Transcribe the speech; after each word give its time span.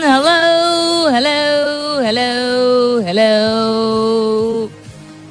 Hello, 0.00 0.40
hello, 1.12 1.42
hello, 2.06 2.32
hello, 3.06 3.36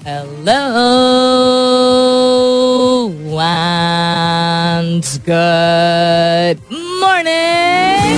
hello, 0.06 0.62
and 4.86 5.06
good 5.26 6.58
morning. 7.02 8.18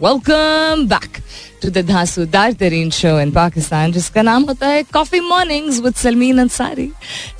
welcome 0.00 0.88
back. 0.88 1.15
To 1.66 1.70
the 1.70 1.86
धांसूदार 1.86 2.52
तरीन 2.52 2.90
show 2.90 3.20
in 3.20 3.30
Pakistan 3.30 3.92
जिसका 3.92 4.22
नाम 4.22 4.42
होता 4.42 4.66
है 4.66 4.82
coffee 4.82 5.20
mornings 5.20 5.80
with 5.80 5.94
Salmeen 5.94 6.38
Ansari 6.38 6.90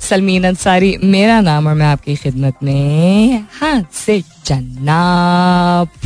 Salmeen 0.09 0.43
Ansari 0.43 0.97
मेरा 1.03 1.41
नाम 1.41 1.67
और 1.67 1.73
मैं 1.73 1.85
आपकी 1.85 2.15
खिदमत 2.15 2.55
में 2.63 3.45
हाँ 3.53 3.89
से 3.93 4.23
चन्ना 4.45 4.99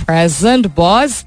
प्रेजेंट 0.05 0.67
बॉस 0.75 1.25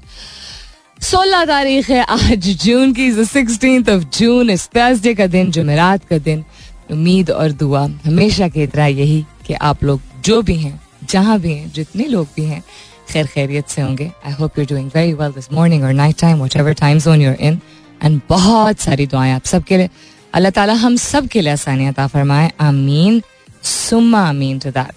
सोलह 1.01 1.45
तारीख 1.45 1.89
है 1.89 2.03
आज, 2.03 2.47
जून 2.65 2.93
की 2.93 3.25
सिक्सटीन 3.25 3.85
ऑफ़ 3.89 4.03
जून 4.17 4.49
इस 4.49 4.67
थर्सडे 4.67 5.13
का 5.13 5.27
दिन, 5.27 5.51
जुमेरात 5.51 6.05
का 6.05 6.17
दिन। 6.17 6.43
उम्मीद 6.91 7.31
और 7.31 7.51
दुआ 7.51 7.87
हमेशा 8.05 8.47
की 8.47 8.67
तरह 8.67 8.85
यही 8.85 9.25
कि 9.47 9.53
आप 9.53 9.83
लोग 9.83 10.01
जो 10.25 10.41
भी 10.41 10.55
हैं, 10.55 10.81
जहाँ 11.09 11.39
भी 11.39 11.53
हैं, 11.53 11.71
जितने 11.73 12.03
लोग 12.03 12.27
भी 12.35 12.45
हैं 12.45 12.63
खैर 13.09 13.27
खैरियत 13.27 13.67
से 13.69 13.81
होंगे। 13.81 14.11
I 14.25 14.33
hope 14.39 14.59
you 14.59 14.65
doing 14.65 14.89
very 14.95 15.13
well 15.13 15.31
this 15.31 15.51
morning 15.53 15.83
और 15.83 15.93
night 15.93 16.19
time 16.19 16.41
whatever 16.57 16.73
time 16.81 16.99
zone 16.99 17.21
you're 17.21 17.35
in 17.39 17.59
and 18.03 18.19
बहुत 18.29 18.79
सारी 18.79 19.07
दुआएँ 19.07 19.31
आप 19.33 19.45
सबके 19.45 19.77
लिए। 19.77 19.89
अल्लाह 20.33 20.51
ताला 20.51 20.73
हम 20.73 20.95
सब 20.97 21.27
के 21.27 21.41
लिए 21.41 21.53
आसानियत 21.53 21.99
फरमाए। 22.13 22.51
आमीन। 22.61 23.21
सुम्मा 23.63 24.19
आमीन 24.29 24.59
to 24.59 24.69
that 24.71 24.93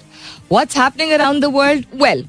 what's 0.52 0.76
happening 0.76 1.10
around 1.12 1.42
the 1.42 1.52
world 1.54 1.84
well 2.02 2.24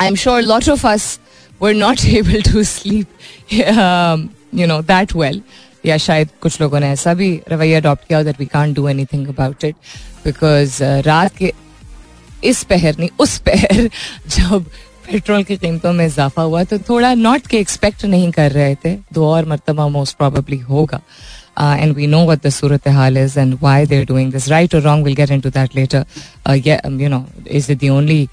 I 0.00 0.06
am 0.06 0.14
sure 0.16 0.42
lot 0.42 0.68
of 0.68 0.86
us 0.86 1.18
were 1.60 1.74
not 1.74 2.04
able 2.04 2.42
to 2.42 2.62
sleep 2.64 3.52
you 4.54 4.66
know 4.66 4.80
that 4.82 5.14
well 5.16 5.42
या 5.86 5.96
शायद 5.96 6.28
कुछ 6.42 6.60
लोगों 6.60 6.80
ने 6.80 6.90
ऐसा 6.90 7.14
भी 7.14 7.28
रवैया 7.48 7.78
अडॉप्ट 7.78 8.06
किया 8.08 8.22
that 8.22 8.40
we 8.40 8.46
can't 8.46 8.74
do 8.76 8.88
anything 8.88 9.26
about 9.28 9.64
it 9.64 9.74
because 10.24 10.82
रात 11.06 11.36
के 11.36 11.52
इस 12.44 12.62
पहर 12.64 12.96
नहीं, 12.98 13.08
उस 13.18 13.38
पहर 13.38 13.88
जब 14.28 14.64
पेट्रोल 15.06 15.42
की 15.44 15.56
कीमतों 15.56 15.92
में 15.92 16.06
इजाफा 16.06 16.42
हुआ 16.42 16.62
तो 16.64 16.78
थोड़ा 16.78 17.12
नॉट 17.14 17.46
के 17.46 17.58
एक्सपेक्ट 17.58 18.04
नहीं 18.04 18.30
कर 18.32 18.52
रहे 18.52 18.74
थे। 18.74 18.94
दो 19.12 19.26
और 19.26 19.44
मरतबा 19.44 19.88
मोस्ट 19.88 20.16
प्रॉबली 20.16 20.58
होगा। 20.58 21.00
And 21.60 21.94
we 21.94 22.06
know 22.06 22.24
what 22.26 22.46
the 22.46 22.50
Surat 22.50 22.88
hall 22.88 23.18
is 23.18 23.38
and 23.38 23.58
why 23.62 23.86
they're 23.86 24.04
doing 24.06 24.32
this 24.32 24.48
right 24.48 24.74
और 24.74 24.80
wrong 24.80 25.04
will 25.04 25.14
get 25.14 25.30
into 25.40 25.50
that 25.50 25.76
later 25.76 26.04
you 27.00 27.08
know 27.08 27.24
is 27.50 27.72
it 27.72 27.78
the 27.78 27.88
only 27.88 28.28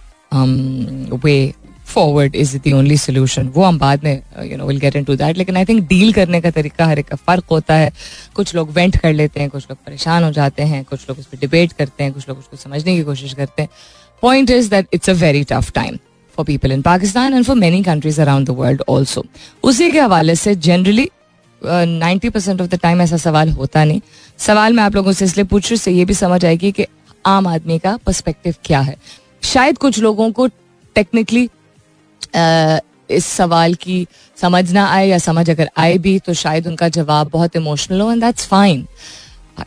way 1.25 1.53
forward 1.85 2.35
is 2.35 2.57
the 2.57 2.73
only 2.73 2.97
solution 2.97 3.47
वो 3.47 3.63
हम 3.63 3.77
बाद 3.79 4.03
में 4.03 4.21
you 4.43 4.57
know 4.57 4.65
will 4.65 4.79
get 4.79 4.95
into 5.03 5.15
that 5.15 5.37
लेकिन 5.37 5.57
I 5.57 5.65
think 5.65 5.87
deal 5.87 6.13
करने 6.13 6.41
का 6.41 6.51
तरीका 6.51 6.85
हर 6.85 6.99
एक 6.99 7.07
का 7.07 7.15
फ़र्क 7.15 7.43
होता 7.51 7.75
है। 7.75 7.91
कुछ 8.33 8.55
लोग 8.55 8.71
वेंट 8.71 8.97
कर 8.97 9.13
लेते 9.13 9.39
हैं, 9.39 9.49
कुछ 9.49 9.63
लोग 9.63 9.77
परेशान 9.85 10.23
हो 10.23 10.31
जाते 10.31 10.63
हैं, 10.63 10.83
कुछ 10.83 11.09
लोग 11.09 11.19
उस 11.19 11.25
पर 11.25 11.37
डिबेट 11.37 11.73
करते 11.73 12.03
हैं, 12.03 12.13
कुछ 12.13 12.29
लोग 12.29 12.37
उसको 12.37 12.57
समझने 12.57 12.95
की 12.95 13.03
कोशिश 13.03 13.33
करते 13.33 13.61
हैं। 13.61 13.69
Point 14.21 14.49
is 14.49 14.69
that 14.69 14.87
it's 14.93 15.09
a 15.09 15.13
very 15.15 15.43
tough 15.43 15.71
time 15.71 15.97
for 16.37 16.45
people 16.45 16.71
in 16.71 16.81
Pakistan 16.81 17.33
and 17.33 17.45
for 17.45 17.55
many 17.55 17.83
countries 17.83 18.21
around 18.21 18.47
the 18.47 18.55
world 18.57 18.83
also 18.89 19.25
उसी 19.63 19.89
के 19.91 19.99
हवाले 19.99 20.35
से 20.35 20.55
generally 20.57 21.09
ninety 21.61 22.29
percent 22.29 22.61
of 22.61 22.67
the 22.69 22.79
time 22.81 23.01
ऐसा 23.01 23.17
सवाल 23.17 23.49
होता 23.51 23.83
नहीं। 23.85 24.01
सवाल 24.39 24.73
मैं 24.73 24.83
आप 24.83 24.95
लोगों 24.95 25.11
से 25.11 25.25
इसलिए 25.25 25.45
पूछ 25.45 25.69
रही 25.69 25.77
से 25.77 25.91
ये 25.91 26.05
भी 26.05 26.13
समझ 26.13 26.43
आएगी 26.45 26.71
कि 26.71 26.85
आम 27.25 27.47
आदमी 27.47 27.79
का 27.79 27.95
पर्सपेक्टिव 28.05 28.55
क्या 28.65 28.79
है। 28.79 28.95
शायद 29.43 29.77
कुछ 29.77 29.99
लोगों 29.99 30.31
को 30.31 30.47
टेक्निकली 30.95 31.49
इस 33.11 33.25
सवाल 33.25 33.73
की 33.75 34.05
समझ 34.37 34.71
ना 34.71 34.85
आए 34.87 35.07
या 35.07 35.17
समझ 35.17 35.49
अगर 35.49 35.69
आए 35.77 35.97
भी 35.97 36.17
तो 36.19 36.33
शायद 36.33 36.67
उनका 36.67 36.89
जवाब 36.89 37.29
बहुत 37.33 37.55
इमोशनल 37.55 38.01
हो 38.01 38.11
and 38.11 38.21
that's 38.23 38.45
fine 38.47 38.85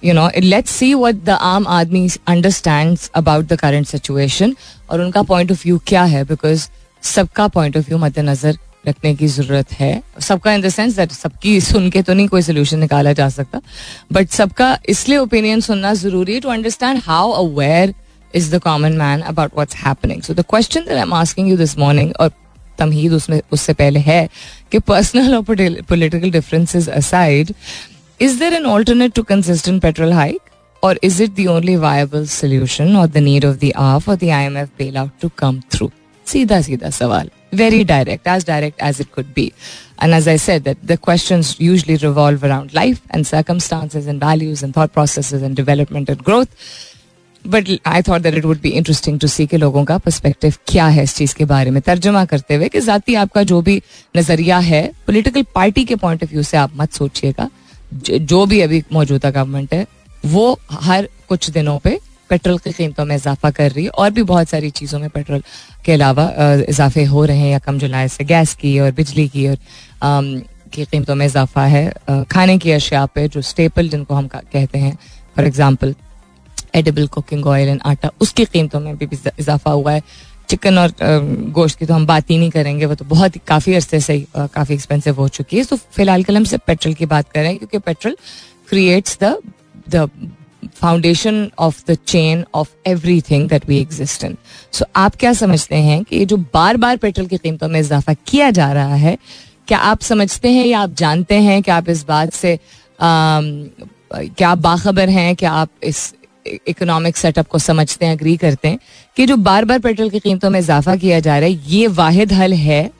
you 0.05 0.15
know 0.15 0.29
let's 0.39 0.71
see 0.71 0.93
what 0.95 1.15
the 1.25 1.31
आम 1.31 1.67
आदमी 1.69 2.09
understands 2.29 3.11
about 3.17 3.47
the 3.47 3.57
current 3.61 3.87
situation 3.87 4.55
और 4.91 5.01
उनका 5.01 5.23
पॉइंट 5.23 5.53
ऑफ़ 5.53 5.63
व्यू 5.65 5.81
क्या 5.87 6.03
है? 6.05 6.25
बिकॉज़ 6.25 6.67
सबका 7.03 7.49
पॉइंट 7.49 7.77
ऑफ़ 7.77 7.89
व्यू 7.89 7.99
मद्देनजर 7.99 8.59
रखने 8.87 9.15
की 9.15 9.27
ज़रूरत 9.29 9.73
है। 9.73 10.03
सबका 10.21 10.53
इन 10.53 10.61
द 10.61 10.69
सेंस 10.69 10.97
दैट 10.97 11.13
सबकी 11.13 11.61
सुन 11.61 11.89
के 11.91 12.03
तो 12.03 12.15
नहीं 12.15 12.29
कोई 12.29 12.43
सोल्यूशन 12.43 12.79
निकाला 12.79 13.13
जा 13.13 13.29
सकता। 13.29 13.61
बट 14.13 14.29
सबका 14.31 14.77
इसलिए 14.89 15.19
ओपिनियन 15.19 15.61
सुनना 15.61 15.93
ज़रूरी 15.95 16.35
है 16.35 16.41
to 16.41 16.49
understand 16.51 17.01
how 17.05 17.31
aware 17.45 17.95
is 18.35 18.55
the 18.55 18.59
common 18.63 18.93
man 18.99 19.21
about 19.23 19.55
what's 19.55 19.77
happening 19.77 20.23
so 20.23 20.35
the 20.35 20.45
question 20.51 20.81
that 20.81 20.95
I 20.95 21.03
am 21.03 21.15
asking 21.15 21.49
you 21.51 21.57
this 21.57 21.79
morning 21.79 22.13
और 22.21 22.31
तमहीद 22.79 23.13
उसमें, 23.13 23.41
उससे 23.53 23.73
पहले 23.73 24.01
है 24.01 24.29
कि 24.73 24.79
पर्सनल 24.81 25.35
और 25.35 25.43
political 25.89 26.31
differences 26.31 26.89
aside 26.89 27.53
is 28.21 28.39
there 28.39 28.55
an 28.55 28.67
alternate 28.67 29.13
to 29.15 29.23
consistent 29.23 29.83
petrol 29.83 30.13
hike 30.13 30.41
और 30.83 30.99
is 31.05 31.23
it 31.23 31.35
the 31.41 31.47
only 31.51 31.77
viable 31.77 32.27
solution 32.29 32.97
और 32.97 33.07
द 33.07 33.19
नीड 33.29 33.45
ऑफ़ 33.45 33.57
द 33.65 33.73
आफ 33.77 34.09
और 34.09 34.17
the 34.17 34.31
I 34.31 34.45
M 34.45 34.57
F 34.59 34.71
bail 34.79 34.97
out 34.97 35.11
to 35.23 35.31
come 35.39 35.61
through 35.73 35.91
सीधा 36.27 36.61
सीधा 36.61 36.91
सवाल 36.91 37.31
very 37.55 37.85
direct, 37.85 38.29
as 38.33 38.45
direct 38.45 38.79
as 38.81 39.01
it 39.01 39.09
could 39.13 39.35
be. 39.35 39.43
And 39.99 40.15
as 40.15 40.27
I 40.27 40.37
said, 40.37 40.63
that 40.65 40.79
the 40.91 40.97
questions 40.97 41.51
usually 41.61 41.97
revolve 42.05 42.45
around 42.45 42.73
life 42.79 43.03
and 43.11 43.27
circumstances 43.27 44.07
and 44.07 44.21
values 44.21 44.63
and 44.63 44.75
thought 44.75 44.95
processes 44.95 45.43
and 45.43 45.61
development 45.61 46.15
and 46.15 46.25
growth. 46.31 46.57
But 47.45 47.69
I 47.87 48.03
thought 48.03 48.21
that 48.23 48.35
it 48.35 48.45
would 48.45 48.61
be 48.63 48.69
interesting 48.69 49.19
to 49.21 49.27
see 49.27 49.47
के 49.47 49.57
लोगों 49.57 49.85
का 49.85 49.99
perspective 49.99 50.55
क्या 50.69 50.87
है 50.87 51.03
इस 51.03 51.15
चीज़ 51.17 51.35
के 51.37 51.45
बारे 51.45 51.71
में। 51.71 51.81
तर्जुमा 51.83 52.25
करते 52.33 52.55
हुए 52.55 52.69
कि 52.69 52.81
जाती 52.81 53.15
आपका 53.25 53.43
जो 53.53 53.61
भी 53.63 53.81
नज़रिया 54.17 54.59
है 54.71 54.83
पॉलिटिकल 55.07 55.43
पार्टी 55.55 55.85
के 55.85 55.97
पॉइंट 55.97 56.23
ऑफ़ 56.25 56.31
व्यू 56.33 56.43
से 56.43 56.57
आप 56.57 56.73
मत 56.77 56.93
सोचिएगा। 57.03 57.49
जो 57.93 58.45
भी 58.47 58.61
अभी 58.61 58.83
मौजूदा 58.93 59.31
गवर्नमेंट 59.31 59.75
है, 59.75 59.87
वो 60.27 60.59
हर 60.73 61.09
कुछ 61.29 61.51
दिनों 61.51 61.79
पे 61.79 61.99
पेट्रोल 62.31 62.59
की 62.59 62.73
कीमतों 62.73 63.05
में 63.05 63.15
इजाफा 63.17 63.51
कर 63.51 63.71
रही 63.71 63.85
है 63.85 63.91
और 63.91 64.11
भी 64.11 64.23
बहुत 64.23 64.49
सारी 64.49 64.71
चीज़ों 64.71 64.99
में 64.99 65.09
पेट्रोल 65.11 65.43
के 65.85 65.93
अलावा 65.93 66.31
इजाफे 66.69 67.05
हो 67.05 67.25
रहे 67.25 67.39
हैं 67.39 67.51
या 67.51 67.59
कम 67.59 67.79
जुलाई 67.79 68.09
से 68.09 68.25
गैस 68.25 68.55
की 68.55 68.79
और 68.81 68.91
बिजली 68.93 69.29
की 69.29 69.47
और 69.49 69.57
की 70.73 70.85
कीमतों 70.85 71.15
में 71.15 71.27
इजाफा 71.27 71.65
है। 71.67 72.25
खाने 72.31 72.57
की 72.59 72.71
अशिया 72.73 73.05
पे 73.07 73.27
जो 73.29 73.41
स्टेपल 73.43 73.89
जिनको 73.89 74.15
हम 74.15 74.29
कहते 74.29 74.79
हैं 74.79 74.97
for 75.37 75.47
example 75.47 75.95
edible 76.75 77.07
cooking 77.07 77.47
oil 77.47 77.69
and 77.69 77.81
atta, 77.87 78.11
उसकी 78.21 78.45
कीमतों 78.45 78.81
में 78.81 78.97
भी 78.97 79.09
इजाफा 79.39 79.71
हुआ 79.71 79.93
है। 79.93 80.03
चिकन 80.53 80.79
और 80.79 80.93
गोश्त 81.53 81.79
की 81.79 81.87
तो 81.87 81.95
हम 81.95 82.07
बात 82.07 82.31
ही 82.31 82.39
नहीं 82.39 82.51
करेंगे, 82.51 82.87
वो 82.87 82.95
तो 82.95 83.05
बहुत 83.07 83.37
काफ़ी 83.47 83.75
अरसे 83.75 84.01
से 84.01 84.13
ही 84.13 84.27
काफ़ी 84.37 84.75
एक्सपेंसिव 84.75 85.17
हो 85.17 85.29
चुकी 85.31 85.57
है। 85.57 85.65
तो 85.65 85.77
फ़िलहाल 85.77 86.23
कल 86.25 86.37
हम 86.37 86.45
सिर्फ़ 86.45 86.65
पेट्रोल 86.67 86.95
की 86.95 87.07
बात 87.07 87.31
कर 87.31 87.41
रहे 87.41 87.49
हैं 87.49 87.59
क्योंकि 87.59 87.79
petrol 87.81 88.17
creates 88.69 89.19
the 89.23 89.37
the 89.89 90.09
foundation 90.75 91.51
of 91.59 91.83
the 91.89 91.97
chain 92.07 92.45
of 92.55 92.69
everything 93.21 93.49
that 93.49 93.69
we 93.69 93.79
exist 93.79 94.25
in 94.25 94.37
so 94.73 94.85
आप 94.97 95.17
क्या 95.17 95.33
समझते 95.35 95.77
हैं 95.79 96.03
कि 96.05 96.17
ये 96.17 96.25
जो 96.25 96.37
बार 96.55 96.77
बार 96.77 96.97
पेट्रोल 96.97 97.27
की 97.27 97.39
कीमतों 97.39 97.69
में 97.69 97.79
इजाफा 97.81 98.15
किया 98.27 98.51
जा 98.51 98.73
रहा 98.73 98.95
है, 98.97 99.17
क्या 99.69 99.79
आप 99.81 100.01
समझते 100.03 100.51
हैं 100.51 100.67
या 100.67 100.81
आप 100.81 100.95
जानते 100.97 101.35
हैं 101.41 101.63
कि 101.63 101.71
आप 101.71 101.89
इस 101.89 102.05
बात 102.07 102.33
से 102.35 102.59
क्या 103.01 104.49
आप 104.49 104.59
बाखबर 104.61 105.09
हैं, 105.09 105.35
क्या 105.37 105.53
आप 105.53 105.69
इस 105.83 106.13
इकोनॉमिक 106.47 107.17
सेटअप 107.17 107.49
को 107.49 107.59
समझते 107.59 108.07
हैं 108.07 108.13
अग्री 108.13 108.37
करते 108.37 108.69
हैं 108.69 108.79
कि 109.17 109.27
जो 109.27 109.37
बार 109.39 109.65
बार 109.65 109.79
पेट्रोल 109.79 110.11
की 110.11 110.19
कीमतों 110.19 110.51
में 110.51 110.59
इजाफा 110.61 110.97
किया 110.97 111.21
जा 111.21 111.39
रहा 111.39 111.49
है, 111.49 111.61
ये 111.69 111.87
वाहिद 111.87 112.33
हल 112.33 112.53
है 112.55 112.91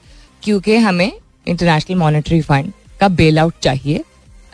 क्योंकि 0.43 0.75
हमें 0.77 1.11
इंटरनेशनल 1.47 1.97
मॉनेटरी 1.97 2.41
फंड 2.41 2.71
का 2.99 3.07
बेल 3.11 3.39
आउट 3.39 3.53
चाहिए 3.61 4.03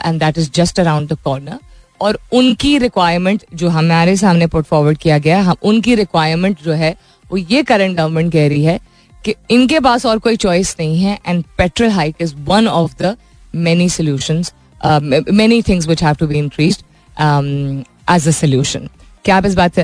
and 0.06 0.20
that 0.20 0.38
is 0.38 0.50
just 0.52 0.80
around 0.80 1.10
the 1.10 1.18
corner 1.24 1.60
और 2.02 2.20
उनकी 2.34 2.78
रिक्वायरमेंट 2.78 3.44
जो 3.56 3.70
हमारे 3.70 4.16
सामने 4.18 4.48
पुट 4.48 4.66
फॉरवर्ड 4.66 4.98
किया 4.98 5.18
गया, 5.18 5.42
हम 5.42 5.56
उनकी 5.64 5.96
रिक्वायरमेंट 5.96 6.64
जो 6.64 6.74
है, 6.74 6.96
वो 7.32 7.38
ये 7.38 7.64
करंट 7.64 7.98
गवर्नमेंट 7.98 8.32
कह 8.34 8.48
रही 8.48 8.64
है 8.64 8.80
कि 9.26 9.34
इनके 9.52 9.80
पास 9.80 10.06
और 10.06 10.20
कोई 10.20 10.36
चॉइस 10.38 10.76
नहीं 10.80 11.02
है 11.02 11.18
and 11.28 11.44
petrol 11.58 11.90
hike 11.90 12.16
is 12.22 12.36
one 12.48 12.68
of 12.68 12.96
the 13.02 13.16
many 13.56 13.90
solution 13.90 14.44
many 15.34 15.62
things 15.62 15.88
which 15.88 16.04
have 16.04 16.16
to 16.16 16.28
be 16.28 16.38
increase 16.38 16.84
as 18.10 18.28
a 18.28 18.32
solution 18.32 18.90
क्या 19.26 19.36
आप 19.38 19.46
इस 19.46 19.56
बात 19.56 19.76
से 19.76 19.82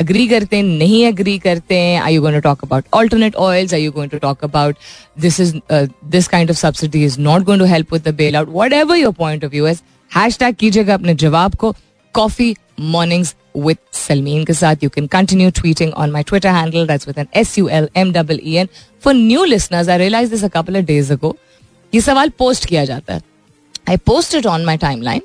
अग्री 0.00 0.26
करते 0.28 0.56
हैं? 0.56 0.62
नहीं 0.62 1.06
अग्री 1.06 1.38
करते 1.38 1.74
हैं? 1.74 2.00
I 2.00 2.14
you 2.14 2.20
going 2.22 2.36
to 2.36 2.40
talk 2.42 2.62
about 2.64 2.84
alternate 2.94 3.34
oils 3.36 3.74
I 3.74 3.82
you 3.82 3.92
going 3.92 4.10
to 4.10 4.18
talk 4.18 4.44
about 4.44 4.76
this 5.20 5.40
is 5.40 5.54
this 5.72 6.28
kind 6.28 6.50
of 6.50 6.56
subsidy 6.56 7.04
is 7.04 7.18
not 7.20 7.42
going 7.42 7.60
to 7.62 7.66
help 7.66 7.92
with 7.92 8.08
the 8.08 8.14
bail 8.14 8.36
out 8.36 8.48
whatever 8.72 8.96
your 8.96 9.12
point 9.18 9.44
of 9.44 9.52
view 9.52 9.66
is 9.68 9.80
hashtag 10.38 10.54
कीजिएगा 10.54 10.94
अपने 10.94 11.14
जवाब 11.24 11.54
को 11.54 11.74
coffee 12.14 12.54
mornings 12.80 13.34
with 13.56 13.76
Salmeen 13.92 14.44
के 14.44 14.52
साथ 14.54 14.84
you 14.84 14.90
can 14.90 15.06
continue 15.06 15.50
tweeting 15.50 15.92
on 15.92 16.10
my 16.10 16.22
Twitter 16.22 16.48
handle 16.48 16.86
that's 16.86 17.08
with 17.08 17.18
N 17.18 17.26
S 17.34 17.56
U 17.58 17.68
L 17.68 17.88
M 17.96 18.12
double 18.12 18.40
E 18.44 18.54
N 18.56 18.68
for 19.04 19.14
new 19.14 19.44
listeners 19.44 19.88
I 19.88 19.98
realise 19.98 20.30
this 20.30 20.44
a 20.44 20.48
couple 20.48 20.76
of 20.76 20.84
days 20.84 21.12
ago 21.12 21.36
ये 21.92 22.00
सवाल 22.00 22.28
post 22.38 22.66
किया 22.66 22.84
जाता 22.84 23.14
है। 23.14 23.22
I 23.88 23.96
post 24.06 24.34
it 24.34 24.46
on 24.46 24.64
my 24.64 24.76
timeline 25.02 25.22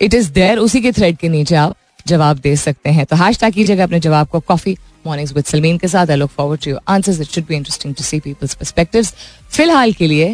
it 0.00 0.14
is 0.14 0.30
there 0.32 0.58
उसी 0.58 0.80
के 0.80 0.92
thread 0.92 1.16
के 1.16 1.28
नीचे 1.28 1.54
आप 1.56 1.76
जवाब 2.06 2.38
दे 2.38 2.54
सकते 2.56 2.90
हैं। 2.90 3.06
तो 3.06 3.16
हैश 3.16 3.38
टैग 3.40 3.54
कीजिएगा 3.54 3.84
अपने 3.84 4.00
जवाब 4.00 4.28
को। 4.28 4.40
कॉफ़ी 4.40 4.76
मॉर्निंग्स 5.06 5.32
विद 5.34 5.44
सलमीन 5.44 5.78
के 5.78 5.88
साथ। 5.88 6.10
I 6.10 6.16
look 6.16 6.30
forward 6.36 6.60
to 6.64 6.70
your 6.70 6.80
answers 6.88 7.20
it 7.20 7.26
should 7.28 7.46
be 7.48 7.56
interesting 7.56 7.94
to 7.94 8.04
see 8.04 8.20
people's 8.20 8.54
perspectives 8.54 9.14
फ़िलहाल 9.50 9.92
के 9.92 10.06
लिए 10.06 10.28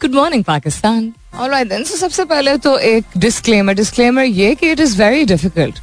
good 0.00 0.14
morning 0.14 0.44
Pakistan 0.44 1.12
alright 1.34 1.68
then 1.68 1.84
so 1.84 1.96
सबसे 1.96 2.24
पहले 2.24 2.56
तो 2.58 2.76
एक 2.78 3.18
डिस्क्लेमर 3.18 3.74
डिस्क्लेमर 3.74 4.24
ये 4.24 4.54
कि 4.54 4.70
it 4.70 4.80
is 4.80 4.96
very 5.02 5.24
difficult 5.24 5.80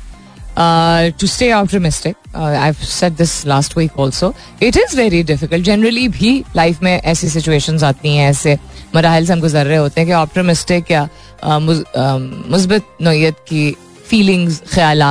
to 1.20 1.28
stay 1.28 1.52
optimistic 1.54 2.36
I 2.36 2.74
set 2.74 3.14
this 3.18 3.46
last 3.48 3.78
week 3.78 4.00
also 4.00 4.34
it 4.64 4.78
is 4.78 4.96
very 4.98 5.22
difficult 5.24 5.66
generally 5.66 6.08
भी 6.08 6.32
लाइफ 6.56 6.82
में 6.84 6.92
ऐसी 6.92 7.30
सिचुएशन 7.30 7.84
आती 7.84 8.16
हैं, 8.16 8.30
ऐसे 8.30 8.58
मराहल 8.96 9.26
से 9.26 9.34
हम 9.34 9.42
गुजर 9.42 9.66
रहे 9.66 9.78
होते 9.78 10.02
हैं 10.02 10.08
कि 10.08 10.14
ऑप्टिमिस्टिक 10.14 10.92
या 10.92 11.08
मुस्बत 11.46 12.98
नोयत 13.02 13.36
की 13.50 13.76
फीलिंग्स 14.10 14.62
ख्याल 14.74 15.02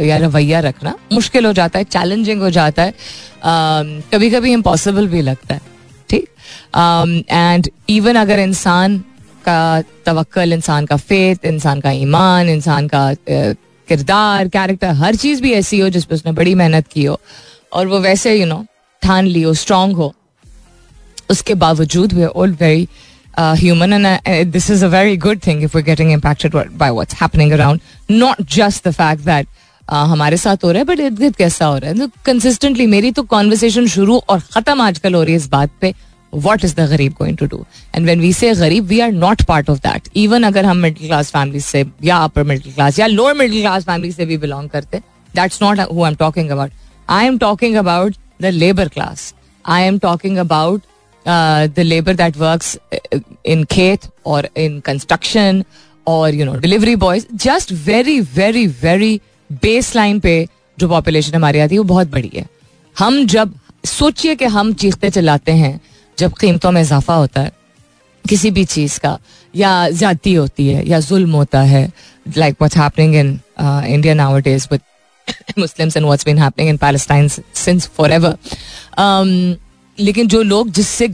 या 0.00 0.16
रवैया 0.18 0.60
रखना, 0.60 0.94
मुश्किल 1.12 1.46
हो 1.46 1.52
जाता 1.52 1.78
है 1.78 1.84
चैलेंजिंग 1.86 2.42
हो 2.42 2.50
जाता 2.50 2.82
है 2.82 2.94
कभी 4.12 4.30
कभी 4.30 4.52
इम्पॉसिबल 4.52 5.08
भी 5.08 5.22
लगता 5.22 5.54
है, 5.54 5.60
ठीक? 6.08 6.28
एंड 7.30 7.68
इवन 7.90 8.16
अगर 8.16 8.38
इंसान 8.38 8.98
का 9.44 9.82
तवक्ल 10.06 10.52
इंसान 10.52 10.86
का 10.86 10.96
फेथ 10.98 11.44
इंसान 11.46 11.80
का 11.80 11.90
ईमान, 11.90 12.48
इंसान 12.48 12.88
का 12.88 13.12
किरदार 13.24 14.48
कैरेक्टर 14.48 14.90
हर 14.96 15.14
चीज़ 15.16 15.42
भी 15.42 15.52
ऐसी 15.52 15.78
हो 15.78 15.88
जिस 15.88 16.04
पर 16.04 16.14
उसने 16.14 16.32
बड़ी 16.32 16.54
मेहनत 16.54 16.86
की 16.88 17.04
हो, 17.04 17.18
और 17.72 17.86
वो 17.86 18.00
वैसे 18.00 18.34
यू 18.34 18.46
नो 18.46 18.64
ठान 19.02 19.26
ली 19.26 19.42
हो 19.42 19.54
स्ट्रांग 19.54 19.96
हो, 19.96 20.12
उसके 21.30 21.54
बावजूद 21.56 22.12
we 22.12 22.24
all 22.24 22.52
very 22.60 22.88
human 23.38 23.92
and 23.92 24.52
this 24.52 24.70
is 24.70 24.84
a 24.84 24.88
very 24.88 25.16
good 25.16 25.40
thing 25.46 25.62
if 25.64 25.76
we 25.76 25.82
getting 25.82 26.12
impacted 26.12 26.54
by 26.78 26.90
what's 26.90 27.20
happening 27.22 27.52
around 27.52 27.80
not 28.10 28.42
just 28.54 28.88
the 28.88 28.92
fact 28.92 29.24
that 29.24 29.46
हमारे 29.90 30.36
साथ 30.36 30.64
हो 30.64 30.70
रहा 30.70 30.78
है 30.78 30.84
बट 30.84 31.00
इर्द 31.00 31.18
गिर्द 31.18 31.36
कैसा 31.36 31.66
हो 31.66 31.76
रहा 31.78 31.90
है? 31.90 32.08
कंसिस्टेंटली 32.26 32.86
मेरी 32.86 33.10
तो 33.12 33.22
कॉन्वर्सेशन 33.32 33.86
शुरू 33.94 34.18
और 34.28 34.40
खत्म 34.52 34.80
आजकल 34.80 35.14
हो 35.14 35.22
रही 35.22 35.32
है 35.32 35.38
इस 35.38 35.48
बात 35.50 35.70
पे. 35.80 35.94
What 36.32 36.64
is 36.64 36.74
the 36.76 36.88
garib 36.90 37.12
going 37.12 37.36
to 37.36 37.46
do 37.46 37.64
and 37.94 38.06
when 38.06 38.20
we 38.20 38.32
say 38.32 38.52
garib 38.54 38.84
we 38.86 39.00
are 39.00 39.10
not 39.12 39.42
part 39.44 39.70
of 39.70 39.78
that 39.78 40.08
even 40.16 40.42
अगर 40.42 40.64
हम 40.64 40.76
मिडिल 40.76 41.06
क्लास 41.06 41.30
फैमिली 41.30 41.60
से, 41.60 41.84
या 42.04 42.16
अपर 42.18 42.42
मिडिल 42.42 42.72
क्लास 42.72 42.98
या 42.98 43.06
लोअर 43.06 43.34
मिडिल 43.34 43.60
क्लास 43.60 43.84
फैमिली 43.84 44.12
से 44.12 44.26
भी 44.26 44.36
बिलोंग 44.38 44.68
करते 44.70 44.98
that's 45.34 45.62
not 45.62 45.80
who 45.92 46.02
I 46.02 46.10
am 46.10 46.16
talking 46.16 46.50
about 46.50 46.70
I 47.08 47.26
am 47.26 47.38
talking 47.38 47.76
about 47.76 48.16
the 48.42 48.46
labour 48.46 48.88
class 48.88 49.32
I 49.64 49.82
am 49.82 49.98
talking 49.98 50.36
about 50.38 50.82
the 51.28 51.74
labour 51.78 52.14
that 52.14 52.36
work 52.36 52.62
in 53.46 53.64
khet 53.64 54.08
और 54.26 54.48
in 54.56 54.78
construction 54.80 55.64
और 56.06 56.34
you 56.34 56.44
know 56.44 56.54
delivery 56.58 56.96
boys 56.96 57.26
just 57.34 57.72
very 57.86 58.20
very 58.20 58.66
very 58.82 59.20
baseline 59.96 60.20
पे 60.20 60.46
जो 60.78 60.88
population 60.88 61.34
हमारी 61.34 61.58
आती 61.60 61.74
है 61.74 61.78
वो 61.78 61.84
बहुत 61.84 62.10
बड़ी 62.10 62.30
है। 62.34 62.46
हम 62.96 63.24
जब, 63.26 63.54
सोचिए 63.86 64.34
कि 64.36 64.44
हम 64.44 64.72
चीखते 64.74 65.10
चलाते 65.10 65.52
हैं, 65.52 65.80
जब 66.18 66.32
कीमतों 66.32 66.70
में 66.72 66.80
इजाफा 66.82 67.14
होता 67.14 67.40
है, 67.40 67.52
किसी 68.24 68.50
भी 68.50 68.64
चीज़ 68.64 68.98
का, 69.00 69.18
या 69.54 69.88
ज्यादती 69.90 70.34
होती 70.34 70.68
है, 70.68 70.86
या 70.88 71.00
जुल्म 71.00 71.32
होता 71.32 71.60
है 71.62 71.90
like 72.36 72.54
what's 72.60 72.76
happening 72.76 73.14
in 73.14 73.38
India 73.60 74.14
now 74.14 74.38
is 74.38 74.68
with 74.72 74.80
Muslims 75.58 75.96
and 75.96 76.06
what's 76.06 76.24
been 76.26 76.38
happening 76.38 76.70
in 76.70 76.76
Palestine 76.76 77.28
since 77.28 77.86
forever 77.96 78.36
लेकिन 79.98 80.28
जो 80.28 80.42
लोग 80.42 80.70
जिससे 80.70 81.08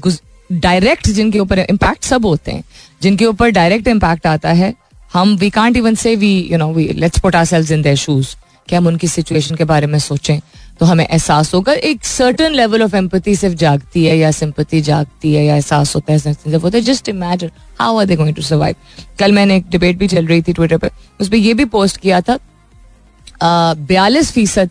डायरेक्ट 0.50 1.08
जिनके 1.08 1.38
ऊपर 1.38 1.58
इम्पैक्ट 1.60 2.04
सब 2.04 2.26
होते 2.26 2.52
हैं, 2.52 2.62
जिनके 3.02 3.25
ऊपर 3.26 3.50
डायरेक्ट 3.50 3.88
इम्पैक्ट 3.88 4.26
आता 4.26 4.52
है, 4.52 4.75
हम 5.12 5.34
we 5.36 5.50
can't 5.50 5.76
even 5.76 5.94
say 5.94 6.14
we 6.16 6.36
you 6.52 6.58
know 6.58 6.72
we 6.72 6.88
let's 6.88 7.19
put 7.20 7.36
ourselves 7.36 7.70
in 7.70 7.82
their 7.82 7.96
shoes 7.96 8.34
कि 8.69 8.76
हम 8.76 8.86
उनकी 8.86 9.08
सिचुएशन 9.08 9.54
के 9.54 9.64
बारे 9.64 9.86
में 9.86 9.98
सोचें। 9.98 10.40
तो 10.80 10.86
हमें 10.86 11.04
एहसास 11.06 11.52
होगा, 11.54 11.72
एक 11.72 12.04
सर्टन 12.04 12.52
लेवल 12.52 12.82
ऑफ़ 12.82 12.94
एम्पति 12.96 13.34
सिर्फ़ 13.36 13.54
जागती 13.56 14.04
है 14.04 14.16
या 14.19 14.30
सिंपति 14.30 14.80
जागती 14.80 15.32
है 15.34 15.44
या 15.44 15.54
एहसास 15.54 15.94
होता 15.94 16.12
है 16.12 16.34
होता 16.54 16.76
है 16.76 16.82
just 16.84 17.08
imagine 17.08 17.50
how 17.78 17.98
are 17.98 18.06
they 18.06 18.16
going 18.16 18.34
to 18.36 18.42
survive 18.42 18.75
कल 19.19 19.32
मैंने 19.32 19.56
एक 19.56 19.69
डिबेट 19.70 19.98
भी 19.98 20.08
चल 20.08 20.26
रही 20.26 20.42
थी 20.42 20.52
ट्विटर 20.52 20.78
पर 20.78 20.90
उस 21.20 21.28
पर 21.28 21.36
यह 21.36 21.54
भी 21.54 21.64
पोस्ट 21.66 21.96
किया 21.96 22.20
था 22.20 22.38
बयालीस 23.42 24.32
फ़ीसद 24.32 24.70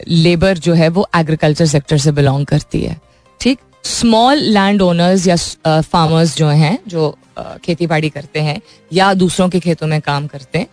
लेबर 0.00 0.58
जो 0.58 0.74
है 0.74 0.88
वो 0.88 1.06
एग्रीकल्चर 1.16 1.66
सेक्टर 1.66 1.98
से 1.98 2.12
बिलोंग 2.12 2.46
करती 2.46 2.80
है। 2.80 3.00
ठीक? 3.40 3.58
स्मॉल 3.84 4.38
लैंड 4.38 4.82
ओनर्स 4.82 5.26
या 5.26 5.36
फार्मर्स 5.82 6.36
जो 6.36 6.48
हैं, 6.48 6.78
जो 6.88 7.16
खेती 7.64 7.86
बाड़ी 7.86 8.08
करते 8.10 8.40
हैं 8.40 8.60
या 8.92 9.12
दूसरों 9.14 9.48
के 9.48 9.60
खेतों 9.60 9.86
में 9.86 10.00
काम 10.00 10.26
करते 10.26 10.58
हैं 10.58 10.66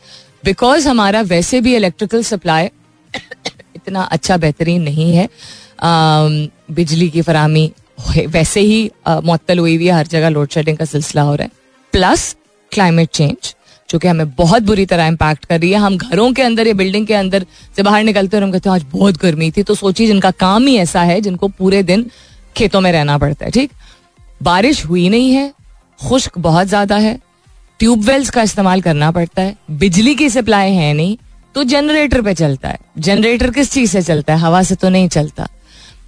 बिकॉज़ 0.45 0.87
हमारा 0.87 1.21
वैसे 1.23 1.61
भी 1.61 1.75
इलेक्ट्रिकल 1.75 2.23
सप्लाई 2.23 2.65
इतना 3.75 4.01
अच्छा 4.03 4.37
बेहतरीन 4.37 4.81
नहीं 4.81 5.13
है 5.15 5.27
बिजली 6.71 7.09
की 7.09 7.21
फरहमी 7.21 7.71
वैसे 8.27 8.59
ही 8.61 8.89
मुअत्तल 9.07 9.59
हुई 9.59 9.75
हुई 9.75 9.85
है, 9.85 9.93
हर 9.93 10.07
जगह 10.07 10.29
लोड 10.29 10.49
शेडिंग 10.49 10.77
का 10.77 10.85
सिलसिला 10.85 11.21
हो 11.21 11.35
रहा 11.35 11.43
है। 11.43 11.51
प्लस 11.93 12.35
क्लाइमेट 12.71 13.09
चेंज 13.09 13.53
जो 13.89 13.99
कि 13.99 14.07
हमें 14.07 14.29
बहुत 14.31 14.63
बुरी 14.63 14.85
तरह 14.85 15.07
इम्पैक्ट 15.07 15.45
कर 15.45 15.59
रही 15.59 15.71
है। 15.71 15.77
हम 15.77 15.97
घरों 15.97 16.31
के 16.33 16.41
अंदर 16.41 16.67
या 16.67 16.73
बिल्डिंग 16.73 17.07
के 17.07 17.13
अंदर 17.13 17.45
से 17.75 17.83
बाहर 17.83 18.03
निकलते 18.03 18.37
हैं 18.37 18.41
और 18.41 18.47
हम 18.47 18.53
कहते 18.53 18.69
हैं, 18.69 18.75
आज 18.75 18.85
बहुत 18.91 19.17
गर्मी 19.21 19.51
थी 19.51 19.63
तो 19.63 19.75
सोचिए, 19.75 20.07
जिनका 20.07 20.31
काम 20.33 20.67
ही 20.67 20.75
ऐसा 20.77 21.01
है, 21.03 21.19
जिनको 21.21 21.47
पूरे 21.49 21.83
दिन 21.83 22.05
खेतों 22.53 22.81
में 22.81 22.91
रहना 22.91 23.17
पड़ता 23.17 23.45
है, 23.45 23.51
ठीक? 23.51 23.71
बारिश 24.41 24.85
हुई 24.85 25.07
नहीं 25.09 25.31
है, 25.31 25.51
खुश्क 25.99 26.37
बहुत 26.39 26.67
ज़्यादा 26.67 26.97
है 26.97 27.19
ट्यूबवेल्स 27.79 28.29
का 28.29 28.41
इस्तेमाल 28.43 28.81
करना 28.81 29.11
पड़ता 29.11 29.41
है, 29.41 29.55
बिजली 29.71 30.15
की 30.15 30.29
सप्लाई 30.29 30.71
है 30.73 30.93
नहीं 30.93 31.17
तो 31.55 31.63
जनरेटर 31.65 32.21
पे 32.21 32.33
चलता 32.33 32.69
है। 32.69 32.77
जनरेटर 32.99 33.49
किस 33.51 33.71
चीज़ 33.71 33.91
से 33.91 34.01
चलता 34.01 34.33
है? 34.33 34.39
हवा 34.39 34.61
से 34.63 34.75
तो 34.75 34.89
नहीं 34.89 35.07
चलता। 35.09 35.47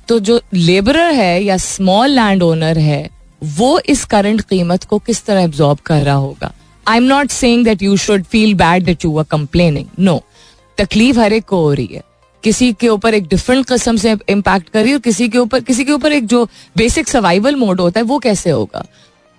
तो 0.08 0.20
जो 0.20 0.40
लेबरर 0.54 1.12
है 1.14 1.44
या 1.44 1.58
स्मॉल 1.58 2.10
लैंड 2.12 2.44
ओनर 2.44 2.78
है, 2.80 3.10
वो 3.42 3.80
इस 3.80 4.04
करंट 4.06 4.42
कीमत 4.42 4.84
को 4.84 5.00
किस 5.00 5.24
तरह 5.26 5.42
एब्जॉर्ब 5.42 5.80
कर 5.86 6.02
रहा 6.02 6.16
होगा? 6.16 6.52
I 6.86 6.98
am 6.98 7.04
not 7.04 7.32
saying 7.32 7.66
that 7.66 7.82
you 7.84 7.98
should 7.98 8.24
feel 8.24 8.54
bad 8.56 8.84
that 8.86 9.06
you 9.06 9.18
are 9.18 9.26
complaining 9.32 9.86
no 10.00 10.22
तकलीफ़ 10.78 11.20
हर 11.20 11.34
एक 11.34 11.46
को 11.46 11.62
हो 11.62 11.74
रही 11.74 11.90
है। 11.94 12.02
किसी 12.46 12.72
के 12.74 12.90
ऊपर 12.90 13.14
एक 13.14 13.28
डिफरेंट 13.28 13.66
कस्म 13.68 13.96
से 13.98 14.16
इम्पैक्ट 14.30 14.70
कर 14.70 14.92
और 14.94 15.00
किसी 15.02 15.28
के 15.30 15.38
ऊपर, 15.38 15.60
किसी 15.62 15.84
के 15.86 15.92
ऊपर 15.92 16.14
एक 16.14 16.26
जो 16.28 16.44
बेसिक 16.78 17.08
सर्वाइवल 17.08 17.56
मोड 17.56 17.82
होता 17.82 18.00
है, 18.00 18.04
वो 18.06 18.20
कैसे 18.20 18.50
होगा? 18.50 18.86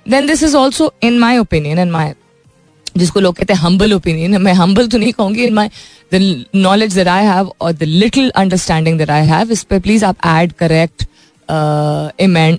Then 0.07 0.27
this 0.27 0.43
is 0.43 0.57
also 0.57 0.93
in 1.03 1.19
my 1.19 1.39
opinion 1.39 1.79
in 1.79 1.91
my 1.91 2.13
जिसको 2.97 3.21
लोग 3.21 3.35
कहते 3.37 3.53
हैं 3.53 3.61
हम्बल 3.61 3.93
ओपिनियन 3.95 4.37
मैं 4.43 4.53
हम्बल 4.55 4.87
तो 4.89 4.99
नहीं 4.99 5.13
कहूँगी 5.13 5.45
in 5.45 5.55
my 5.55 5.69
the 6.15 6.45
knowledge 6.55 6.95
that 6.95 7.09
I 7.09 7.25
have 7.25 7.53
और 7.61 7.73
the 7.73 7.83
little 7.83 8.31
understanding 8.37 8.99
that 8.99 9.11
I 9.11 9.27
have 9.27 9.53
इस 9.53 9.63
पर 9.63 9.81
प्लीज़ 9.81 10.05
आप 10.05 10.27
एड 10.27 10.53
करेक्ट 10.53 11.05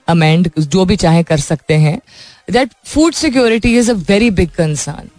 अमेंड 0.10 0.50
जो 0.60 0.86
भी 0.86 0.95
चाहे 0.95 1.24
कर 1.24 1.38
सकते 1.39 1.74
हैं। 1.75 2.00
That 2.51 2.69
food 2.86 3.13
security 3.13 3.77
is 3.77 3.91
a 3.91 3.93
very 4.10 4.29
big 4.31 4.50
concern 4.50 5.10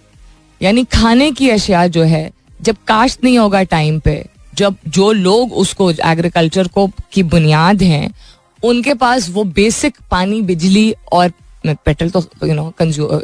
यानी 0.61 0.85
खाने 0.93 1.31
की 1.31 1.51
अशिया 1.51 1.87
जो 1.87 2.03
है, 2.05 2.31
जब 2.63 2.77
काश्त 2.89 3.25
नहीं 3.25 3.39
होगा 3.39 3.63
टाइम 3.65 3.99
पे 4.01 4.25
जब 4.59 4.77
जो 4.89 5.11
लोग 5.13 5.53
उसको 5.63 5.91
एग्रीकल्चर 5.91 6.69
को 6.69 6.87
की 7.13 7.23
बुनियाद 7.35 7.83
हैं, 7.83 8.11
उनके 8.63 8.95
पास 8.95 9.29
वो 9.31 9.45
बेसिक 9.57 9.97
पानी, 10.11 10.41
बिजली 10.43 10.95
और 11.13 11.33
पेट्रोल 11.67 12.11
तो 12.11 12.47
यू 12.47 12.55
नो 12.55 12.73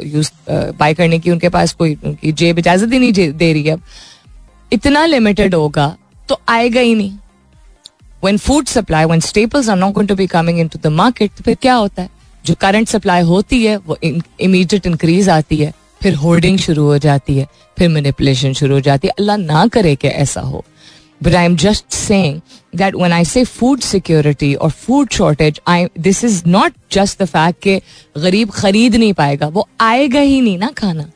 यूज़ 0.03 0.31
बाय 0.79 0.93
करने 0.93 1.19
की 1.19 1.31
उनके 1.31 1.49
पास 1.49 1.73
कोई 1.73 1.95
उनकी 2.05 2.31
जेब 2.33 2.59
इजाज़त 2.59 2.93
ही 2.93 2.99
नहीं 2.99 3.31
दे 3.33 3.51
रही 3.53 3.63
है। 3.63 3.73
अब 3.73 3.81
इतना 4.73 5.05
लिमिटेड 5.05 5.55
होगा 5.55 5.95
तो 6.29 6.39
आएगा 6.49 6.81
ही 6.81 6.95
नहीं। 6.95 7.13
When 8.23 8.37
food 8.41 8.69
supply, 8.69 9.01
when 9.09 9.21
staples 9.23 9.67
are 9.71 9.79
not 9.79 9.93
going 9.95 10.07
to 10.11 10.17
be 10.19 10.27
coming 10.29 10.61
into 10.61 10.81
the 10.83 10.91
market 10.99 11.35
तो 11.37 11.43
फिर 11.43 11.55
क्या 11.61 11.73
होता 11.73 12.01
है? 12.01 12.09
जो 12.45 12.53
करंट 12.61 12.87
सप्लाई 12.87 13.21
होती 13.21 13.63
है, 13.65 13.75
वो 13.77 13.97
इमीडिएट 14.03 14.85
इंक्रीज 14.85 15.29
आती 15.29 15.57
है, 15.57 15.73
फिर 16.01 16.15
होर्डिंग 16.15 16.57
शुरू 16.59 16.83
हो 16.85 16.97
जाती 16.97 17.37
है, 17.37 17.47
फिर 17.77 17.89
मैनिपुलेशन 17.89 18.53
शुरू 18.53 18.73
हो 18.73 18.79
जाती 18.79 19.07
है। 19.07 19.13
अल्लाह 19.19 19.37
ना 19.37 19.65
करे 19.67 19.95
कि 19.95 20.07
ऐसा 20.07 20.41
हो। 20.41 20.63
But 21.21 21.35
I 21.35 21.45
am 21.45 21.55
just 21.57 21.93
saying 21.93 22.39
that 22.75 22.95
when 22.95 23.13
I 23.13 23.25
say 23.25 23.43
food 23.43 23.79
security 23.81 24.53
और 24.55 24.71
food 24.71 25.09
shortage 25.13 25.59
I 25.67 25.87
this 25.99 26.23
is 26.23 26.41
not 26.47 26.73
just 26.91 27.21
the 27.21 27.25
fact 27.25 27.61
कि 27.63 27.79
गरीब 28.17 28.51
खरीद 28.51 28.95
नहीं 28.95 29.13
पाएगा, 29.13 29.47
वो 29.47 29.67
आएगा 29.81 30.19
ही 30.19 30.39
नहीं 30.41 30.57
ना 30.57 30.71
खाना। 30.77 31.09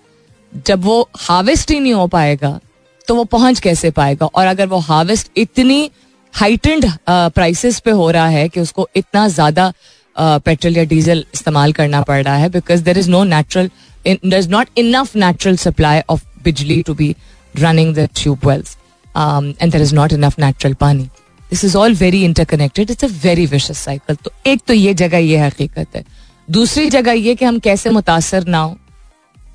जब 0.67 0.83
वो 0.83 1.09
हार्वेस्ट 1.19 1.71
ही 1.71 1.79
नहीं 1.79 1.93
हो 1.93 2.07
पाएगा 2.07 2.59
तो 3.07 3.15
वो 3.15 3.23
पहुँच 3.25 3.59
कैसे 3.59 3.91
पाएगा? 3.91 4.25
और 4.25 4.45
अगर 4.47 4.67
वो 4.67 4.77
हार्वेस्ट 4.79 5.31
इतनी 5.37 5.89
हाइटेंड 6.33 6.85
प्राइसेस 7.07 7.79
पे 7.79 7.91
हो 7.91 8.09
रहा 8.11 8.27
है 8.27 8.47
कि 8.49 8.59
उसको 8.59 8.87
इतना 8.95 9.27
ज़्यादा 9.27 9.71
पेट्रोल 10.15 10.77
या 10.77 10.83
डीजल 10.83 11.23
इस्तेमाल 11.33 11.73
करना 11.73 12.01
पड़ 12.01 12.21
रहा 12.23 12.35
है 12.35 12.49
because 12.49 12.83
there 12.83 12.97
is 12.97 13.09
no 13.09 13.23
natural 13.23 13.69
there 14.05 14.39
is 14.39 14.49
not 14.49 14.67
enough 14.77 15.15
natural 15.15 15.57
supply 15.57 16.01
of 16.09 16.23
bijli 16.43 16.81
to 16.83 16.93
be 16.93 17.15
running 17.55 17.93
the 17.95 18.07
tube 18.15 18.45
wells 18.45 18.77
and 19.15 19.71
there 19.71 19.81
is 19.81 19.95
not 19.95 20.13
enough 20.13 20.39
natural 20.39 20.73
pani 20.73 21.03
this 21.49 21.63
is 21.65 21.77
all 21.77 21.93
very 21.95 22.23
interconnected 22.25 22.91
it's 22.91 23.03
a 23.03 23.07
very 23.23 23.45
vicious 23.45 23.79
cycle 23.79 24.15
तो 24.15 24.31
एक 24.45 24.61
तो 24.67 24.73
ये 24.73 24.93
जगह, 24.93 25.17
ये 25.17 25.37
हकीकत 25.37 25.95
है। 25.95 26.03
दूसरी 26.47 26.89
जगह 26.89 27.11
ये 27.13 27.35
कि 27.35 27.45
हम 27.45 27.59
कैसे 27.59 27.89
मुतासर 27.89 28.45
ना 28.47 28.59
हो, 28.59 28.77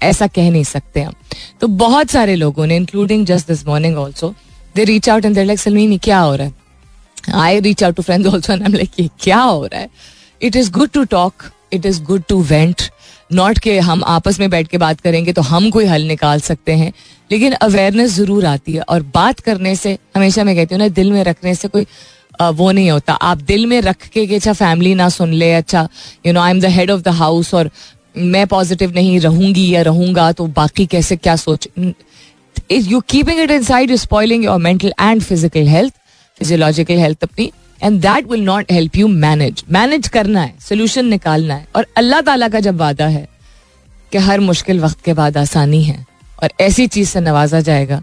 ऐसा 0.03 0.27
कह 0.27 0.51
नहीं 0.51 0.65
सकते 0.65 1.03
हम। 1.03 1.15
तो 1.61 1.67
बहुत 1.69 2.11
सारे 2.11 2.35
लोगों 2.37 2.67
ने 2.67 2.77
including 2.77 3.27
just 3.27 3.49
this 3.49 3.67
morning 3.67 3.97
also 3.99 4.35
they 4.77 4.85
reach 4.85 5.09
out 5.09 5.25
and 5.25 5.39
like 5.39 5.59
सलमीनी 5.59 5.99
क्या 5.99 6.19
हो 6.19 6.35
रहा 6.35 6.47
है? 6.47 6.55
I 7.35 7.61
reach 7.61 7.85
out 7.85 7.95
to 7.95 8.03
friends 8.03 8.29
also 8.29 8.53
and 8.53 8.75
like 8.75 9.01
ये 9.01 9.09
क्या 9.21 9.41
हो 9.41 9.65
रहा 9.67 9.81
है? 9.81 9.89
It 10.43 10.57
is 10.57 10.71
good 10.73 10.91
to 10.91 11.05
talk 11.07 11.43
it 11.73 11.87
is 11.87 12.03
good 12.03 12.23
to 12.29 12.41
vent 12.43 12.83
not 13.31 13.59
के 13.59 13.79
हम 13.81 14.03
आपस 14.07 14.39
में 14.41 14.49
बैठ 14.51 14.69
के 14.69 14.79
बात 14.79 15.01
करेंगे 15.01 15.33
तो 15.33 15.43
हम 15.43 15.71
कोई 15.71 15.85
हल 15.87 16.03
निकाल 16.05 16.41
सकते 16.41 16.73
हैं, 16.73 16.93
लेकिन 17.31 17.53
अवेयरनेस 17.55 18.11
ज़रूर 18.13 18.45
आती 18.47 18.73
है। 18.73 18.81
और 18.83 19.03
बात 19.15 19.41
करने 19.41 19.75
से, 19.77 19.97
हमेशा 20.17 20.45
मैं 20.45 20.57
कहती 20.57 20.75
हूँ 20.75 20.83
ना, 20.83 20.89
दिल 20.91 21.13
में 21.13 21.23
रखने 21.25 21.55
से 21.55 21.69
कोई 21.69 21.87
वो 22.43 22.71
नहीं 22.73 22.91
होता। 22.91 23.13
आप 23.15 23.39
दिल 23.43 23.67
में 23.67 23.81
रख 23.83 24.07
के 24.09 24.27
अच्छा 24.35 24.53
फैमिली 24.53 24.95
ना 24.95 25.09
सुन 25.09 25.33
ले 25.33 25.53
अच्छा 25.55 25.89
you 26.27 26.33
know 26.33 26.41
I 26.41 26.51
am 26.51 26.61
the 26.61 26.65
head 26.71 26.91
of 26.91 27.03
the 27.03 27.09
house 27.15 27.53
और 27.55 27.71
मैं 28.17 28.47
पॉजिटिव 28.47 28.95
नहीं 28.95 29.19
रहूँगी 29.21 29.69
या 29.71 29.83
रहूँगा 29.83 30.31
तो 30.33 30.47
बाकी 30.57 30.87
कैसे 30.87 31.17
क्या 31.17 31.37
सोच? 31.37 31.69
You 32.73 33.01
keeping 33.09 33.41
it 33.41 33.51
inside 33.63 33.95
spoiling 33.97 34.45
your 34.45 34.59
mental 34.61 34.93
and 35.01 35.23
physical 35.23 35.67
health 35.69 35.95
physiological 36.39 36.99
health 36.99 37.23
अपनी 37.23 37.51
and 37.85 38.01
that 38.01 38.31
will 38.31 38.43
not 38.45 38.73
help 38.73 38.97
you 38.97 39.09
manage 39.09 39.65
manage 39.73 40.09
करना 40.09 40.41
है 40.41 40.55
सोल्यूशन 40.61 41.07
निकालना 41.07 41.55
है। 41.55 41.67
और 41.77 41.87
अल्लाह 41.97 42.21
ताला 42.21 42.49
का 42.49 42.61
जब 42.61 42.77
वादा 42.77 43.07
है 43.07 43.29
कि 44.13 44.19
हर 44.19 44.41
मुश्किल 44.41 44.81
वक्त 44.81 45.05
के 45.05 45.13
बाद 45.15 45.37
आसानी 45.39 45.83
है, 45.85 46.05
और 46.43 46.53
ऐसी 46.61 46.87
चीज़ 46.87 47.09
से 47.09 47.21
नवाजा 47.21 47.61
जाएगा 47.61 48.03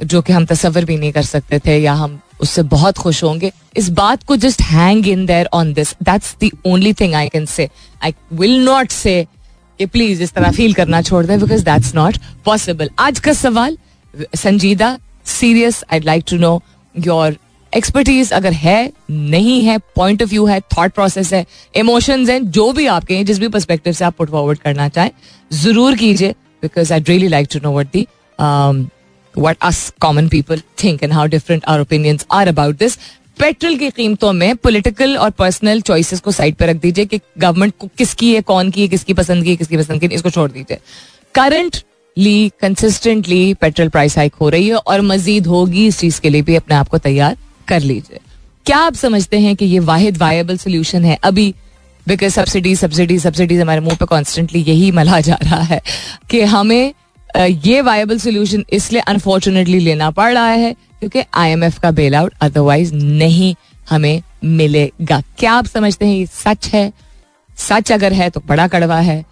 जो 0.00 0.20
कि 0.22 0.32
हम 0.32 0.44
तस्वर 0.46 0.84
भी 0.84 0.96
नहीं 0.96 1.12
कर 1.12 1.22
सकते 1.24 1.58
थे 1.66 1.78
या 1.78 1.92
हम 1.94 2.18
उससे 2.40 2.62
बहुत 2.64 2.98
खुश 2.98 3.22
होंगे, 3.24 3.50
इस 3.76 3.88
बात 3.90 4.22
को 4.24 4.36
just 4.36 4.62
hang 4.62 5.06
in 5.08 5.24
there 5.26 5.48
on 5.54 5.72
this 5.72 5.94
that's 6.02 6.34
the 6.42 6.50
only 6.66 6.92
thing 6.92 7.14
I 7.14 7.28
can 7.28 7.46
say 7.46 7.68
I 8.04 8.14
will 8.32 8.58
not 8.64 8.90
say 8.90 9.26
please 9.80 10.22
इस 10.22 10.32
तरह 10.32 10.50
फील 10.52 10.72
करना 10.74 11.00
छोड़ 11.02 11.24
दें 11.26 11.38
बिकॉज़ 11.40 11.64
दैट्स 11.64 11.94
नॉट 11.94 12.16
पॉसिबल 12.44 12.90
आज 12.98 13.18
का 13.20 13.32
सवाल, 13.32 13.76
संजीदा 14.36 14.98
serious 15.24 15.82
I 15.92 16.00
like 16.00 16.24
to 16.30 16.36
know 16.36 16.60
your 16.94 17.36
expertise 17.76 18.32
अगर 18.32 18.52
है, 18.52 18.92
नहीं 19.10 19.60
है 19.62 19.78
पॉइंट 19.96 20.22
ऑफ़ 20.22 20.30
व्यू 20.30 20.44
है 20.46 20.60
थॉट 20.76 20.92
प्रोसेस 20.92 21.32
है 21.32 21.44
इमोशंस 21.74 22.28
हैं, 22.28 22.40
जो 22.50 22.72
भी 22.72 22.86
आपके 22.88 23.16
हैं, 23.16 23.24
जिस 23.26 23.38
भी 23.38 23.48
परस्पेक्टिव 23.48 23.92
से 23.92 24.04
आप 24.04 24.16
पुट 24.18 24.30
फॉरवर्ड 24.30 24.58
करना 24.58 24.88
चाहें, 24.88 25.10
ज़रूर 25.54 25.96
कीजिए 25.96 26.34
because 26.62 26.92
I 26.92 27.00
really 27.08 27.28
like 27.28 27.48
to 27.52 27.60
know 27.62 27.78
what 27.78 27.92
the 27.92 28.06
what 29.34 29.56
us 29.62 29.92
common 30.00 30.28
people 30.28 30.60
think 30.84 31.02
and 31.02 31.12
how 31.12 31.26
different 31.28 31.64
are 31.64 31.80
opinions 31.80 32.26
are 32.32 32.48
about 32.48 32.78
this 32.78 32.98
petrol 33.38 33.76
की 33.76 33.90
कीमतों 33.90 34.32
में 34.32 34.56
पॉलिटिकल 34.56 35.16
और 35.16 35.30
पर्सनल 35.30 35.80
चॉइसेस 35.82 36.20
को 36.20 36.32
साइड 36.32 36.54
पर 36.56 36.66
रख 36.66 36.76
दीजिए 36.76 37.04
कि 37.06 37.20
गवर्नमेंट 37.38 37.74
को 37.78 37.88
किसकी 37.98 38.32
है, 38.34 38.40
कौन 38.42 38.70
की 38.70 38.80
है, 38.80 38.88
किसकी 38.88 39.14
पसंद 39.14 39.44
की 39.44 39.50
है, 39.50 39.56
किसकी 39.56 39.76
पसंद 39.76 40.00
की 40.00 40.06
इसको 40.06 40.30
छोड़ 40.30 40.50
दीजिए। 40.50 40.78
Currently 42.16 42.52
consistently 42.60 43.54
petrol 43.54 43.88
price 43.88 44.16
hike 44.18 44.34
हो 44.34 44.48
रही 44.48 44.68
है 44.68 44.76
और 44.76 45.00
मजीद 45.02 45.46
होगी 45.46 45.86
इस 45.86 45.98
चीज़ 45.98 46.20
के 46.20 46.30
लिए 46.30 46.42
भी 46.42 46.54
अपने 46.56 46.76
आप 46.76 46.88
को 46.88 46.98
तैयार। 46.98 47.36
कर 47.68 47.80
लीजिए। 47.80 48.20
क्या 48.66 48.78
आप 48.78 48.94
समझते 48.94 49.38
हैं 49.38 49.54
कि 49.56 49.64
ये 49.64 49.78
वाहिद 49.78 50.16
वायबल 50.16 50.56
सोल्यूशन 50.56 51.04
है? 51.04 51.18
अभी 51.22 51.54
बिकॉज़ 52.06 52.32
सब्सिडी 52.32 52.74
सब्सिडी 52.76 53.18
सब्सिडीज 53.18 53.60
हमारे 53.60 53.80
मुँह 53.80 53.96
पे 53.96 54.04
कॉन्स्टेंटली 54.04 54.60
यही 54.62 54.90
मला 54.90 55.20
जा 55.20 55.38
रहा 55.42 55.60
है 55.62 55.80
कि 56.30 56.40
हमें 56.42 56.94
ये 57.38 57.80
वायबल 57.80 58.18
सोल्यूशन 58.18 58.64
इसलिए 58.72 59.02
अनफॉर्चुनेटली 59.02 59.78
लेना 59.78 60.10
पड़ 60.10 60.32
रहा 60.32 60.48
है 60.48 60.72
क्योंकि 60.72 61.22
आईएमएफ 61.34 61.78
का 61.78 61.90
बेल 61.90 62.14
आउट 62.14 62.34
अदरवाइज़ 62.40 62.94
नहीं 62.94 63.54
हमें 63.90 64.22
मिलेगा। 64.44 65.20
क्या 65.38 65.52
आप 65.52 65.66
समझते 65.66 66.06
हैं 66.06 66.16
ये 66.16 66.26
सच 66.26 66.68
है? 66.68 66.92
सच 67.58 67.92
अगर 67.92 68.12
है 68.12 68.30
तो 68.30 68.42
बड़ा 68.46 68.66
कड़वा 68.68 68.98
है। 69.00 69.24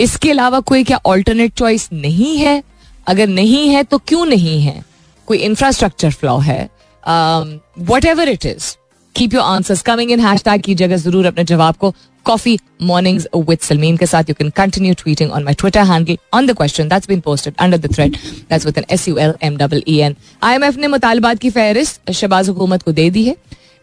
इसके 0.00 0.30
अलावा 0.30 0.60
कोई 0.60 0.84
क्या 0.84 1.00
ऑल्टरनेट 1.06 1.52
चॉइस 1.52 1.88
नहीं 1.92 2.36
है? 2.38 2.62
अगर 3.06 3.26
नहीं 3.26 3.68
है 3.68 3.82
तो 3.82 3.98
क्यों 3.98 4.24
नहीं 4.26 4.60
है? 4.62 4.82
कोई 5.26 5.38
इंफ्रास्ट्रक्चर 5.38 6.10
फ्लॉ 6.10 6.38
है? 6.38 6.68
Whatever 8.04 8.28
it 8.28 8.46
is 8.46 8.74
keep 9.14 9.34
your 9.34 9.42
answers 9.44 9.82
coming 9.82 10.10
in 10.12 10.20
hashtag 10.44 10.62
कीजिएगा 10.62 10.96
ज़रूर 10.96 11.26
अपने 11.26 11.44
जवाब 11.44 11.76
को 11.76 11.94
कॉफ़ी 12.26 12.58
मॉर्निंग्स 12.82 13.26
विद 13.38 13.58
सलमीन 13.62 13.96
के 13.96 14.06
साथ 14.06 14.28
you 14.28 14.34
can 14.34 14.50
continue 14.56 14.94
tweeting 14.94 15.30
on 15.30 15.44
my 15.44 15.54
Twitter 15.54 15.84
handle 15.90 16.16
on 16.34 16.46
the 16.46 16.56
question 16.56 16.88
that's 16.88 17.08
been 17.08 17.20
posted 17.20 17.54
under 17.58 17.78
the 17.78 17.92
thread 17.94 18.16
that's 18.50 18.66
with 18.66 18.78
N 18.78 18.84
S 18.90 19.08
U 19.08 19.16
L 19.18 19.34
M 19.42 19.56
double 19.56 19.82
E 19.88 19.98
N 19.98 20.16
I 20.42 20.54
M 20.54 20.64
F 20.64 20.78
ने 20.78 20.88
मुतालबात 20.88 21.38
की 21.38 21.50
फहरिस्त 21.50 22.10
शबाज 22.12 22.48
हुकूमत 22.48 22.82
को 22.82 22.92
दे 22.92 23.08
दी 23.10 23.24
है 23.24 23.36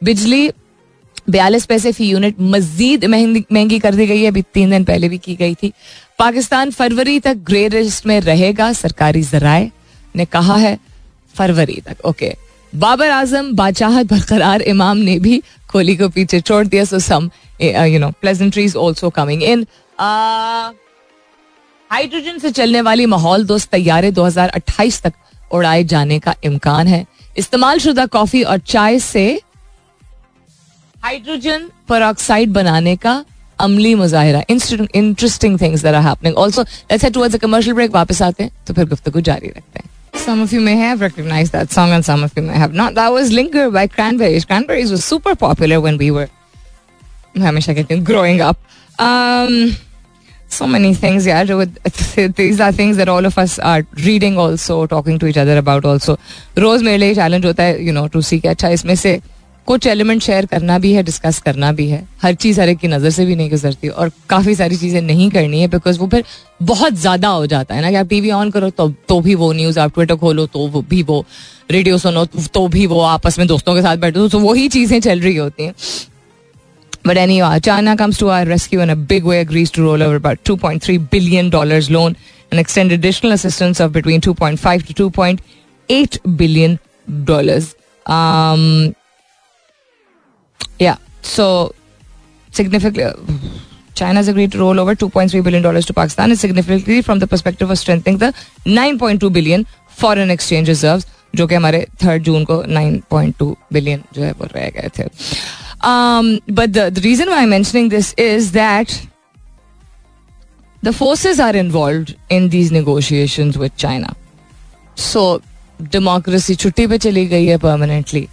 बिजली 0.03 0.50
बयालीस 1.30 1.65
पैसे 1.65 1.92
फ़ी 1.92 2.10
यूनिट 2.10 2.36
मजीद 2.51 3.06
महँगी 3.06 3.80
कर 3.80 3.96
दी 3.96 4.08
गई 4.08 4.22
है 4.22 4.27
अभी 4.27 4.42
तीन 4.53 4.70
दिन 4.70 4.84
पहले 4.84 5.10
भी 5.10 5.18
की 5.18 5.36
गई 5.36 5.56
थी 5.56 5.74
पाकिस्तान 6.20 6.72
फरवरी 6.72 7.20
तक 7.20 7.38
ग्रे 7.46 7.68
लिस्ट 7.72 8.06
में 8.06 8.20
रहेगा 8.22 8.72
सरकारी 8.75 9.22
जराए 9.24 9.70
ने 10.15 10.25
कहा 10.27 10.56
है 10.58 10.77
फरवरी 11.36 11.82
तक 11.86 12.06
ओके 12.06 12.30
okay. 12.30 12.43
बाबर 12.74 13.10
आज़म, 13.10 13.51
बादशाहत 13.56 14.06
बरकरार 14.06 14.62
इमाम 14.63 14.98
ने 15.00 15.18
भी 15.20 15.42
कोहली 15.70 15.96
को 15.96 16.08
पीछे 16.10 16.39
छोड़ 16.42 16.65
दिया 16.68 16.84
so 16.86 17.00
some 17.00 17.30
you 17.62 18.00
know 18.00 18.10
pleasantries 18.22 18.75
also 18.75 19.10
coming 19.10 19.44
in 19.44 19.65
hydrogen 21.92 22.38
से 22.39 22.51
चलने 22.51 22.82
वाली 22.82 23.06
माहौल 23.06 23.46
दोस्त 23.46 23.70
तैयारे 23.72 24.12
2028 24.12 25.01
तक 25.01 25.13
उड़ाए 25.51 25.84
जाने 25.84 26.20
का 26.20 26.36
इम्कान 26.44 26.88
है। 26.88 27.06
इस्तेमाल 27.38 27.80
शुदा 27.80 28.06
कॉफ़ी 28.08 28.44
और 28.44 28.58
चाय 28.68 29.00
से 29.00 29.42
हाइड्रोजन 31.03 31.70
पर 31.89 32.46
बनाने 32.50 32.96
का 32.96 33.24
अमली 33.60 33.96
मुजाहरा। 33.96 34.44
Interesting 34.50 35.60
things 35.62 35.86
are 35.86 35.96
happening 36.01 36.38
also 36.39 36.62
let's 36.62 37.36
a 37.36 37.38
commercial 37.38 37.75
break 37.75 37.92
वापस 37.92 38.22
आते 38.22 38.44
हैं 38.44 38.51
तो 38.68 38.74
फिर 38.74 38.86
गुफ्तगू 38.86 39.22
जारी 39.22 39.48
रखते 39.48 39.80
हैं। 39.80 39.89
Some 40.23 40.41
of 40.41 40.53
you 40.53 40.61
may 40.61 40.77
have 40.77 41.00
recognized 41.00 41.53
that 41.53 41.71
song 41.71 41.91
and 41.91 42.05
some 42.05 42.23
of 42.23 42.33
you 42.37 42.43
may 42.43 42.55
have 42.55 42.75
not. 42.75 42.95
That 42.95 43.12
was 43.12 43.33
Linger 43.33 43.71
by 43.71 43.87
Cranberries. 43.87 44.45
Cranberries 44.45 44.91
was 44.91 45.05
super 45.05 45.35
popular 45.35 45.81
when 45.81 45.97
we 45.97 46.11
were 46.11 46.29
हमेशा 47.37 47.75
कहती 47.75 47.95
हूँ 47.95 48.05
growing 48.05 48.41
up. 48.41 48.59
Um, 48.99 49.77
so 50.49 50.67
many 50.67 50.93
things, 50.95 51.27
yeah. 51.27 51.45
These 51.45 52.61
are 52.61 52.73
things 52.73 52.97
that 52.97 53.09
all 53.09 53.27
of 53.27 53.38
us 53.38 53.59
are 53.59 53.87
reading 54.05 54.38
also, 54.38 54.87
talking 54.87 55.19
to 55.19 55.27
each 55.27 55.37
other 55.37 55.57
about 55.59 55.85
also. 55.85 56.17
रोज 56.59 56.83
मेरे 56.83 56.99
लिए 56.99 57.15
challenge 57.15 57.47
होता 57.47 57.62
है, 57.62 57.79
you 57.87 57.93
know, 57.93 58.07
to 58.09 58.23
see 58.23 58.41
कि 58.41 58.49
अच्छा 58.49 58.69
इसमें 58.69 58.95
से 58.95 59.21
कुछ 59.67 59.86
एलिमेंट 59.88 60.22
शेयर 60.22 60.46
करना 60.46 60.77
भी 60.79 60.91
है 60.93 61.03
डिस्कस 61.03 61.39
करना 61.41 61.72
भी 61.72 61.88
है 61.88 62.03
हर 62.22 62.34
चीज़ 62.36 62.60
हर 62.62 62.70
एक 62.70 62.77
की 62.77 62.88
नज़र 62.88 63.10
से 63.10 63.25
भी 63.25 63.36
नहीं 63.36 63.50
गुजरती 63.50 63.89
और 63.89 64.12
काफ़ी 64.29 64.55
सारी 64.55 64.77
चीज़ें 64.77 65.01
नहीं 65.01 65.29
करनी 65.32 65.62
है 65.62 65.67
बिकॉज़ 65.67 66.00
वो 66.00 66.08
फिर 66.08 66.24
बहुत 66.62 66.93
ज़्यादा 66.93 67.27
हो 67.27 67.46
जाता 67.46 67.75
है 67.75 67.82
ना 67.82 67.89
कि 67.89 67.96
आप 67.96 68.08
टीवी 68.08 68.32
ऑन 68.32 68.51
करो 68.51 68.70
तो 68.70 68.88
तो 69.08 69.20
भी 69.22 69.36
वो 69.36 69.51
न्यूज़ 69.53 69.79
आप 69.79 69.93
ट्विटर 69.93 70.15
खोलो 70.15 70.46
तो 70.48 70.82
भी 70.89 71.03
वो 71.03 71.25
रेडियो 71.72 71.98
सुनो 71.98 72.25
तो 72.25 72.67
भी 72.67 72.86
वो 72.88 73.01
आपस 73.01 73.39
में 73.39 73.48
दोस्तों 73.48 73.75
के 73.75 73.82
साथ 73.82 73.98
बैठो 73.98 74.27
तो 74.29 74.39
वही 74.39 74.67
चीज़ें 74.70 75.00
चल 75.01 75.20
रही 75.20 75.36
होती 75.36 75.63
हैं 75.63 75.74
But 77.05 77.17
anyway, 77.17 77.60
China 77.60 77.98
comes 77.98 78.17
to 78.20 78.29
our 78.29 78.46
rescue 78.46 78.79
in 78.79 78.89
a 78.89 78.96
big 78.96 79.25
way, 79.25 79.39
agrees 79.41 79.72
to 79.72 79.82
roll 79.84 80.01
over 80.01 80.15
about 80.15 80.41
$2.3 80.46 81.10
billion 81.10 81.50
loan 81.50 82.15
and 82.51 82.60
extend 82.60 82.93
additional 82.93 83.34
assistance 83.34 83.82
of 83.82 83.91
between 83.91 84.22
2.5 84.22 84.86
to 84.86 85.10
2.8 85.10 86.38
billion 86.38 86.79
dollars. 87.25 87.75
Um, 88.05 88.96
Yeah. 90.79 90.98
So 91.24 91.74
significantly, 92.51 93.05
China's 93.96 94.27
agreed 94.27 94.51
to 94.53 94.60
roll 94.60 94.79
over 94.79 94.96
2.3 94.96 95.43
billion 95.43 95.63
dollars 95.63 95.86
to 95.86 95.93
Pakistan 95.93 96.32
is 96.32 96.39
significantly 96.39 97.01
from 97.01 97.20
the 97.20 97.27
perspective 97.27 97.70
of 97.70 97.77
strengthening 97.77 98.17
the 98.17 98.34
9.2 98.65 99.32
billion 99.32 99.65
foreign 99.88 100.32
exchange 100.32 100.67
reserves 100.67 101.05
जो 101.36 101.46
कि 101.48 101.55
हमारे 101.55 101.86
third 102.03 102.24
June 102.24 102.43
को 102.46 102.55
9.2 102.63 103.53
billion 103.74 104.03
जो 104.15 104.24
है 104.24 104.32
वो 104.39 104.48
रह 104.55 104.70
गए 104.70 104.89
थे 104.98 105.03
but 106.53 106.70
the 106.70 107.00
reason 107.03 107.29
why 107.29 107.46
mentioning 107.46 107.89
this 107.89 108.13
is 108.20 108.51
that 108.53 108.91
the 110.84 110.91
forces 110.91 111.39
are 111.39 111.55
involve 111.55 112.13
in 112.32 112.48
these 112.50 112.72
negotiations 112.74 113.58
with 113.58 113.72
China 113.77 114.13
so 114.98 115.24
democracy 115.82 116.55
छुट्टी 116.55 116.88
पे 116.88 116.98
चली 116.98 117.25
गई 117.27 117.46
है 117.46 117.58
परमानेंटली 117.58 118.27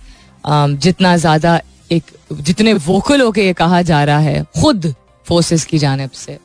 um, 0.45 0.77
जितना 0.83 1.17
ज़्यादा 1.17 1.61
एक, 1.93 2.05
जितने 2.33 2.73
वोकल 2.73 3.21
होके 3.21 3.47
ये 3.47 3.53
कहा 3.53 3.83
जा 3.83 4.03
रहा 4.05 4.19
है, 4.19 4.45
खुद 4.61 4.95
फोर्सेस 5.27 5.65
की 5.65 5.79
जानब 5.79 6.11
से 6.11 6.39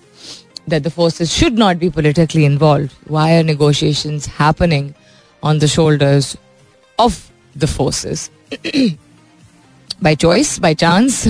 that 0.69 0.83
the 0.83 0.89
forces 0.89 1.31
should 1.31 1.59
not 1.59 1.77
be 1.77 1.89
politically 1.89 2.45
involve 2.45 3.13
why are 3.13 3.43
negotiation 3.43 4.19
happening 4.39 4.89
on 5.43 5.59
the 5.59 5.65
shoulders 5.65 6.35
of 6.99 7.19
the 7.57 7.65
forces 7.65 8.29
by 10.03 10.15
choice 10.15 10.59
by 10.59 10.75
chance 10.75 11.27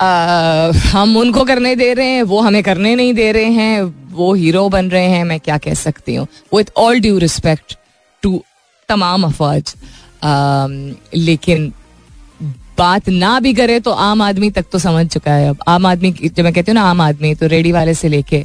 हम 0.00 1.16
उनको 1.16 1.44
करने 1.44 1.74
दे 1.76 1.92
रहे 1.94 2.06
हैं, 2.06 2.22
वो 2.22 2.40
हमें 2.40 2.62
करने 2.62 2.94
नहीं 2.94 3.12
दे 3.14 3.30
रहे 3.32 3.50
हैं, 3.50 3.82
वो 4.12 4.32
हीरो 4.34 4.68
बन 4.68 4.88
रहे 4.90 5.08
हैं, 5.08 5.22
मैं 5.24 5.38
क्या 5.40 5.58
कह 5.58 5.74
सकती 5.74 6.14
हूँ? 6.14 6.26
With 6.54 6.72
all 6.76 7.00
due 7.00 7.18
respect 7.18 7.76
to 8.22 8.42
तमाम 8.88 9.24
अफवाज 9.24 9.62
um, 9.62 10.96
लेकिन 11.14 11.72
बात 12.82 13.08
ना 13.08 13.38
भी 13.40 13.52
करे 13.54 13.78
तो 13.80 13.90
आम 14.04 14.22
आदमी 14.22 14.50
तक 14.50 14.66
तो 14.72 14.78
समझ 14.78 15.06
चुका 15.08 15.32
है 15.32 15.48
अब। 15.48 15.58
आम 15.68 15.86
आदमी 15.86 16.12
जब 16.12 16.42
मैं 16.44 16.52
कहती 16.52 16.70
हूँ 16.70 16.74
ना 16.74 16.88
आम 16.90 17.00
आदमी 17.00 17.34
तो 17.34 17.46
रेडी 17.48 17.72
वाले 17.72 17.94
से 17.94 18.08
लेके 18.08 18.44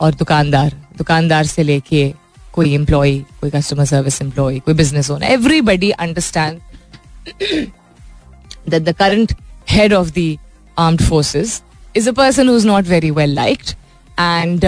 और 0.00 0.14
दुकानदार 0.14 0.76
दुकानदार 0.98 1.46
से 1.46 1.62
लेके 1.62 2.12
कोई 2.54 2.74
एम्प्लॉय 2.74 3.18
कोई 3.40 3.50
कस्टमर 3.50 3.84
सर्विस 3.84 4.20
एम्प्लॉय 4.22 4.58
कोई 4.60 4.74
business 4.74 5.10
owner 5.10 5.30
everybody 5.32 5.90
understand 6.06 6.60
the 8.70 8.94
current 8.98 9.32
head 9.70 9.94
of 9.94 10.10
the 10.18 10.36
armed 10.76 11.02
forces 11.02 11.60
is 11.96 12.08
a 12.08 12.12
person 12.12 12.48
who 12.48 12.56
is 12.56 12.66
not 12.66 12.88
very 12.88 13.10
well 13.10 13.34
liked 13.34 13.70
and 14.20 14.60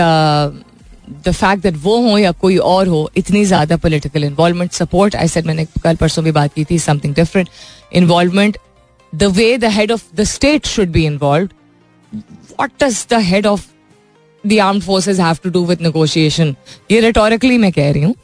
the 1.27 1.31
fact 1.31 1.63
that 1.63 1.77
वो 1.83 1.97
हो 2.09 2.19
या 2.19 2.31
कोई 2.33 2.57
और 2.57 2.89
हो, 2.89 3.11
इतनी 3.17 3.45
ज़्यादा 3.45 3.77
political 3.77 4.25
involvement 4.25 4.73
support 4.73 5.17
I 5.17 5.29
said 5.29 5.47
मैंने 5.47 5.65
कल 5.83 5.97
परसों 5.97 6.25
भी 6.25 6.33
बात 6.33 6.55
की 6.55 6.65
थी 6.65 6.79
something 6.79 7.15
different 7.15 7.49
involvement 7.93 8.59
the 9.15 9.25
way 9.37 9.57
the 9.59 9.65
head 9.73 9.93
of 9.93 10.03
the 10.17 10.25
state 10.25 10.67
should 10.67 10.91
be 10.93 11.05
involve 11.07 11.49
what 12.61 12.71
does 12.83 13.07
the 13.11 13.21
head 13.23 13.47
of 13.47 13.67
the 14.45 14.59
arm 14.61 14.81
forces 14.81 15.21
have 15.21 15.39
to 15.45 15.51
do 15.51 15.65
with 15.67 15.83
negotiation 15.83 16.55
ये 16.91 17.01
rhetorically 17.01 17.59
मैं 17.59 17.73
कह 17.73 17.91
रही 17.93 18.03
हूँ। 18.03 18.15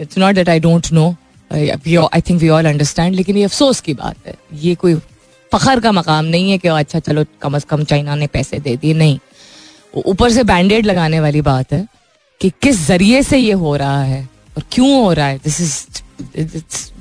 It's 0.00 0.18
not 0.18 0.34
that 0.34 0.48
I 0.48 0.60
don't 0.60 0.92
know 0.92 1.14
I 1.50 2.20
think 2.20 2.40
we 2.40 2.48
all 2.48 2.66
understand 2.66 3.14
लेकिन 3.14 3.36
ये 3.36 3.44
अफसोस 3.44 3.80
की 3.80 3.94
बात 3.94 4.26
है। 4.26 4.34
ये 4.62 4.74
कोई 4.74 4.94
फखर 5.52 5.80
का 5.80 5.92
मकाम 5.92 6.24
नहीं 6.24 6.50
है 6.50 6.58
कि 6.58 6.68
अच्छा 6.68 6.98
चलो, 6.98 7.24
कम 7.42 7.54
अज 7.56 7.64
कम 7.64 7.84
चाइना 7.84 8.14
ने 8.14 8.26
पैसे 8.26 8.58
दे 8.58 8.76
दिए। 8.76 8.94
नहीं। 8.94 9.18
ऊपर 10.06 10.30
से 10.30 10.42
बैंडेड 10.44 10.86
लगाने 10.86 11.20
वाली 11.20 11.40
बात 11.42 11.72
है 11.72 11.86
कि 12.40 12.50
किस 12.62 12.76
ज़रिए 12.86 13.22
से 13.22 13.38
ये 13.38 13.52
हो 13.52 13.74
रहा 13.76 14.02
है 14.02 14.22
और 14.56 14.62
क्यों 14.72 15.02
हो 15.02 15.12
रहा 15.12 15.26
है। 15.26 15.38
This 15.44 15.60
is 15.60 16.02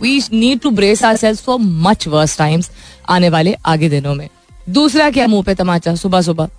we 0.01 0.21
need 0.33 0.59
to 0.59 0.69
brace 0.71 1.03
ourselves 1.17 1.41
for 1.41 1.59
much 1.59 2.07
worse 2.07 2.37
times 2.37 2.71
आने 3.09 3.29
वाले 3.29 3.55
आगे 3.65 3.89
दिनों 3.89 4.15
में। 4.15 4.27
दूसरा 4.69 5.09
क्या 5.09 5.27
मुँह 5.27 5.43
पे 5.43 5.55
तमाचा, 5.55 5.95
सुबह 5.95 6.21
सुबह? 6.21 6.49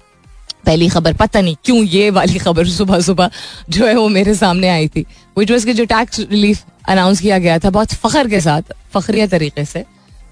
पहली 0.66 0.88
खबर, 0.88 1.12
पता 1.12 1.40
नहीं 1.40 1.56
क्यों 1.64 1.84
ये 1.84 2.10
वाली 2.10 2.38
खबर 2.38 2.66
सुबह 2.68 3.00
सुबह 3.00 3.30
जो 3.70 3.86
है 3.86 3.94
वो 3.94 4.08
मेरे 4.08 4.34
सामने 4.34 4.68
आई 4.68 4.88
थी। 4.88 5.04
विच 5.38 5.50
वॉज़ 5.50 5.66
के 5.66 5.74
जो 5.74 5.84
टैक्स 5.84 6.20
रिलीफ 6.20 6.64
अनाउंस 6.88 7.20
किया 7.20 7.38
गया 7.38 7.58
था, 7.58 7.70
बहुत 7.70 7.92
फखर 7.94 8.28
के 8.28 8.40
साथ, 8.40 8.62
फखरिया 8.94 9.26
तरीके 9.26 9.64
से, 9.64 9.84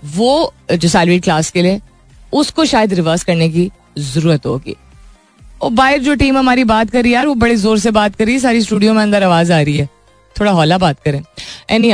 वो 0.07 0.55
जो 0.73 0.89
सैलरी 0.89 1.21
क्लास 1.21 1.51
के 1.51 1.63
लिए, 1.63 1.81
उसको 2.33 2.65
शायद 2.65 2.95
रिवर्स 2.95 3.25
करने 3.25 3.49
की 3.49 3.71
ज़रूरत 3.99 4.47
होगी। 4.47 4.77
और 5.63 5.71
बाहर 5.71 5.99
जो 5.99 6.15
टीम 6.15 6.39
हमारी 6.39 6.65
बात 6.65 6.91
करी 6.91 7.15
यार, 7.15 7.27
वो 7.27 7.35
बड़े 7.35 7.57
ज़ोर 7.57 7.79
से 7.79 7.91
बात 7.91 8.17
करी 8.17 8.39
सारी 8.39 8.61
स्टूडियो 8.63 8.95
में 8.95 9.03
अंदर 9.03 9.23
आवाज़ 9.23 9.53
आ 9.53 9.61
रही 9.61 9.77
है। 9.77 9.89
थोड़ा 10.37 10.53
हौला 10.53 10.79
बात 10.79 11.01
करें। 11.05 11.23
एनी 11.71 11.91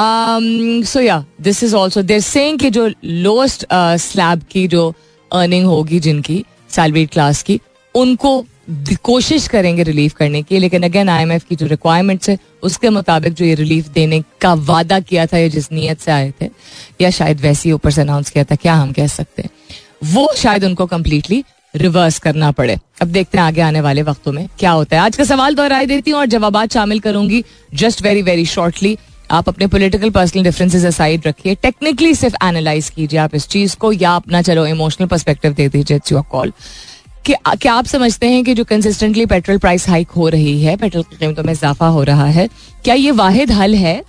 सो 0.00 1.00
या 1.00 1.24
this 1.40 1.62
is 1.62 1.74
also 1.74 2.02
there 2.02 2.20
saying 2.20 2.58
कि 2.58 2.70
जो 2.70 2.90
लोएस्ट 3.04 3.66
स्लैब 3.74 4.40
uh, 4.40 4.48
की 4.48 4.68
जो 4.68 4.94
अर्निंग 5.32 5.66
होगी 5.66 6.00
जिनकी 6.00 6.44
सैलरी 6.70 7.06
क्लास 7.06 7.42
की 7.42 7.60
उनको 7.94 8.46
कोशिश 9.02 9.48
करेंगे 9.48 9.82
रिलीफ 9.82 10.14
करने 10.14 10.42
की 10.42 10.58
लेकिन 10.58 10.82
अगेन 10.82 11.08
आईएमएफ 11.08 11.44
की 11.44 11.56
जो 11.56 11.66
रिक्वायरमेंट्स 11.66 12.30
है 12.30 12.38
उसके 12.62 12.88
मुताबिक 12.88 13.32
जो 13.32 13.44
ये 13.44 13.54
रिलीफ 13.54 13.88
देने 13.88 14.22
का 14.40 14.54
वादा 14.54 15.00
किया 15.00 15.26
था 15.26 15.38
या 15.38 15.48
जिस 15.48 15.72
नीयत 15.72 16.00
से 16.00 16.12
आए 16.12 16.32
थे 16.40 16.48
या 17.00 17.10
शायद 17.10 17.40
वैसे 17.40 17.68
ही 17.68 17.72
ऊपर 17.72 17.90
से 17.90 18.00
अनाउंस 18.00 18.30
किया 18.30 18.44
था 18.44 18.54
क्या 18.54 18.74
हम 18.74 18.92
कह 18.92 19.06
सकते 19.06 19.42
हैं? 19.42 19.50
वो 20.04 20.32
शायद 20.36 20.64
उनको 20.64 20.86
कम्प्लीटली 20.86 21.44
रिवर्स 21.76 22.18
करना 22.18 22.50
पड़े। 22.50 22.76
अब 23.02 23.08
देखते 23.08 23.38
हैं 23.38 23.44
आगे 23.44 23.60
आने 23.60 23.80
वाले 23.80 24.02
वक्तों 24.02 24.32
में 24.32 24.48
क्या 24.58 24.70
होता 24.70 24.96
है। 24.96 25.02
आज 25.02 25.16
का 25.16 25.24
सवाल 25.24 25.54
दोहराई 25.54 25.86
देती 25.86 26.10
हूँ 26.10 26.20
और 26.20 26.26
जवाब 26.26 26.68
शामिल 26.68 27.00
करूँगी 27.00 27.44
जस्ट 27.74 28.02
वेरी 28.02 28.22
वेरी 28.22 28.46
शॉर्टली 28.46 28.98
आप 29.30 29.48
अपने 29.48 29.66
पॉलिटिकल 29.66 30.10
पर्सनल 30.10 30.44
डिफरेंसेस 30.44 30.84
असाइड 30.84 31.26
रखिए। 31.26 31.54
टेक्निकली 31.54 32.14
सिर्फ़ 32.14 32.36
एनालाइज 32.44 32.88
कीजिए 32.90 33.18
आप 33.20 33.34
इस 33.34 33.48
चीज़ 33.48 33.76
को, 33.76 33.92
या 33.92 34.14
अपना 34.16 34.42
चलो 34.42 34.66
इमोशनल 34.66 35.06
पर्सपेक्टिव 35.06 35.52
दे 35.52 35.68
दीजिए 35.68 35.96
इट्स 35.96 36.12
योर 36.12 36.22
कॉल 36.30 36.52
कि, 37.26 37.34
क्या 37.54 37.72
आप 37.72 37.86
समझते 37.86 38.28
हैं 38.28 38.42
कि 38.44 38.54
जो 38.54 38.64
कंसिस्टेंटली 38.64 39.26
पेट्रोल 39.26 39.58
प्राइस 39.58 39.88
हाइक 39.88 40.10
हो 40.10 40.28
रही 40.28 40.60
है 40.62 40.76
पेट्रोल 40.76 41.02
की 41.02 41.16
कीमतों 41.16 41.44
में 41.44 41.52
इजाफा 41.52 41.86
हो 41.88 42.02
रहा 42.02 42.26
है, 42.26 42.48
क्या 42.84 42.94
ये 42.94 43.10
वाहिद 43.12 43.52
हल 43.52 43.74
है 43.74 44.02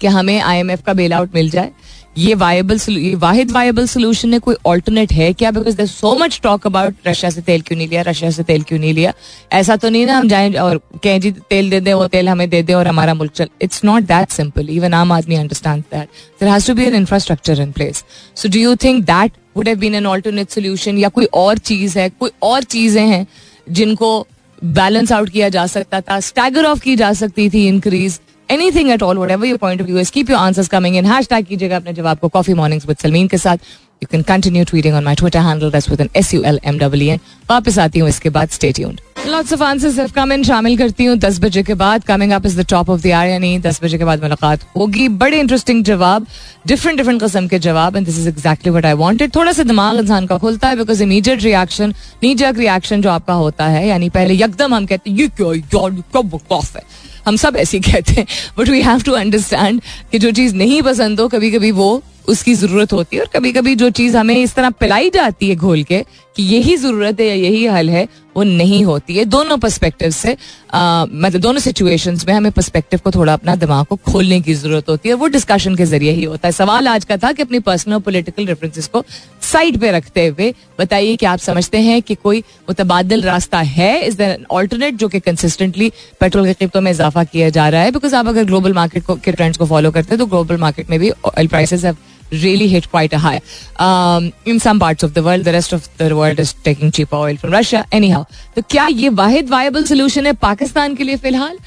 कि 0.00 0.06
हमें 0.06 0.40
आईएमएफ 0.40 0.82
का 0.82 0.92
बेल 0.92 1.12
आउट 1.12 1.34
मिल 1.34 1.50
जाए? 1.50 1.70
ये 2.18 2.34
वायबल 2.34 2.78
ये 2.90 3.14
वाहिद 3.14 3.50
वायबल 3.50 3.86
सोल्यूशन 3.86 4.32
है 4.32 4.38
कोई 4.38 4.54
ऑल्टरनेट 4.66 5.12
है 5.12 5.32
क्या? 5.32 5.50
Because 5.50 5.76
there 5.76 5.86
so 5.86 6.14
much 6.18 6.38
talk 6.42 6.66
about 6.66 6.94
Russia 7.06 7.30
से 7.30 7.40
तेल 7.40 7.60
क्यों 7.60 7.76
नहीं 7.78 7.88
लिया 7.88 8.02
रशिया 8.02 8.30
से 8.30 8.42
तेल 8.42 8.62
क्यों 8.62 8.78
नहीं 8.78 8.92
लिया। 8.94 9.12
ऐसा 9.52 9.76
तो 9.76 9.88
नहीं 9.88 10.06
ना 10.06 10.16
हम 10.18 10.28
जाए 10.28 10.52
और 10.52 10.80
कहें 11.04 11.20
जी 11.20 11.30
तेल 11.50 11.70
दे 11.70 11.80
दे, 11.80 11.92
वो 11.92 12.06
तेल 12.06 12.28
हमें 12.28 12.48
दे 12.50 12.62
दें 12.62 12.74
और 12.74 12.88
हमारा 12.88 13.14
मुल्क 13.14 13.32
चल 13.32 13.48
it's 13.62 13.84
not 13.84 14.02
that 14.04 14.30
simple 14.30 14.68
even 14.70 14.94
aam 14.94 15.12
aadmi 15.12 15.34
understand 15.34 15.82
that 15.92 16.08
there 16.40 16.48
has 16.48 16.66
to 16.66 16.74
be 16.74 16.84
an 16.84 16.94
infrastructure 16.94 17.60
in 17.60 17.72
place 17.72 18.04
so 18.36 18.48
do 18.48 18.58
you 18.58 18.74
think 18.84 19.04
that 19.04 19.32
would 19.56 19.68
have 19.68 19.78
been 19.78 19.94
an 19.94 20.06
alternate 20.06 20.50
solution 20.50 20.98
या 20.98 21.08
कोई 21.08 21.26
और 21.34 21.58
चीज़ 21.60 21.98
है? 21.98 22.08
कोई 22.10 22.30
और 22.42 22.62
चीज़ें 22.64 23.06
हैं 23.06 23.26
जिनको 23.70 24.26
बैलेंस 24.64 25.12
आउट 25.12 25.28
किया 25.30 25.48
जा 25.48 25.66
सकता 25.66 26.00
था 26.00 26.18
स्टैगर 26.20 26.64
ऑफ़ 26.64 26.80
की 26.80 26.96
जा 26.96 27.12
सकती 27.12 27.48
थी 27.50 27.66
increase 27.66 28.20
anything 28.50 28.90
at 28.90 29.02
all 29.02 29.18
whatever 29.30 29.46
your 29.46 29.58
point 29.58 29.80
of 29.80 29.88
view 29.88 29.98
is 29.98 30.12
keep 30.12 30.30
your 30.30 30.38
answers 30.38 30.68
coming 30.68 30.96
in 30.96 31.06
hashtag 31.28 31.46
कीजिएगा 31.46 31.76
अपने 31.76 31.92
जवाब 31.92 32.18
को 32.18 32.28
कॉफ़ी 32.28 32.54
मॉर्निंग्स 32.54 32.86
विद 32.88 32.96
सलमीन 33.02 33.28
के 33.28 33.38
साथ 33.38 33.56
you 34.02 34.06
can 34.12 34.22
continue 34.22 34.64
tweeting 34.64 34.94
on 34.94 35.04
my 35.04 35.14
Twitter 35.14 35.40
handle 35.40 35.70
that's 35.70 35.90
with 35.90 36.00
an 36.00 36.08
S 36.16 36.32
U 36.34 36.42
L 36.42 36.60
M 36.64 36.78
W 36.78 37.12
N 37.12 37.20
वापस 37.50 37.78
आती 37.78 37.98
हूँ 37.98 38.08
इसके 38.08 38.30
बाद 38.30 38.48
stay 38.50 38.72
tuned 38.72 39.00
lots 39.26 39.52
of 39.52 39.62
answers 39.62 39.98
have 39.98 40.10
come 40.14 40.32
in 40.32 40.42
शामिल 40.44 40.76
करती 40.78 41.04
हूँ 41.04 41.16
दस 41.18 41.38
बजे 41.40 41.62
के 41.62 41.74
बाद. 41.74 42.04
Coming 42.04 42.32
up 42.32 42.46
is 42.46 42.60
the 42.60 42.64
top 42.70 42.90
of 42.90 43.00
the 43.02 43.10
hour 43.12 43.28
यानी 43.28 43.58
दस 43.58 43.82
बजे 43.82 43.98
के 43.98 44.04
बाद 44.04 44.22
मुलाकात 44.22 44.60
होगी. 44.76 45.08
बड़े 45.08 45.40
इंटरेस्टिंग 45.40 45.82
जवाब 45.84 46.26
डिफरेंट 46.66 46.98
डिफरेंट 46.98 47.20
किस्म 47.22 47.46
के 47.48 47.58
जवाब 47.58 47.96
and 47.96 48.06
this 48.06 48.18
is 48.18 48.28
exactly 48.28 48.70
what 48.70 48.86
I 48.86 48.92
wanted 49.02 49.34
थोड़ा 49.34 49.52
सा 49.52 49.62
दिमाग 49.62 49.98
इंसान 49.98 50.26
का 50.26 50.38
खुलता 50.38 50.68
है 50.68 50.76
because 50.76 51.02
immediate 51.02 51.42
reaction 51.42 51.94
knee jerk 52.22 52.54
reaction 52.58 53.02
जो 53.02 53.10
आपका 53.10 53.34
होता 53.34 53.66
है, 53.66 53.86
यानी 53.88 54.08
पहले 54.10 54.34
यकदम 54.34 54.74
हम 54.74 54.86
कहते 54.86 55.10
हैं, 55.10 55.18
ये 55.18 55.28
क्या 55.28 55.52
यार 55.74 56.02
कब 56.14 56.30
बकवास 56.30 56.72
है? 56.76 56.82
हम 57.28 57.36
सब 57.36 57.56
ऐसे 57.56 57.80
कहते 57.80 58.12
हैं। 58.12 58.26
But 58.58 58.68
we 58.68 58.82
have 58.82 59.02
to 59.02 59.12
understand 59.14 59.80
कि 60.12 60.18
जो 60.18 60.30
चीज़ 60.32 60.54
नहीं 60.56 60.82
पसंद 60.82 61.20
हो 61.20 61.28
कभी 61.28 61.50
कभी 61.50 61.70
वो 61.72 61.90
उसकी 62.28 62.54
ज़रूरत 62.54 62.92
होती 62.92 63.16
है। 63.16 63.22
और 63.22 63.28
कभी 63.34 63.52
कभी 63.52 63.74
जो 63.74 63.88
चीज़ 63.90 64.16
हमें 64.16 64.34
इस 64.36 64.54
तरह 64.54 64.70
पिलाई 64.80 65.10
जाती 65.10 65.48
है 65.48 65.54
घोल 65.56 65.82
के 65.82 66.04
कि 66.36 66.42
यही 66.44 66.76
ज़रूरत 66.76 67.20
है 67.20 67.26
या 67.26 67.34
यही 67.34 67.64
हल 67.66 67.88
है, 67.90 68.06
वो 68.36 68.42
नहीं 68.42 68.84
होती 68.84 69.16
है। 69.16 69.24
दोनों 69.26 69.56
पर्सपेक्टिव 69.58 70.10
से 70.10 70.32
मतलब 70.74 71.40
दोनों 71.40 71.60
सिचुएशंस 71.60 72.26
में 72.26 72.32
हमें 72.34 72.50
पर्सपेक्टिव 72.52 73.00
को 73.04 73.10
थोड़ा 73.10 73.32
अपना 73.32 73.54
दिमाग 73.56 73.86
को 73.86 73.96
खोलने 74.08 74.40
की 74.40 74.54
ज़रूरत 74.54 74.88
होती 74.88 75.08
है। 75.08 75.14
वो 75.14 75.26
डिस्कशन 75.28 75.76
के 75.76 75.84
ज़रिए 75.86 76.12
ही 76.12 76.24
होता 76.24 76.48
है। 76.48 76.52
सवाल 76.52 76.88
आज 76.88 77.04
का 77.04 77.16
था 77.16 77.32
कि 77.32 77.42
अपनी 77.42 77.58
पर्सनल 77.60 77.98
पोलिटिकल 78.00 78.46
रेफरेंसेस 78.46 78.86
को 78.86 79.04
साइड 79.50 79.78
पे 79.80 79.90
रखते 79.90 80.26
हुए 80.26 80.52
बताइए 80.78 81.16
कि 81.16 81.26
आप 81.26 81.38
समझते 81.38 81.78
हैं 81.80 82.00
कि 82.02 82.14
कोई 82.22 82.42
मुतबादल 82.68 83.22
रास्ता 83.22 83.60
है 83.70 83.92
इज़ 84.06 84.16
द 84.16 84.36
ऑल्टरनेट 84.50 84.94
जो 84.94 85.08
कि 85.08 85.20
कंसिस्टेंटली 85.20 85.92
पेट्रोल 86.20 86.46
की 86.46 86.54
कीमतों 86.54 86.80
में 86.80 86.90
इजाफा 86.90 87.24
किया 87.24 87.48
जा 87.50 87.68
रहा 87.68 87.82
है 87.82 87.90
बिकॉज़ 87.90 88.14
आप 88.16 88.28
अगर 88.28 88.44
ग्लोबल 88.44 88.72
मार्केट 88.74 89.04
को 89.06 89.16
के 89.24 89.32
ट्रेंड्स 89.32 89.58
को 89.58 89.66
फॉलो 89.66 89.90
करते 89.90 90.10
हैं 90.10 90.18
तो 90.18 90.26
ग्लोबल 90.26 90.56
मार्केट 90.58 90.90
में 90.90 90.98
भी 91.00 91.10
oil 91.10 91.48
prices 91.48 91.84
have 91.84 91.96
really 92.32 92.68
hit 92.68 92.90
quite 92.90 93.12
a 93.12 93.18
high. 93.18 93.40
Um, 93.78 94.32
in 94.44 94.60
some 94.60 94.78
parts 94.78 95.02
of 95.02 95.14
the 95.14 95.22
world, 95.22 95.44
the 95.44 95.52
rest 95.52 95.72
of 95.72 95.88
the 95.98 96.14
world 96.14 96.38
is 96.38 96.52
taking 96.54 96.90
cheap 96.90 97.12
oil 97.12 97.36
from 97.36 97.52
Russia. 97.52 97.84
Anyhow, 97.92 98.24
तो 98.56 98.62
क्या 98.70 98.86
ये 98.86 99.08
वाहिद 99.10 99.50
viable 99.50 99.84
solution 99.84 100.26
है 100.26 100.32
पाकिस्तान 100.42 100.94
के 100.94 101.04
लिए 101.04 101.16
फ़िलहाल 101.16 101.58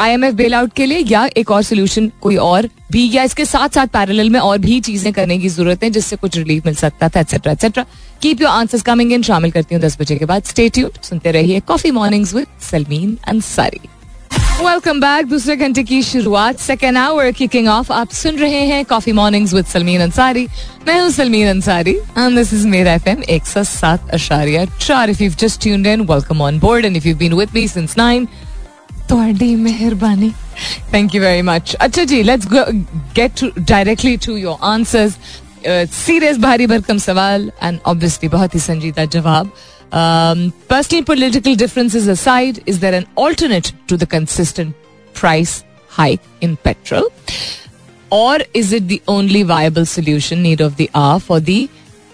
IMF 0.00 0.34
bail 0.34 0.54
out 0.54 0.72
के 0.72 0.84
लिए 0.86 0.98
या 1.08 1.28
एक 1.36 1.50
और 1.50 1.62
सोल्यूशन 1.62 2.10
कोई 2.22 2.36
और 2.36 2.68
भी, 2.92 3.10
या 3.12 3.22
इसके 3.22 3.44
साथ 3.44 3.68
साथ 3.68 3.86
पैरेलल 3.86 4.30
में 4.30 4.38
और 4.40 4.58
भी 4.58 4.80
चीज़ें 4.80 5.12
करने 5.12 5.38
की 5.38 5.48
ज़रूरत 5.48 5.82
है 5.84 5.90
जिससे 5.90 6.16
कुछ 6.16 6.36
रिलीफ 6.36 6.66
मिल 6.66 6.74
सकता 6.74 7.08
था 7.08 7.20
etcetera 7.20 7.52
etcetera 7.52 7.84
keep 8.22 8.40
your 8.42 8.50
answers 8.50 8.82
coming 8.82 9.12
in 9.12 9.22
शामिल 9.22 9.50
करती 9.50 9.74
हूँ 9.74 9.82
दस 9.82 10.00
बजे 10.00 10.16
के 10.16 10.24
बाद. 10.24 10.44
स्टे 10.44 10.68
ट्यून्ड 10.68 11.02
सुनते 11.02 11.30
रहिए 11.32 11.60
coffee 11.68 11.90
mornings 11.90 12.34
with 12.34 12.46
Salmeen 12.70 13.16
Ansari 13.28 13.80
welcome 14.62 15.00
back 15.00 15.26
दूसरे 15.26 15.56
घंटे 15.56 15.82
की 15.82 16.02
शुरुआत. 16.02 16.58
सेकेंड 16.60 16.96
आवर 16.98 17.30
किकिंग 17.32 17.68
ऑफ़ 17.68 17.92
आप 17.92 18.10
सुन 18.12 18.36
रहे 18.38 18.60
हैं 18.66 18.84
coffee 18.84 19.12
mornings 19.12 19.54
with 19.54 19.66
Salmeen 19.66 20.00
Ansari 20.00 20.46
मैं 20.86 21.00
हूँ 21.00 21.10
Salmeen 21.10 21.48
Ansari 21.48 21.94
and 22.18 22.36
this 22.36 22.52
is 22.54 22.66
मेरा 22.68 22.92
एफएम 22.94 23.22
एक 23.30 23.46
सौ 23.46 23.62
सात 23.64 24.10
अशारिया. 24.14 24.64
चार 24.78 25.10
if 25.10 25.22
you 25.22 25.30
just 25.40 25.62
tuned 25.62 25.86
in 25.86 26.00
welcome 26.10 26.42
on 26.42 26.58
board 26.60 26.84
and 26.84 26.96
if 26.96 27.08
you 27.08 27.16
been 27.16 27.34
with 27.34 27.54
me 27.54 27.66
since 27.68 27.94
nine 27.98 28.28
ਤੁਹਾਡੀ 29.09 29.55
ਮਿਹਰਬਾਨੀ 29.55 30.31
थैंक 30.93 31.15
यू 31.15 31.21
वेरी 31.21 31.41
मच 31.51 31.75
अच्छा 31.81 32.03
जी 32.11 32.21
let's 32.23 32.47
get 33.15 33.43
directly 33.71 34.15
to 34.25 34.35
your 34.37 34.57
answers 34.71 35.17
serious 35.93 36.37
भारी 36.39 36.67
भरकम 36.73 36.97
सवाल 37.05 37.49
एंड 37.63 37.79
ऑब्वियसली 37.93 38.29
बहुत 38.35 38.55
ही 38.55 38.59
संजीदा 38.71 39.05
जवाब 39.17 39.51
Um, 39.91 40.39
personal 40.67 41.03
political 41.03 41.55
differences 41.55 42.07
aside, 42.07 42.61
is 42.65 42.79
there 42.79 42.93
an 42.93 43.05
alternate 43.15 43.67
to 43.87 43.97
the 43.97 44.05
consistent 44.05 44.75
price 45.15 45.63
hike 45.89 46.25
in 46.41 46.57
petrol? 46.57 47.05
Or 48.11 48.39
is 48.53 48.73
it 48.73 48.89
the 48.89 49.01
only 49.07 49.43
viable 49.43 49.85
solution 49.85 50.41
need 50.43 50.59
of 50.59 50.75
the 50.75 50.89
hour 50.93 51.19
for 51.19 51.39
the 51.39 51.69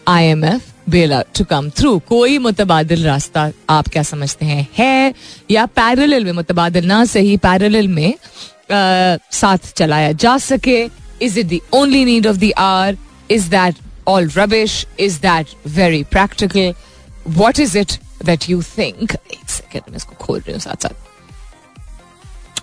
IMF 0.08 0.62
bailout 0.91 1.33
to 1.33 1.45
come 1.45 1.71
through? 1.71 2.01
कोई 2.09 2.39
मुतबादल 2.39 3.05
रास्ता 3.05 3.51
आप 3.71 3.89
क्या 3.89 4.03
समझते 4.03 4.47
हैं? 4.47 4.67
है 4.79 5.15
या 5.51 5.67
parallel 5.67 6.25
में 6.25 6.33
मुतबादल 6.33 6.87
ना 6.87 7.05
सही 7.05 7.37
पैरल 7.37 7.89
में 7.89 8.15
uh, 8.15 9.33
साथ 9.33 9.73
चलाया 9.77 10.13
जा 10.13 10.37
सके? 10.39 10.79
Is 11.23 11.39
it 11.39 11.47
the 11.47 11.61
only 11.75 12.05
need 12.05 12.27
of 12.27 12.37
the 12.37 12.53
hour 12.59 12.97
is 13.31 13.49
that 13.51 13.75
all 14.09 14.31
rubbish 14.37 14.87
is 15.01 15.21
that 15.21 15.47
very 15.67 16.03
practical 16.05 16.75
what 17.29 17.61
is 17.61 17.79
it 17.79 17.93
that 18.25 18.49
you 18.51 18.63
think 18.79 19.13
एक 19.13 19.51
सेकेंड 19.51 19.91
में 19.91 19.97
इसको 19.97 20.25
खोल 20.25 20.41
रही 20.41 20.53
हूँ 20.53 20.61
साथ 20.61 20.83
साथ 20.83 21.16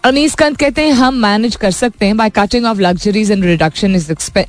अनीस 0.04 0.34
कंत 0.36 0.58
कहते 0.60 0.82
हैं, 0.82 0.92
हम 0.94 1.16
मैनेज 1.16 1.56
कर 1.56 1.72
सकते 1.72 2.06
हैं 2.06 2.16
by 2.18 2.30
cutting 2.30 2.66
off 2.66 2.80
luxuries 2.82 3.30
and 3.32 3.44
reduction 3.46 3.96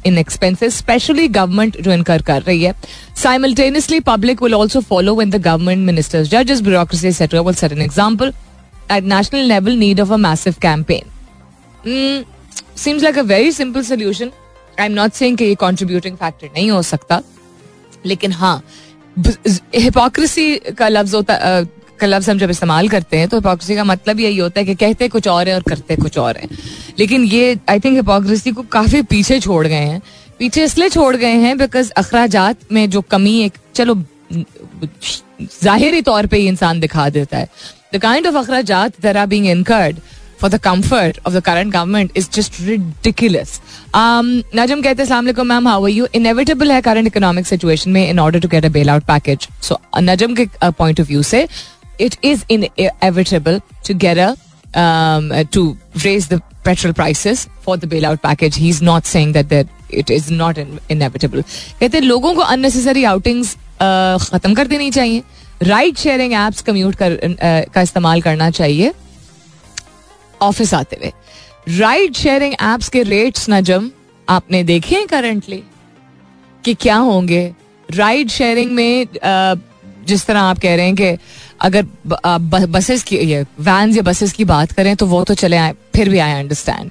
in 0.06 0.18
expenses 0.18 0.76
specially 0.78 1.26
government 1.28 1.80
जो 1.80 1.92
इनकर 1.92 2.22
कर 2.22 2.42
रही 2.42 2.62
है. 2.64 2.74
Simultaneously 3.16 4.00
public 4.08 4.42
will 4.42 4.54
also 4.54 4.80
follow 4.88 5.14
one 5.14 5.30
the 5.30 5.40
government 5.42 5.86
ministers 5.86 6.28
जजेस 6.30 6.60
bureaucracy 6.60 7.08
etcetera 7.08 7.40
will 7.40 7.54
set 7.54 7.72
an 7.72 7.82
example 7.82 8.32
at 8.92 9.04
national 9.04 9.44
level 9.48 9.76
need 9.78 10.00
of 10.00 10.12
a 10.12 10.16
massive 10.16 10.54
campaign 10.62 12.24
seems 12.76 13.02
like 13.02 13.18
a 13.18 13.22
very 13.24 13.52
simple 13.52 13.82
solution 13.82 14.30
I 14.80 14.86
am 14.86 14.92
not 14.92 15.12
saying 15.12 15.36
कि 15.38 15.44
ये 15.44 15.54
contributing 15.60 16.16
factor 16.16 16.48
नहीं 16.54 16.70
हो 16.70 16.82
सकता, 16.82 17.20
लेकिन 18.06 18.32
हाँ 18.32 18.62
hypocrisy 19.16 20.56
का 20.78 20.88
लफ्ज 20.88 21.14
होता 21.14 21.34
का 22.00 22.06
लफ्ज 22.06 22.30
हम 22.30 22.38
जब 22.38 22.50
इस्तेमाल 22.50 22.88
करते 22.88 23.16
हैं 23.16 23.28
तो 23.28 23.36
हिपोक्रेसी 23.36 23.76
का 23.76 23.84
मतलब 23.84 24.20
यही 24.20 24.38
होता 24.38 24.60
है 24.60 24.66
कि 24.66 24.74
कहते 24.74 25.08
कुछ 25.08 25.28
और 25.28 25.48
है 25.48 25.54
और 25.54 25.62
करते 25.68 25.96
कुछ 25.96 26.18
और 26.18 26.36
है। 26.36 26.48
लेकिन 26.98 27.24
ये 27.26 27.58
आई 27.70 27.80
थिंक 27.80 27.96
हिपोक्रेसी 27.96 28.52
को 28.52 28.62
काफ़ी 28.72 29.02
पीछे 29.04 29.40
छोड़ 29.40 29.66
गए 29.66 29.74
हैं। 29.76 30.00
पीछे 30.38 30.64
इसलिए 30.64 30.88
छोड़ 30.88 31.14
गए 31.16 31.34
हैं 31.42 31.56
बिकॉज़ 31.58 31.90
अखराजात 31.92 32.72
में 32.72 32.88
जो 32.90 33.00
कमी 33.00 33.38
एक, 33.42 33.58
चलो, 33.74 33.94
जाहिरी 35.62 36.02
तौर 36.02 36.26
पे 36.26 36.36
ही 36.36 36.46
इंसान 36.48 36.80
दिखा 36.80 37.08
देता 37.10 37.38
है। 37.38 37.48
The 37.94 37.98
kind 38.02 38.26
of 38.26 38.36
अखराजात 38.36 39.00
there 39.02 39.16
are 39.16 39.26
being 39.26 39.46
incurred 39.46 39.98
for 40.40 40.50
the 40.50 40.58
comfort 40.60 41.18
of 41.26 41.34
the 41.34 41.40
current 41.40 41.72
government 41.72 42.16
is 42.16 42.28
just 42.34 42.60
ridiculous 42.60 43.60
Najam 43.96 44.82
कहते 44.82 45.02
हैं 45.02 45.44
मैम 45.44 45.68
हाउ 45.68 45.86
यू 45.86 46.06
इनएविटेबल 46.14 46.72
है 46.72 46.80
करंट 46.80 47.06
इकोनॉमिक 47.06 47.46
सिचुएशन 47.46 47.90
में 47.90 48.08
in 48.08 48.18
order 48.18 48.40
to 48.40 48.48
get 48.48 48.64
a 48.64 48.68
bailout 48.90 49.04
package 49.04 49.48
so 49.62 49.78
Najam 50.00 50.34
के 50.34 50.46
point 50.64 51.00
of 51.00 51.08
view 51.08 51.22
से 51.22 51.46
it 52.00 52.16
is 52.24 52.44
inevitable 52.78 53.60
together 53.86 54.34
to 55.52 55.76
raise 56.04 56.28
the 56.32 56.40
petrol 56.64 56.92
prices 56.92 57.46
for 57.64 57.76
the 57.78 57.84
bailout 58.06 58.18
package 58.20 58.56
he 58.58 58.68
is 58.68 58.82
not 58.84 59.04
saying 59.04 59.32
that 59.34 59.46
that 59.46 59.68
it 59.94 60.10
is 60.10 60.32
not 60.32 60.58
inevitable 61.02 61.42
कहते 61.80 61.96
हैं, 61.98 62.04
लोगों 62.04 62.34
को 62.34 62.40
unnecessary 62.42 63.04
outings 63.04 63.54
uh, 63.54 64.30
खत्म 64.30 64.54
कर 64.54 64.66
देनी 64.66 64.90
चाहिए। 64.90 65.22
राइट 65.62 65.98
शेयरिंग 65.98 66.32
एप्स 66.32 66.62
कम्यूट 66.62 66.94
कर 66.94 67.16
uh, 67.16 67.72
का 67.74 67.80
इस्तेमाल 67.80 68.22
करना 68.22 68.50
चाहिए। 68.50 68.92
ऑफ़िस 70.42 70.74
आते 70.74 70.96
हुए। 71.00 71.12
राइट 71.78 72.16
शेयरिंग 72.16 72.54
एप्स 72.54 72.88
के 72.88 73.02
रेट्स 73.02 73.46
नजम 73.50 73.90
आपने 74.28 74.62
देखे 74.64 74.96
हैं 74.96 75.06
करंटली 75.06 75.62
कि 76.64 76.74
क्या 76.74 76.96
होंगे? 76.96 77.52
राइट 77.88 78.28
शेयरिंग 78.30 78.70
में 78.72 79.06
uh, 79.06 79.58
जिस 80.06 80.24
तरह 80.26 80.40
आप 80.40 80.58
कह 80.58 80.74
रहे 80.76 80.86
हैं 80.86 80.94
कि 80.94 81.16
अगर 81.64 82.66
बसेस 82.66 83.02
की, 83.02 83.16
ये 83.16 83.44
वैन 83.60 83.96
या 83.96 84.02
बसेस 84.02 84.32
की 84.32 84.44
बात 84.44 84.72
करें 84.72 84.94
तो 84.96 85.06
वो 85.06 85.22
तो 85.24 85.34
चले 85.34 85.56
आए, 85.56 85.74
फिर 85.94 86.08
भी 86.08 86.18
आई 86.18 86.32
अंडरस्टैंड 86.32 86.90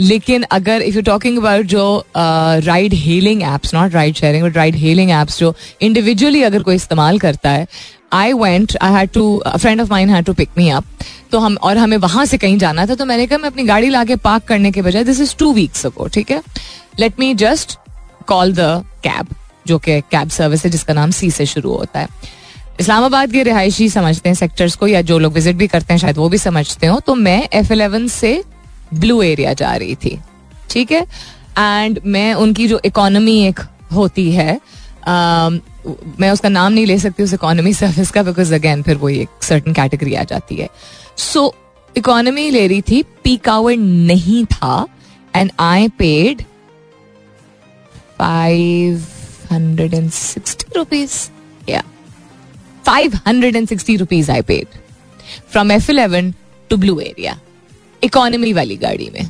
लेकिन 0.00 0.42
अगर 0.50 0.82
इफ़ 0.82 0.94
यू 0.96 1.02
टॉकिंग 1.02 1.38
अबाउट 1.38 1.66
जो 1.66 2.04
ride 2.16 2.94
hailing 2.94 3.42
apps 3.44 3.74
not 3.74 3.94
ride 3.94 4.14
sharing 4.16 4.44
but 4.44 4.56
ride 4.56 4.76
hailing 4.76 5.10
apps 5.10 5.38
जो 5.38 5.54
इंडिविजुअली 5.82 6.42
अगर 6.42 6.62
कोई 6.62 6.76
इस्तेमाल 6.76 7.18
करता 7.18 7.50
है 7.50 7.66
I 8.12 8.32
went 8.32 8.76
I 8.82 8.92
had 8.92 9.10
to 9.10 9.42
friend 9.56 9.80
of 9.80 9.90
mine 9.90 10.10
had 10.10 10.24
to 10.24 10.32
pick 10.34 10.50
me 10.58 10.68
up 10.70 10.84
तो 11.32 11.38
हम, 11.38 11.56
और 11.56 11.76
हमें 11.78 11.96
वहाँ 11.98 12.24
से 12.26 12.38
कहीं 12.38 12.58
जाना 12.58 12.86
था 12.86 12.94
तो 12.94 13.04
मैंने 13.04 13.26
कहा, 13.26 13.38
मैं 13.38 13.48
अपनी 13.48 13.64
गाड़ी 13.64 13.88
ला 13.90 14.04
के 14.04 14.16
पार्क 14.16 14.44
करने 14.48 14.70
के 14.72 14.82
बजाय 14.82 15.04
this 15.04 15.20
is 15.20 15.34
two 15.38 15.52
weeks 15.52 15.86
ago 15.86 16.06
ठीक 16.14 16.30
है? 16.30 16.42
Let 17.00 17.20
me 17.20 17.34
just 17.36 17.78
call 18.26 18.52
the 18.54 18.84
cab 19.04 19.34
जो 19.66 19.78
कि 19.78 20.00
कैब 20.10 20.28
सर्विस 20.30 20.64
है, 20.64 20.70
जिसका 20.70 20.94
नाम 20.94 21.10
सी 21.10 21.30
से 21.30 21.46
शुरू 21.46 21.72
होता 21.72 22.00
है. 22.00 22.08
इस्लामाबाद 22.80 23.32
के 23.32 23.42
रिहायशी 23.42 23.88
समझते 23.88 24.28
हैं 24.28 24.36
सेक्टर्स 24.36 24.74
को 24.76 24.86
या 24.86 25.00
जो 25.02 25.18
लोग 25.18 25.32
विज़िट 25.32 25.56
भी 25.56 25.66
करते 25.66 25.92
हैं 25.92 25.98
शायद 26.00 26.16
वो 26.16 26.28
भी 26.28 26.38
समझते 26.38 26.86
हो। 26.86 26.98
तो 27.00 27.14
मैं 27.14 27.48
एफ़ 27.52 27.72
एलेवन 27.72 28.06
से 28.08 28.42
ब्लू 28.94 29.22
एरिया 29.22 29.52
जा 29.52 29.74
रही 29.74 29.94
थी। 29.94 30.18
ठीक 30.70 30.92
है? 30.92 31.02
एंड 31.58 32.00
मैं 32.06 32.32
उनकी 32.34 32.68
जो 32.68 32.80
इकोनॉमी 32.84 33.40
एक 33.46 33.60
होती 33.92 34.30
है 34.32 34.58
uh, 34.58 35.60
मैं 36.20 36.30
उसका 36.30 36.48
नाम 36.48 36.72
नहीं 36.72 36.86
ले 36.86 36.98
सकती 36.98 37.22
उस 37.22 37.34
इकोनॉमी 37.34 37.72
सर्विस 37.74 38.10
का 38.10 38.22
बिकॉज़ 38.22 38.54
अगेन 38.54 38.82
फिर 38.82 38.96
वो 38.96 39.08
एक 39.08 39.42
सर्टन 39.42 39.72
कैटेगरी 39.72 40.14
आ 40.14 40.22
जाती 40.24 40.56
है। 40.56 40.68
सो 41.16 41.46
so, 41.46 41.96
इकोनॉमी 41.96 42.50
ले 42.50 42.66
रही 42.66 42.82
थी 42.82 43.02
पीक 43.24 43.48
आवर 43.48 43.76
नहीं 43.76 44.44
था 44.44 44.86
and 45.36 45.50
I 45.60 45.88
paid 45.98 46.42
five 48.18 49.04
hundred 49.52 49.94
and 49.94 50.10
sixty 50.10 50.72
rupees 50.76 51.12
या 51.68 51.82
560 52.84 53.96
rupees 53.98 54.28
I 54.28 54.40
paid 54.42 54.68
from 55.46 55.68
F11 55.70 56.34
to 56.70 56.76
Blue 56.76 57.00
area. 57.02 57.40
Economy 58.02 58.52
वाली 58.52 58.76
गाड़ी 58.76 59.10
में 59.12 59.28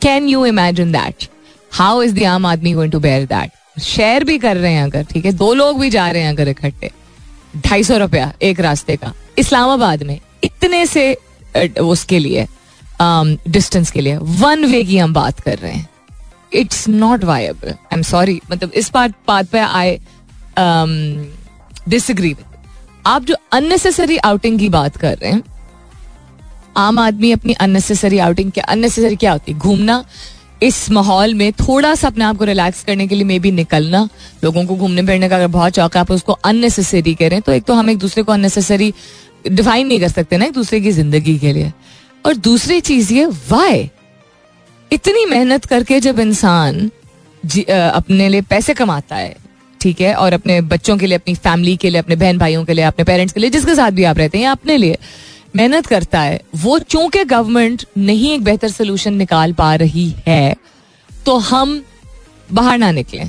can 0.00 0.28
you 0.28 0.44
imagine 0.46 0.92
that 0.92 1.28
how 1.72 2.02
is 2.02 2.14
the 2.14 2.22
आम 2.24 2.46
आदमी 2.46 2.72
going 2.72 2.92
to 2.92 2.98
bear 3.00 3.24
that 3.26 3.80
share 3.82 4.24
भी 4.24 4.38
कर 4.38 4.56
रहे 4.56 4.72
हैं 4.72 4.82
अगर 4.84 5.04
ठीक 5.04 5.24
है 5.24 5.32
दो 5.32 5.52
लोग 5.54 5.80
भी 5.80 5.90
जा 5.90 6.10
रहे 6.10 6.22
हैं 6.22 6.32
अगर 6.32 6.48
इकट्ठे 6.48 6.90
ढाई 7.56 7.82
सौ 7.84 7.96
रुपया 7.96 8.32
एक 8.42 8.60
रास्ते 8.60 8.96
का 8.96 9.12
इस्लामाबाद 9.38 10.02
में 10.02 10.18
इतने 10.44 10.84
से 10.86 11.12
उसके 11.82 12.18
लिए 12.18 12.46
डिस्टेंस 13.48 13.90
के 13.90 14.00
लिए 14.00 14.16
वन 14.40 14.64
वे 14.64 14.82
की 14.84 14.98
हम 14.98 15.12
बात 15.14 15.40
कर 15.40 15.58
रहे 15.58 15.72
हैं 15.72 15.88
it's 16.52 16.88
not 16.88 17.24
viable 17.24 17.68
I 17.68 17.96
am 17.96 18.02
sorry 18.02 18.40
मतलब 18.50 18.72
इस 18.74 18.90
बात 18.92 19.14
बात 19.28 19.48
पे 19.52 19.58
आई 19.58 19.98
डिसग्री 21.88 22.28
विद 22.28 22.53
आप 23.06 23.24
जो 23.24 23.36
अननेसेसरी 23.52 24.16
आउटिंग 24.18 24.58
की 24.58 24.68
बात 24.68 24.96
कर 24.96 25.16
रहे 25.18 25.30
हैं, 25.32 25.42
आम 26.76 26.98
आदमी 26.98 27.30
अपनी 27.32 27.52
अननेसेसरी 27.54 28.18
आउटिंग 28.18 28.52
क्या 28.52 28.64
अननेसेसरी 28.64 29.16
क्या 29.16 29.32
होती 29.32 29.52
है? 29.52 29.58
घूमना, 29.58 30.04
इस 30.62 30.90
माहौल 30.90 31.34
में 31.34 31.52
थोड़ा 31.52 31.94
सा 31.94 32.08
अपने 32.08 32.24
आप 32.24 32.36
को 32.36 32.44
रिलैक्स 32.44 32.82
करने 32.84 33.06
के 33.06 33.14
लिए 33.14 33.24
मे 33.24 33.38
बी 33.38 33.50
निकलना, 33.52 34.08
लोगों 34.44 34.64
को 34.66 34.76
घूमने 34.76 35.02
फिरने 35.06 35.28
का 35.28 35.36
अगर 35.36 35.46
बहुत 35.48 35.76
शौक 35.76 35.94
है, 35.94 36.00
आप 36.00 36.10
उसको 36.10 36.32
अननेसेसरी 36.32 37.14
करें 37.14 37.40
तो 37.42 37.52
एक 37.52 37.64
तो 37.64 37.74
हम 37.74 37.90
एक 37.90 37.98
दूसरे 37.98 38.22
को 38.22 38.32
अननेसेसरी 38.32 38.92
डिफाइन 39.44 39.86
नहीं 39.86 40.00
कर 40.00 40.08
सकते 40.08 40.36
ना 40.36 40.44
एक 40.44 40.52
दूसरे 40.52 40.80
की 40.80 40.92
ज़िंदगी 40.92 41.38
के 41.38 41.52
लिए। 41.52 41.72
और 42.26 42.36
दूसरी 42.36 42.80
चीज़ 42.80 43.12
ये 43.12 43.26
वाई 43.50 43.90
इतनी 44.90 45.24
मेहनत 45.26 45.64
करके 45.64 46.00
जब 46.00 46.20
इंसान 46.20 46.90
अपने 47.68 48.28
लिए 48.28 48.40
पैसे 48.40 48.74
कमाता 48.74 49.16
है 49.16 49.36
ठीक 49.84 50.00
है, 50.00 50.14
और 50.14 50.32
अपने 50.32 50.60
बच्चों 50.68 50.96
के 50.98 51.06
लिए, 51.06 51.18
अपनी 51.18 51.34
फैमिली 51.36 51.76
के 51.76 51.90
लिए, 51.90 52.00
अपने 52.00 52.16
बहन 52.16 52.38
भाइयों 52.38 52.64
के 52.64 52.74
लिए, 52.74 52.84
अपने 52.86 53.04
पेरेंट्स 53.04 53.32
के 53.32 53.40
लिए, 53.40 53.50
जिसके 53.50 53.74
साथ 53.74 53.90
भी 53.92 54.04
आप 54.04 54.18
रहते 54.18 54.38
हैं 54.38 54.48
अपने 54.48 54.76
लिए 54.76 54.98
मेहनत 55.56 55.86
करता 55.86 56.20
है। 56.20 56.40
वो 56.56 56.78
चूँकि 56.80 57.24
गवर्नमेंट 57.26 57.84
नहीं 57.98 58.32
एक 58.32 58.44
बेहतर 58.44 58.68
सोल्यूशन 58.70 59.14
निकाल 59.14 59.52
पा 59.54 59.74
रही 59.76 60.08
है 60.26 60.54
तो 61.10 61.36
हम 61.40 61.82
बाहर 62.50 62.78
ना 62.78 62.90
निकले। 62.92 63.24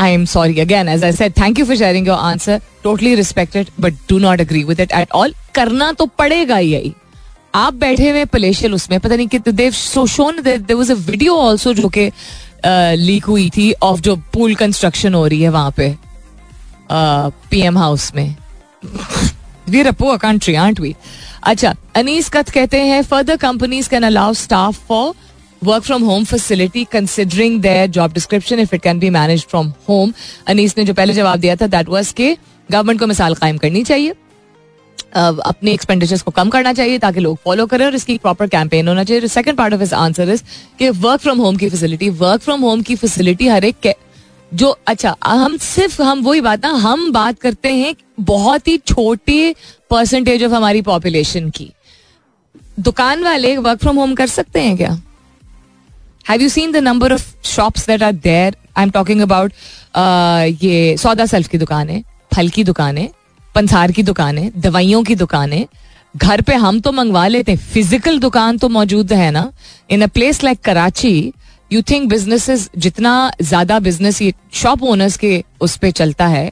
I 0.00 0.12
am 0.12 0.24
sorry 0.26 0.60
again 0.60 0.88
as 0.88 1.04
I 1.04 1.12
said 1.12 1.32
thank 1.38 1.58
you 1.58 1.64
for 1.66 1.76
sharing 1.76 2.06
your 2.08 2.18
answer 2.18 2.60
totally 2.84 3.14
respected 3.14 3.68
but 3.80 3.94
do 4.08 4.18
not 4.18 4.40
agree 4.40 4.62
with 4.64 4.80
it 4.80 4.92
at 4.92 5.12
all 5.12 5.34
करना 5.54 5.90
तो 5.92 6.06
पड़ेगा 6.18 6.58
यही। 6.58 6.92
आप 7.54 7.74
बैठे 7.74 8.10
हुए 8.10 8.24
पलेशियल 8.24 8.74
उसमें, 8.74 8.98
पता 9.00 9.16
नहीं 9.16 9.28
कि 9.28 9.38
they've 9.50 9.72
so 9.72 10.06
shown 10.08 10.40
there 10.42 10.74
was 10.74 10.90
a 10.90 10.94
video 10.94 11.36
also 11.40 11.74
जो 11.74 11.88
कि 11.88 12.10
लीक 12.66 13.24
हुई 13.24 13.48
थी 13.50 13.72
ऑफ़ 13.82 14.00
जो 14.00 14.16
पुल 14.32 14.54
कंस्ट्रक्शन 14.54 15.14
हो 15.14 15.26
रही 15.26 15.42
है 15.42 15.48
वहाँ 15.48 15.70
पे 15.76 15.94
पीएम 17.50 17.78
हाउस 17.78 18.12
में। 18.14 18.34
वी 19.68 19.82
रपो 19.82 20.16
कंट्री 20.18 20.54
आंट 20.54 20.80
वी 20.80 20.94
अच्छा 21.42 21.74
अनीस 21.96 22.28
कथ 22.28 22.50
कहते 22.50 22.80
हैं 22.82 23.02
further 23.02 23.36
companies 23.36 23.88
can 23.88 24.02
allow 24.02 24.32
staff 24.34 24.86
for 24.88 25.12
work 25.64 25.82
from 25.84 26.02
home 26.04 26.24
facility 26.24 26.84
considering 26.92 27.60
their 27.62 27.86
job 27.90 28.12
description 28.12 28.58
if 28.58 28.74
it 28.74 28.82
can 28.82 28.98
be 28.98 29.10
manage 29.10 29.44
from 29.50 29.72
home 29.88 30.12
Anees 30.48 30.76
ने 30.78 30.84
जो 30.84 30.94
पहले 30.94 31.12
जवाब 31.12 31.40
दिया 31.40 31.56
था 31.56 31.66
दैट 31.66 31.88
वाज 31.88 32.12
के 32.12 32.36
गवर्नमेंट 32.70 33.00
को 33.00 33.06
मिसाल 33.06 33.34
कायम 33.34 33.58
करनी 33.58 33.82
चाहिए। 33.84 34.14
अपने 35.12 35.72
एक्सपेंडिचर्स 35.72 36.22
को 36.22 36.30
कम 36.30 36.48
करना 36.50 36.72
चाहिए 36.72 36.98
ताकि 36.98 37.20
लोग 37.20 37.38
फॉलो 37.44 37.66
करें 37.66 37.84
और 37.86 37.94
इसकी 37.94 38.16
प्रॉपर 38.18 38.48
कैंपेन 38.48 38.88
होना 38.88 39.04
चाहिए। 39.04 39.28
सेकंड 39.28 39.56
पार्ट 39.56 39.74
ऑफ़ 39.74 39.82
इस 39.82 39.94
आंसर 39.94 40.30
इज़ 40.30 40.42
कि 40.78 40.90
वर्क 40.90 41.20
फ्रॉम 41.20 41.38
होम 41.38 41.56
की 41.56 41.68
फैसिलिटी 41.70 42.08
वर्क 42.20 42.42
फ्रॉम 42.42 42.60
होम 42.60 42.82
की 42.82 42.96
फैसिलिटी 42.96 43.48
हर 43.48 43.64
एक 43.64 43.94
जो 44.52 44.68
अच्छा 44.86 45.14
हम 45.24 45.56
सिर्फ़, 45.56 46.00
हम 46.02 46.22
वही 46.22 46.40
बात 46.40 46.64
ना, 46.64 46.70
हम 46.70 47.10
बात 47.12 47.38
करते 47.38 47.72
हैं 47.74 47.94
बहुत 48.20 48.68
ही 48.68 48.76
छोटे 48.78 49.54
परसेंटेज 49.90 50.44
ऑफ़ 50.44 50.52
हमारी 50.52 50.82
पॉपुलेशन 50.82 51.50
की। 51.50 51.70
दुकान 52.80 53.22
वाले 53.24 53.56
वर्क 53.58 53.80
फ्रॉम 53.80 53.96
होम 53.96 54.14
कर 54.14 54.26
सकते 54.28 54.60
हैं 54.60 54.76
क्या? 54.76 54.90
Have 56.30 56.42
you 56.42 56.48
seen 56.48 56.72
the 56.72 56.76
number 56.78 57.12
of 57.12 57.32
shops 57.46 57.86
that 57.86 58.02
are 58.02 58.12
there 58.14 58.56
I 58.76 58.84
am 58.84 58.90
talking 58.90 59.20
about 59.20 59.52
ये 60.62 60.96
सौदा 60.96 61.26
सेल्फ 61.26 61.48
की 61.48 61.58
दुकान 61.58 61.88
है, 61.90 62.02
फल 62.34 62.48
की 62.48 62.64
दुकानें 62.64 63.08
पंसार 63.54 63.92
की 63.92 64.02
दुकानें, 64.02 64.50
दवाइयों 64.56 65.02
की 65.04 65.14
दुकानें। 65.16 65.66
घर 66.14 66.40
पे 66.42 66.54
हम 66.56 66.80
तो 66.80 66.92
मंगवा 66.92 67.26
लेते 67.26 67.52
हैं। 67.52 67.58
फ़िज़िकल 67.72 68.18
दुकान 68.18 68.58
तो 68.58 68.68
मौजूद 68.68 69.12
है 69.12 69.30
ना? 69.30 69.50
In 69.90 70.02
a 70.02 70.06
place 70.08 70.42
like 70.44 70.60
Karachi 70.60 71.32
you 71.70 71.82
think 71.90 72.08
business 72.10 72.68
जितना 72.78 73.30
ज़्यादा 73.42 73.78
बिज़नेस 73.80 74.20
ये 74.22 74.32
शॉप 74.52 74.82
ओनर्स 74.84 75.16
के 75.16 75.42
उस 75.60 75.76
पर 75.76 75.90
चलता 75.92 76.26
है 76.28 76.50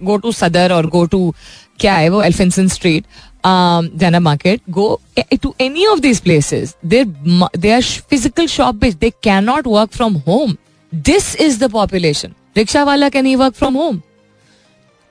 गो 0.00 0.16
टू 0.16 0.32
सदर 0.32 0.72
और 0.72 0.86
गो 0.86 1.04
टू 1.06 1.34
क्या 1.80 1.94
है 1.94 2.08
वो? 2.08 2.22
एल्फिनसन 2.22 2.68
स्ट्रीट 2.68 3.04
जाना 3.46 4.20
market 4.20 4.60
go 4.70 5.00
to 5.42 5.54
any 5.60 5.86
of 5.86 6.00
this 6.00 6.20
places 6.20 6.74
they 6.86 7.72
are 7.72 7.82
physical 7.82 8.46
shop 8.46 8.74
based 8.74 8.98
they 8.98 9.10
can 9.22 9.44
not 9.44 9.66
work 9.66 9.90
from 9.92 10.16
home 10.28 10.56
this 10.92 11.34
is 11.36 11.58
the 11.60 11.70
population 11.72 12.34
rickshaw 12.56 12.84
वाला 12.84 13.08
can 13.08 13.26
he 13.26 13.34
work 13.36 13.54
from 13.54 13.74
home 13.76 14.00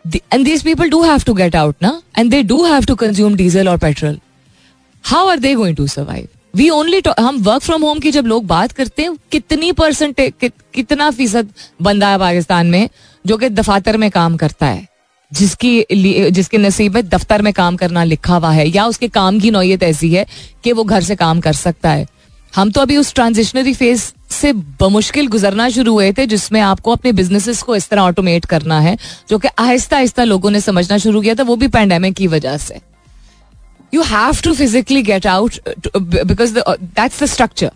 and 0.07 0.39
these 0.39 0.63
people 0.63 0.89
do 0.89 1.01
have 1.03 1.25
to 1.29 1.33
get 1.37 1.55
out 1.55 1.73
now 1.83 1.93
and 2.19 2.31
they 2.31 2.47
do 2.47 2.57
have 2.57 2.85
to 2.85 2.95
consume 3.03 3.37
diesel 3.37 3.67
or 3.67 3.77
petrol. 3.83 4.15
How 5.13 5.27
are 5.27 5.39
they 5.39 5.55
going 5.57 5.79
to 5.79 5.85
survive? 5.87 6.27
We 6.55 6.69
only 6.69 7.01
हम 7.19 7.37
work 7.37 7.61
from 7.61 7.81
home 7.81 7.99
की 7.99 8.11
जब 8.11 8.25
लोग 8.25 8.45
बात 8.45 8.71
करते 8.71 9.01
हैं 9.01 9.17
कितनी 9.31 9.71
percent 9.71 10.15
कि, 10.19 10.49
कितना 10.49 11.11
फ़ीसद 11.11 11.49
बंदा 11.81 12.07
है 12.07 12.19
पाकिस्तान 12.19 12.67
में 12.67 12.89
जो 13.25 13.37
कि 13.37 13.49
दफातर 13.49 13.97
में 13.97 14.11
काम 14.11 14.37
करता 14.37 14.65
है? 14.65 14.87
जिसकी 15.33 15.85
जिसके 16.31 16.57
नसीब 16.57 16.93
में 16.93 17.09
दफ्तर 17.09 17.41
में 17.41 17.53
काम 17.53 17.75
करना 17.75 18.03
लिखा 18.03 18.35
हुआ 18.35 18.51
है 18.51 18.69
या 18.69 18.85
उसके 18.85 19.07
काम 19.07 19.39
की 19.39 19.51
नौयत 19.51 19.83
ऐसी 19.83 20.13
है 20.13 20.25
कि 20.63 20.71
वो 20.71 20.83
घर 20.83 21.03
से 21.03 21.15
काम 21.15 21.41
कर 21.41 21.53
सकता 21.53 21.89
है। 21.89 22.07
हम 22.53 22.71
तो 22.71 22.81
अभी 22.81 22.97
उस 22.97 23.13
ट्रांजिशनरी 23.15 23.73
फ़ेज़ 23.73 24.03
से 24.29 24.51
बमुश्किल 24.79 25.27
गुजरना 25.27 25.67
शुरू 25.69 25.93
हुए 25.93 26.11
थे, 26.13 26.25
जिसमें 26.27 26.59
आपको 26.61 26.91
अपने 26.91 27.11
बिजनेसेस 27.11 27.61
को 27.63 27.75
इस 27.75 27.89
तरह 27.89 28.01
ऑटोमेट 28.01 28.45
करना 28.45 28.79
है, 28.79 28.97
जो 29.29 29.37
कि 29.37 29.47
आहिस्ता 29.59 29.97
आहिस्ता 29.97 30.23
लोगों 30.23 30.51
ने 30.51 30.61
समझना 30.61 30.97
शुरू 30.97 31.21
किया 31.21 31.35
था, 31.35 31.43
वो 31.43 31.55
भी 31.55 31.67
पैंडेमिक 31.69 32.15
की 32.15 32.27
वजह 32.27 32.57
से। 32.57 32.79
You 33.93 34.01
have 34.03 34.41
to 34.43 34.53
physically 34.53 35.01
get 35.03 35.27
out 35.27 35.59
because 35.97 36.53
that's 36.59 37.23
the 37.23 37.25
structure 37.27 37.71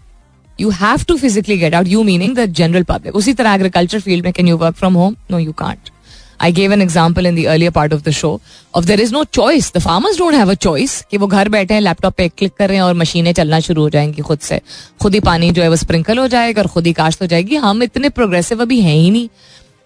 you 0.59 0.69
have 0.71 1.03
to 1.07 1.17
physically 1.17 1.57
get 1.57 1.73
out 1.75 1.87
you 1.87 2.03
meaning 2.03 2.35
the 2.35 2.45
general 2.53 2.83
public 2.85 3.15
उसी 3.15 3.33
तरह 3.33 3.53
एग्रीकल्चर 3.53 3.99
फ़ील्ड 3.99 4.25
में 4.25 4.33
can 4.33 4.47
you 4.47 4.57
work 4.57 4.75
from 4.75 4.93
home 4.93 5.15
no 5.31 5.39
you 5.39 5.51
can't 5.53 5.89
I 6.39 6.51
gave 6.51 6.71
an 6.71 6.81
example 6.81 7.25
in 7.25 7.35
the 7.35 7.47
earlier 7.47 7.71
part 7.71 7.93
of 7.93 8.03
the 8.03 8.11
show 8.11 8.31
of 8.73 8.85
there 8.85 8.99
is 8.99 9.11
no 9.11 9.23
choice. 9.31 9.69
The 9.71 9.81
farmers 9.81 10.17
don't 10.17 10.35
have 10.35 10.49
a 10.49 10.55
choice 10.57 11.01
कि 11.11 11.17
वो 11.17 11.27
घर 11.27 11.49
बैठे 11.49 11.73
हैं 11.73 11.81
laptop 11.81 12.13
पे 12.13 12.27
click 12.29 12.53
कर 12.57 12.67
रहे 12.67 12.77
हैं 12.77 12.83
और 12.83 12.93
मशीनें 12.95 13.31
चलना 13.33 13.59
शुरू 13.59 13.81
हो 13.81 13.89
जाएँगी 13.89 14.21
खुद 14.21 14.39
से। 14.39 14.59
खुद 15.01 15.13
ही 15.13 15.19
पानी 15.21 15.51
जो 15.51 15.61
है 15.61 15.69
वो 15.69 15.75
स्प्रिंकल 15.75 16.19
हो 16.19 16.27
जाएगा 16.27 16.61
और 16.61 16.67
खुद 16.67 16.87
ही 16.87 16.93
काश्त 16.93 17.21
हो 17.21 17.27
जाएगी। 17.27 17.55
हम 17.57 17.83
इतने 17.83 18.09
प्रोग्रेसिव 18.11 18.61
अभी 18.61 18.79
हैं 18.81 18.95
ही 18.95 19.11
नहीं। 19.11 19.29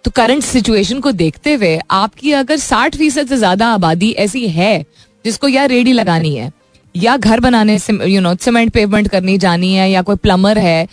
तो 0.06 0.12
करंट 0.16 0.44
सिचुएशन 0.44 1.00
को 1.00 1.12
देखते 1.14 1.54
हुए 1.54 1.80
आपकी 1.92 2.32
अगर 2.34 2.58
साठ 2.58 2.96
फ़ीसद 2.96 3.28
से 3.28 3.38
ज़्यादा 3.38 3.68
आबादी 3.68 4.12
ऐसी 4.20 4.48
है 4.50 4.86
जिसको 5.26 5.48
या 5.48 5.66
रेडी 5.66 5.94
लगानी 5.94 6.36
है, 6.36 6.52
या 6.96 7.16
घर 7.18 7.40
बनाने 7.40 7.78
से 7.80 7.94
यू 8.06 8.22
नो 8.22 8.34
सीमेंट 8.36 8.72
पेवमेंट 8.74 9.08
करनी 9.08 9.38
जानी 9.38 9.74
है 9.74 9.90
या 9.92 10.02
कोई 10.02 10.16
प्लम्बर 10.16 10.58
है, 10.58 10.88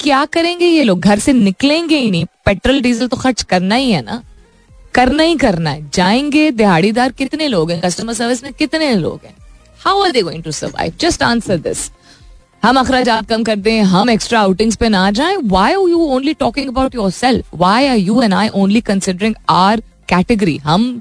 क्या 0.00 0.24
करेंगे 0.24 0.66
ये 0.66 0.82
लोग? 0.84 1.00
घर 1.00 1.18
से 1.18 1.32
निकलेंगे 1.32 1.98
ही 1.98 2.10
नहीं। 2.10 2.24
पेट्रोल, 2.46 2.80
डीजल 2.80 3.06
तो 3.08 3.16
खर्च 3.16 3.42
करना 3.42 3.74
ही 3.74 3.90
है 3.90 4.02
ना। 4.04 4.22
करना 4.96 5.22
ही 5.22 5.36
करना 5.36 5.70
है। 5.70 5.90
जाएँगे, 5.94 6.50
दिहाड़ीदार 6.52 7.12
कितने 7.12 7.48
लोग 7.48 7.70
हैं? 7.70 7.80
कस्टमर 7.80 8.14
सर्विस 8.14 8.42
में 8.44 8.52
कितने 8.52 8.94
लोग 8.96 9.20
हैं? 9.24 9.34
How 9.80 10.02
are 10.04 10.10
they 10.12 10.22
going 10.22 10.42
to 10.42 10.52
survive 10.52 10.92
just 11.00 11.22
answer 11.22 11.56
this 11.58 11.90
हम 12.62 12.78
अखराज 12.80 13.08
कम 13.28 13.42
कर 13.44 13.56
दें, 13.56 13.82
हम 13.82 14.10
एक्स्ट्रा 14.10 14.40
आउटिंग्स 14.40 14.76
पे 14.76 14.88
ना 14.88 15.10
जाएँ। 15.10 15.36
Why 15.36 15.72
are 15.72 15.88
you 15.90 15.98
only 16.14 16.34
talking 16.34 16.68
about 16.68 16.94
yourself 17.12 17.54
why 17.54 17.86
are 17.86 17.96
you 17.96 18.22
and 18.22 18.34
I 18.34 18.48
only 18.54 18.80
considering 18.80 19.34
our 19.50 19.82
category 20.08 20.56
हम 20.64 21.00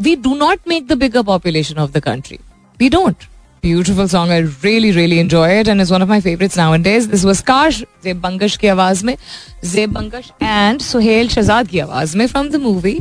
we 0.00 0.16
do 0.16 0.34
not 0.36 0.60
make 0.68 0.86
the 0.88 0.92
bigger 0.98 1.22
population 1.22 1.78
of 1.78 1.90
the 1.92 2.00
country 2.02 2.38
we 2.80 2.88
don't 2.88 3.24
beautiful 3.62 4.08
song 4.08 4.32
I 4.32 4.40
really 4.64 4.90
really 4.92 5.18
enjoy 5.18 5.60
it 5.60 5.68
and 5.68 5.80
is 5.80 5.92
one 5.92 6.02
of 6.02 6.08
my 6.08 6.20
favourite 6.20 6.56
now 6.56 6.74
and 6.74 6.84
this 6.84 7.24
was 7.24 7.42
काश 7.42 7.82
जेब 8.04 8.20
बंगश 8.20 8.56
की 8.56 8.66
आवाज़ 8.68 9.04
में 9.04 9.16
जेब 9.64 9.92
Bangash 9.92 10.30
and 10.42 10.80
Suhail 10.80 11.28
Shahzad 11.28 11.68
की 11.68 11.78
आवाज़ 11.78 12.16
में 12.18 12.26
from 12.26 12.48
the 12.48 12.56
movie 12.62 12.98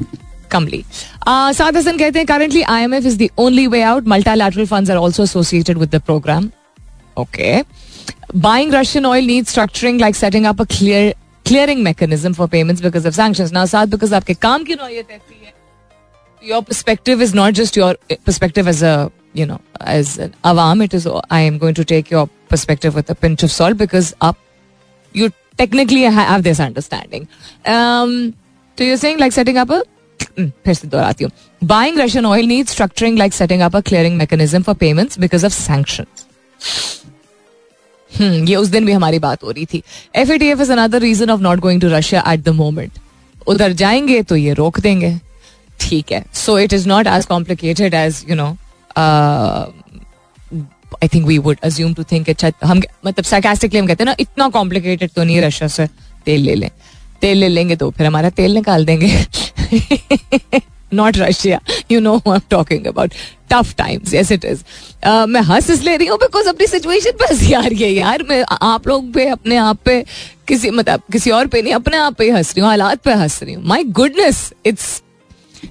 Kamli. 0.56 0.84
Uh, 1.28 1.54
Saad 1.62 1.80
Hassan 1.82 1.98
कहते 2.00 2.20
हैं 2.20 2.28
currently 2.34 2.64
IMF 2.76 3.10
is 3.14 3.18
the 3.24 3.32
only 3.46 3.68
way 3.76 3.84
out. 3.94 4.12
Multilateral 4.16 4.70
funds 4.76 4.94
are 4.96 5.00
also 5.08 5.28
associated 5.30 5.82
with 5.86 5.92
the 5.98 6.04
program. 6.12 6.52
Okay. 7.26 7.64
Buying 8.48 8.72
Russian 8.72 9.06
oil 9.06 9.34
needs 9.34 9.56
structuring 9.56 10.00
like 10.06 10.22
setting 10.22 10.48
up 10.54 10.60
a 10.60 10.66
clear 10.78 11.14
clearing 11.46 11.84
mechanism 11.84 12.34
for 12.34 12.48
payments 12.48 12.82
because 12.82 13.06
of 13.06 13.16
sanctions. 13.16 13.52
Now, 13.60 13.66
Saad, 13.74 13.90
because 13.98 14.14
आपके 14.22 14.34
काम 14.48 14.64
की 14.70 14.76
नौयत 14.76 15.12
ऐसी 15.12 15.46
है 15.46 15.54
your 16.44 16.62
perspective 16.62 17.22
is 17.22 17.34
not 17.34 17.54
just 17.54 17.76
your 17.76 17.96
perspective 18.26 18.68
as 18.68 18.82
a 18.84 19.12
you 19.34 19.46
know 19.46 19.60
as 19.82 20.18
an 20.18 20.36
awam 20.44 20.84
it 20.84 20.94
is 20.94 21.08
i 21.30 21.40
am 21.40 21.58
going 21.58 21.74
to 21.74 21.86
take 21.86 22.12
your 22.12 22.28
perspective 22.50 22.96
with 23.00 23.10
a 23.10 23.16
pinch 23.16 23.44
of 23.44 23.52
salt 23.52 23.78
because 23.78 24.14
up 24.22 24.38
you 25.14 25.32
technically 25.58 26.02
have 26.02 26.44
this 26.44 26.60
understanding 26.60 27.28
um 27.66 28.36
so 28.78 28.84
you're 28.84 28.98
saying 28.98 29.18
like 29.20 29.32
setting 29.32 29.58
up 29.58 29.70
a 29.70 29.82
फिर 30.38 30.74
से 30.74 30.88
दोहराती 30.88 31.24
हूँ। 31.24 31.32
Buying 31.62 32.00
Russian 32.00 32.26
oil 32.26 32.46
need 32.48 32.68
structuring 32.68 33.18
like 33.18 33.34
setting 33.34 33.62
up 33.62 33.76
a 33.76 33.80
clearing 33.82 34.18
mechanism 34.18 34.62
for 34.64 34.76
payments 34.76 35.20
because 35.20 35.46
of 35.46 35.54
sanction 35.54 36.06
ये 38.48 38.56
उस 38.56 38.68
दिन 38.68 38.86
भी 38.86 38.92
हमारी 38.92 39.20
बात 39.20 39.44
हो 39.44 39.52
रही 39.52 39.66
थी। 39.66 39.82
F 40.16 40.32
A 40.32 40.38
T 40.38 40.48
F 40.48 40.62
is 40.62 40.72
another 40.72 41.00
reason 41.02 41.30
of 41.30 41.42
not 41.42 41.60
going 41.60 41.82
to 41.82 41.88
Russia 41.90 42.24
at 42.32 42.40
the 42.40 42.50
moment 42.56 43.00
उधर 43.48 43.72
जाएँगे 43.74 44.22
तो 44.24 44.36
ये 44.36 44.54
रोक 44.54 44.80
देंगे। 44.80 45.18
ठीक 45.80 46.12
है। 46.12 46.24
So 46.36 46.58
it 46.60 46.74
is 46.74 46.88
not 46.90 47.08
as 47.08 47.26
complicated 47.26 47.94
as 47.94 48.24
you 48.30 48.36
know 48.36 48.48
I 50.94 51.08
think 51.14 51.26
we 51.28 51.38
would 51.40 51.58
assume 51.64 51.94
to 51.94 52.04
think 52.12 52.30
अच्छा 52.30 52.52
हम 52.64 52.82
मतलब 53.06 53.24
साइकास्टिकली 53.26 53.80
हम 53.80 53.88
कहते 53.88 54.04
हैं 54.04 54.06
ना, 54.06 54.16
इतना 54.20 54.48
कॉम्प्लिकेटेड 54.50 55.12
तो 55.12 55.24
नहीं 55.24 55.42
रशिया 55.42 55.68
से 55.68 55.88
तेल 56.26 56.42
ले 56.42 56.56
लें। 56.56 56.70
तेल 57.22 57.38
ले 57.38 57.48
लेंगे 57.48 57.76
तो 57.76 57.90
फिर 57.92 58.08
हमारा 58.08 58.30
तेल 58.32 58.54
निकाल 58.54 58.86
देंगे। 58.86 59.26
Not 60.94 61.18
Russia 61.18 61.60
you 61.92 62.00
know 62.00 62.16
I 62.18 62.34
am 62.34 62.42
talking 62.50 62.86
about 62.88 63.14
tough 63.52 63.74
times 63.78 64.14
yes 64.14 64.32
it 64.32 64.46
is 64.46 64.64
मैं 65.30 65.42
हंस 65.42 65.70
इस 65.70 65.84
ले 65.84 65.96
रही 65.98 66.08
हूँ 66.08 66.18
बिकॉज़ 66.20 66.48
अपनी 66.50 66.68
सिचुएशन 66.68 67.54
आ 67.56 67.62
रही 67.62 67.84
है 67.84 67.92
यार। 67.92 68.24
मैं, 68.30 68.44
आप 68.62 68.88
लोग 68.88 69.12
पे, 69.14 69.28
अपने 69.30 69.58
आप 69.58 69.78
पे, 69.86 70.04
किसी 70.48 70.70
मतलब 70.72 71.02
किसी 71.12 71.32
और 71.32 71.48
पे 71.48 71.62
नहीं, 71.62 71.74
अपने 71.74 71.98
आप 71.98 72.16
पे 72.18 72.30
हंस 72.32 72.54
रही 72.56 72.62
हूँ, 72.62 72.70
हालात 72.70 73.02
पे 73.04 73.14
हंस 73.14 73.40
रही 73.44 73.54
हूँ। 73.54 73.64
माई 73.68 73.84
गुडनेस 74.00 74.52
इट्स 74.66 75.02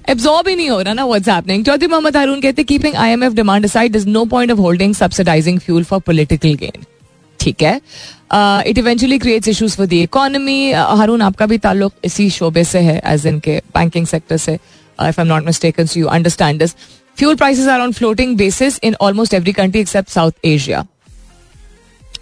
एब्जॉर्ब 0.09 0.47
ही 0.47 0.55
नहीं 0.55 0.69
हो 0.69 0.81
रहा 0.81 0.93
ना 0.93 1.05
व्हाट्स 1.05 1.29
हैपनिंग 1.29 1.65
चौधरी 1.65 1.87
मोहम्मद 1.87 2.17
हारून 2.17 2.41
कहते 2.41 2.63
keeping 2.63 2.95
IMF 2.95 3.33
demand 3.33 3.65
aside 3.65 3.95
is 3.95 4.07
no 4.07 4.25
point 4.25 4.51
of 4.51 4.59
holding 4.59 4.93
subsidizing 4.95 5.59
fuel 5.59 5.83
for 5.83 5.99
political 6.07 6.53
gain 6.61 6.83
ठीक 7.43 7.63
है। 7.63 7.75
It 8.69 8.77
eventually 8.77 9.17
creates 9.19 9.47
issues 9.47 9.75
for 9.77 9.85
the 9.87 10.01
economy 10.03 10.71
Haroon 10.71 11.21
आपका 11.21 11.45
भी 11.45 11.57
ताल्लुक 11.57 11.93
इसी 12.05 12.29
शोबे 12.29 12.63
से 12.63 12.79
है 12.79 13.01
एज 13.13 13.27
इन 13.27 13.39
के 13.39 13.57
बैंकिंग 13.75 14.07
सेक्टर 14.07 14.37
से 14.37 14.53
if 14.53 15.01
I 15.01 15.11
am 15.19 15.27
not 15.27 15.45
mistaken 15.45 15.87
you 15.97 16.07
understand 16.07 16.59
this 16.59 16.75
fuel 17.17 17.35
prices 17.35 17.67
are 17.67 17.81
on 17.81 17.91
floating 17.91 18.35
basis 18.37 18.79
in 18.83 18.95
almost 19.01 19.33
every 19.33 19.53
country 19.53 19.81
except 19.81 20.09
South 20.09 20.45
Asia 20.45 20.85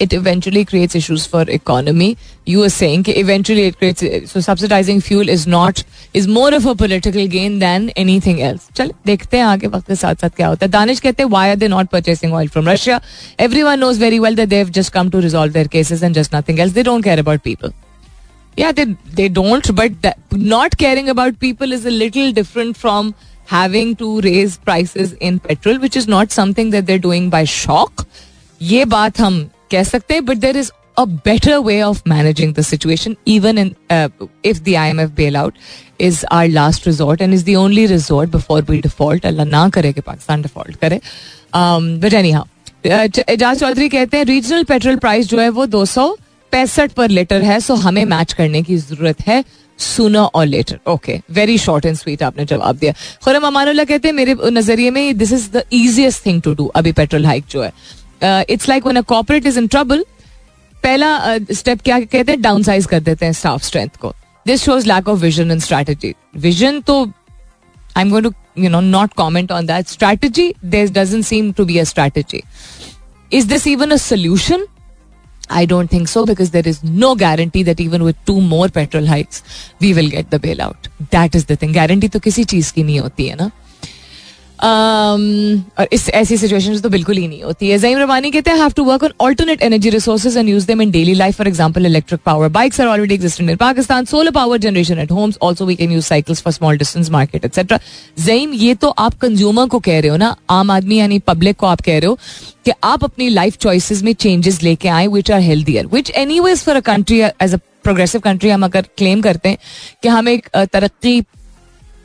it 0.01 0.12
eventually 0.12 0.64
creates 0.64 0.94
issues 0.94 1.27
for 1.27 1.42
economy. 1.49 2.16
You 2.44 2.59
were 2.61 2.70
saying 2.70 3.05
eventually 3.09 3.62
it 3.62 3.79
creates 3.79 4.31
so 4.31 4.40
subsidizing 4.40 5.01
fuel 5.01 5.29
is 5.29 5.46
not 5.46 5.83
is 6.12 6.29
more 6.29 6.53
of 6.55 6.66
a 6.66 6.75
political 6.75 7.27
gain 7.27 7.59
than 7.59 7.88
anything 8.05 8.42
else. 8.42 8.68
चल 8.77 8.92
देखते 9.07 9.37
हैं 9.37 9.44
आगे 9.44 9.66
वक्त 9.66 9.87
के 9.87 9.96
साथ 9.96 10.14
साथ 10.25 10.37
क्या 10.37 10.49
होता 10.49 10.66
है 10.66 10.70
दानिश 10.72 11.01
कहते 11.01 11.22
हैं 11.22 11.31
why 11.31 11.49
are 11.49 11.57
they 11.57 11.68
not 11.68 11.90
purchasing 11.90 12.37
oil 12.40 12.53
from 12.57 12.68
Russia? 12.72 13.01
Everyone 13.38 13.81
knows 13.81 14.03
very 14.05 14.20
well 14.27 14.35
that 14.35 14.51
they've 14.51 14.72
just 14.81 14.92
come 14.92 15.11
to 15.16 15.25
resolve 15.29 15.53
their 15.59 15.72
cases 15.77 16.03
and 16.03 16.20
just 16.20 16.38
nothing 16.38 16.61
else. 16.61 16.72
They 16.72 16.87
don't 16.90 17.09
care 17.11 17.18
about 17.27 17.42
people. 17.42 17.75
Yeah, 18.57 18.72
they 18.72 18.87
they 19.16 19.29
don't, 19.29 19.75
but 19.75 20.01
that, 20.03 20.18
not 20.53 20.79
caring 20.79 21.09
about 21.09 21.40
people 21.40 21.72
is 21.72 21.85
a 21.87 21.90
little 21.90 22.33
different 22.33 22.77
from 22.85 23.14
having 23.46 23.96
to 23.96 24.20
raise 24.20 24.57
prices 24.59 25.12
in 25.14 25.38
petrol, 25.38 25.79
which 25.79 25.96
is 25.96 26.09
not 26.09 26.33
something 26.33 26.70
that 26.70 26.87
they're 26.87 27.05
doing 27.11 27.29
by 27.31 27.44
shock. 27.44 28.07
ये 28.62 28.85
बात 28.85 29.18
हम 29.20 29.51
कह 29.71 29.84
सकते 29.84 30.13
हैं 30.13 30.25
but 30.25 30.38
there 30.38 30.57
is 30.57 30.71
a 30.97 31.05
better 31.25 31.57
way 31.60 31.81
of 31.81 32.01
managing 32.07 32.53
the 32.55 32.62
situation 32.63 33.15
even 33.27 33.57
in 33.57 33.75
if 34.45 34.60
the 34.60 34.75
I 34.77 34.89
M 34.89 34.99
F 34.99 35.12
bailout 35.38 35.53
is 36.01 36.23
our 36.31 36.47
last 36.49 36.88
resort 36.88 37.21
and 37.21 37.34
is 37.34 37.45
the 37.45 37.55
only 37.57 37.86
resort 37.88 38.31
before 38.31 38.65
we 38.69 38.77
default 38.81 39.25
अल्लाह 39.25 39.45
ना 39.47 39.67
करे 39.69 39.93
कि 39.93 40.01
Pakistan 40.01 40.41
default 40.41 40.75
करे। 40.81 40.99
But 41.53 42.13
any 42.13 42.31
how 42.31 42.45
Ejaz 43.29 43.60
Chaudhry 43.60 43.89
कहते 43.89 44.17
हैं 44.17 44.25
regional 44.25 44.63
petrol 44.65 44.95
price 44.97 45.27
जो 45.29 45.39
है 45.39 45.49
वो 45.49 45.65
दो 45.67 45.86
सौ 45.86 46.15
पैंसठ 46.53 46.91
पर 46.91 47.10
लीटर 47.10 47.41
है 47.43 47.60
सो 47.60 47.75
हमें 47.81 48.03
मैच 48.05 48.34
करने 48.34 48.62
की 48.63 48.77
ज़रूरत 48.77 49.21
है 49.27 49.43
सुनर 49.79 50.27
और 50.36 50.45
later 50.45 50.79
okay 50.91 51.19
very 51.34 51.57
short 51.57 51.86
and 51.86 51.95
sweet 51.97 52.23
आपने 52.23 52.45
जवाब 52.45 52.77
दिया। 52.77 52.93
खुरम 53.23 53.45
अमानुल्ला 53.47 53.84
कहते 53.84 54.07
हैं, 54.07 54.15
मेरे 54.15 54.36
नज़रिए 54.51 54.91
में 54.91 55.17
this 55.17 55.31
is 55.34 55.49
the 55.51 55.63
easiest 55.73 56.25
thing 56.25 56.41
to 56.41 56.53
do 56.55 56.65
अभी 56.75 56.91
पेट्रोल 56.93 57.25
हाइक 57.25 57.45
जो 57.51 57.63
है। 57.63 57.71
It's 58.23 58.69
like 58.69 58.86
one 58.88 58.95
a 58.95 59.01
corporate 59.13 59.45
is 59.45 59.60
in 59.60 59.67
trouble 59.67 60.05
पहला 60.84 61.38
स्टेप 61.51 61.77
uh, 61.77 61.84
क्या 61.84 61.99
कहते 61.99 62.31
हैं 62.31 62.41
डाउन 62.41 62.63
साइज़ 62.63 62.88
कर 62.88 62.99
देते 62.99 63.25
हैं 63.25 63.34
स्टाफ 63.34 63.63
स्ट्रेंथ 63.63 63.97
को 64.01 64.13
this 64.45 64.63
shows 64.63 64.88
lack 64.88 65.10
of 65.10 65.19
vision 65.19 65.51
and 65.51 65.62
strategy 65.62 66.13
vision 66.38 66.79
तो 66.81 67.03
I 67.97 68.03
am 68.03 68.10
going 68.10 68.25
to 68.25 68.62
you 68.63 68.69
know 68.69 68.79
not 68.81 69.13
comment 69.13 69.51
on 69.51 69.65
that 69.65 69.88
strategy 69.88 70.53
there 70.65 70.89
doesn't 70.91 71.25
seem 71.25 71.51
to 71.51 71.65
be 71.65 71.77
a 71.77 71.84
strategy 71.84 72.41
is 73.31 73.47
this 73.47 73.67
even 73.67 73.91
a 73.91 73.97
solution 74.10 74.67
I 75.53 75.62
don't 75.65 75.91
think 75.91 76.10
so 76.10 76.21
because 76.25 76.51
there 76.51 76.67
is 76.69 76.77
no 76.97 77.07
guarantee 77.15 77.62
that 77.63 77.79
even 77.81 78.03
with 78.03 78.19
two 78.27 78.36
more 78.41 78.67
petrol 78.69 79.07
hikes, 79.07 79.41
we 79.81 79.89
will 79.93 80.10
get 80.10 80.29
the 80.29 80.39
bailout. 80.39 80.88
That 81.15 81.36
is 81.39 81.45
the 81.45 81.57
thing. 81.63 81.73
Guarantee 81.77 82.10
तो 82.10 82.19
किसी 82.19 82.43
चीज़ 82.43 82.71
की 82.73 82.84
नहीं 82.84 82.99
होती 82.99 83.25
है 83.27 83.36
ना 83.36 83.47
Um, 83.47 83.61
और 84.63 85.88
इस, 85.91 86.10
ऐसी 86.10 86.38
सिचुएशन 86.38 86.80
तो 86.80 86.89
बिल्कुल 86.89 87.17
ही 87.17 87.28
नहीं 87.28 87.41
होती 87.43 87.69
है। 87.69 87.78
जईम 87.78 87.97
रवानी 87.97 88.32
कहते 88.32 88.52
हैं 88.52 88.58
have 88.58 88.71
to 88.76 88.84
work 88.84 89.04
on 89.04 89.12
alternate 89.21 89.62
energy 89.62 89.89
resources 89.89 90.38
and 90.38 90.50
use 90.50 90.67
them 90.67 90.82
in 90.82 90.91
daily 90.91 91.13
life 91.13 91.38
for 91.38 91.47
example 91.47 91.86
electric 91.86 92.21
power 92.26 92.50
bikes 92.50 92.82
are 92.82 92.88
already 92.88 93.15
existing 93.15 93.50
in 93.50 93.56
Pakistan 93.56 94.06
solar 94.06 94.32
power 94.32 94.58
generation 94.58 95.00
at 95.00 95.12
homes 95.12 95.38
also 95.43 95.65
we 95.65 95.76
can 95.76 95.91
use 95.91 96.06
cycles 96.06 96.41
for 96.41 96.54
small 96.54 96.78
distance 96.78 97.10
market 97.10 97.45
etcetera 97.45 97.80
Zaeem 98.19 98.54
ये 98.54 98.76
तो 98.76 98.89
आप 98.89 99.13
consumer 99.13 99.67
को 99.67 99.80
कह 99.80 100.00
रहे 100.00 100.10
हो 100.10 100.17
ना? 100.17 100.36
आम 100.50 100.71
आदमी 100.71 101.00
यानी 101.00 101.19
पब्लिक 101.19 101.58
को 101.58 101.67
आप 101.67 101.82
कह 101.82 102.00
रहे 102.00 102.08
हो 102.08 102.17
कि 102.65 102.71
आप 102.84 103.04
अपनी 103.04 103.30
लाइफ 103.30 103.58
चॉइसेस 103.58 104.04
में 104.04 104.13
चेंजेस 104.13 104.63
लेके 104.63 104.89
आए 104.89 105.08
which 105.08 105.32
are 105.32 105.41
healthier 105.41 105.86
which 105.86 106.12
any 106.15 106.39
for 106.56 106.76
a 106.76 106.80
country 106.80 107.21
as 107.21 107.54
a 107.54 107.58
progressive 107.84 108.21
country 108.21 108.50
हम 108.50 108.65
अगर 108.65 108.86
क्लेम 108.97 109.21
करते 109.21 109.50
हैं 109.50 109.58
कि 110.04 110.08
हम 110.08 110.28
एक 110.28 110.47
तरक्की 110.74 111.21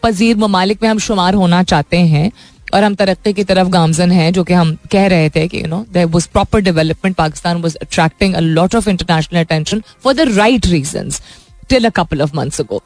पजीर 0.02 0.36
ममालिक 0.36 0.82
में 0.82 0.88
हम 0.88 0.98
शुमार 0.98 1.34
होना 1.34 1.62
चाहते 1.62 1.96
हैं 2.12 2.30
और 2.74 2.84
हम 2.84 2.94
तरक्की 2.94 3.32
की 3.32 3.44
तरफ़ 3.44 3.68
गामजन 3.70 4.10
हैं, 4.10 4.32
जो 4.32 4.44
कि 4.44 4.54
हम 4.54 4.76
कह 4.92 5.06
रहे 5.06 5.28
थे 5.30 5.46
कि 5.48 5.58
you 5.58 5.66
know 5.68 5.84
there 5.92 6.06
was 6.06 6.28
proper 6.32 6.60
development 6.60 7.16
Pakistan 7.16 7.62
was 7.62 7.76
attracting 7.82 8.34
a 8.34 8.40
lot 8.40 8.74
of 8.74 8.88
international 8.90 9.40
attention 9.40 9.82
for 10.04 10.14
the 10.14 10.28
right 10.36 10.66
reason 10.66 11.10
till 11.68 11.84
a 11.84 11.90
couple 11.96 12.22
of 12.22 12.36
months 12.36 12.60
ago 12.60 12.82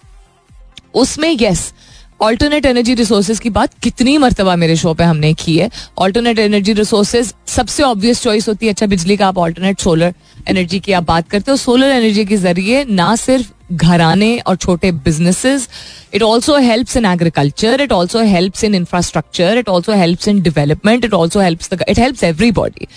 उसमें 1.01 1.37
यस 1.41 1.73
ऑल्टरनेट 2.23 2.67
एनर्जी 2.67 2.95
रिसोर्सेज 2.95 3.39
की 3.41 3.51
बात 3.51 3.75
कितनी 3.83 4.17
मरतबा 4.19 4.55
मेरे 4.57 4.75
शो 4.77 4.93
पे 4.95 5.05
हमने 5.05 5.33
की 5.35 5.57
है। 5.59 5.71
ऑल्टरनेट 5.99 6.39
एनर्जी 6.39 6.73
रिसोर्सेज 6.73 7.33
सबसे 7.49 7.83
ऑब्वियस 7.83 8.23
चॉइस 8.23 8.49
होती 8.49 8.67
है 8.67 8.73
अच्छा 8.73 8.87
बिजली 8.87 9.17
का 9.17 9.29
आप 9.29 9.39
ऑल्टरनेट 9.39 9.81
सोलर 9.81 10.13
एनर्जी 10.49 10.81
की 10.81 10.93
आप 10.93 11.05
बात 11.05 11.29
करते 11.31 11.51
हो। 11.51 11.57
सोलर 11.57 11.91
एनर्जी 11.91 12.25
के 12.25 12.37
ज़रिए 12.37 12.85
ना 12.85 13.15
सिर्फ़ 13.17 13.49
घराने 13.73 14.37
और 14.39 14.57
छोटे 14.57 14.91
businesses 14.93 15.69
it 16.15 16.23
also 16.23 16.57
helps 16.59 16.97
in 16.97 17.05
agriculture 17.07 17.81
it 17.81 17.93
also 17.93 18.23
helps 18.25 18.65
in 18.65 18.75
infrastructure 18.75 19.59
it 19.59 19.69
also 19.69 19.93
helps 19.93 20.29
in 20.29 20.43
development 20.43 21.05
it 21.05 21.15
also 21.15 21.41
helps 21.41 21.71
it 21.73 21.99
helps 21.99 22.25
everybody 22.25 22.89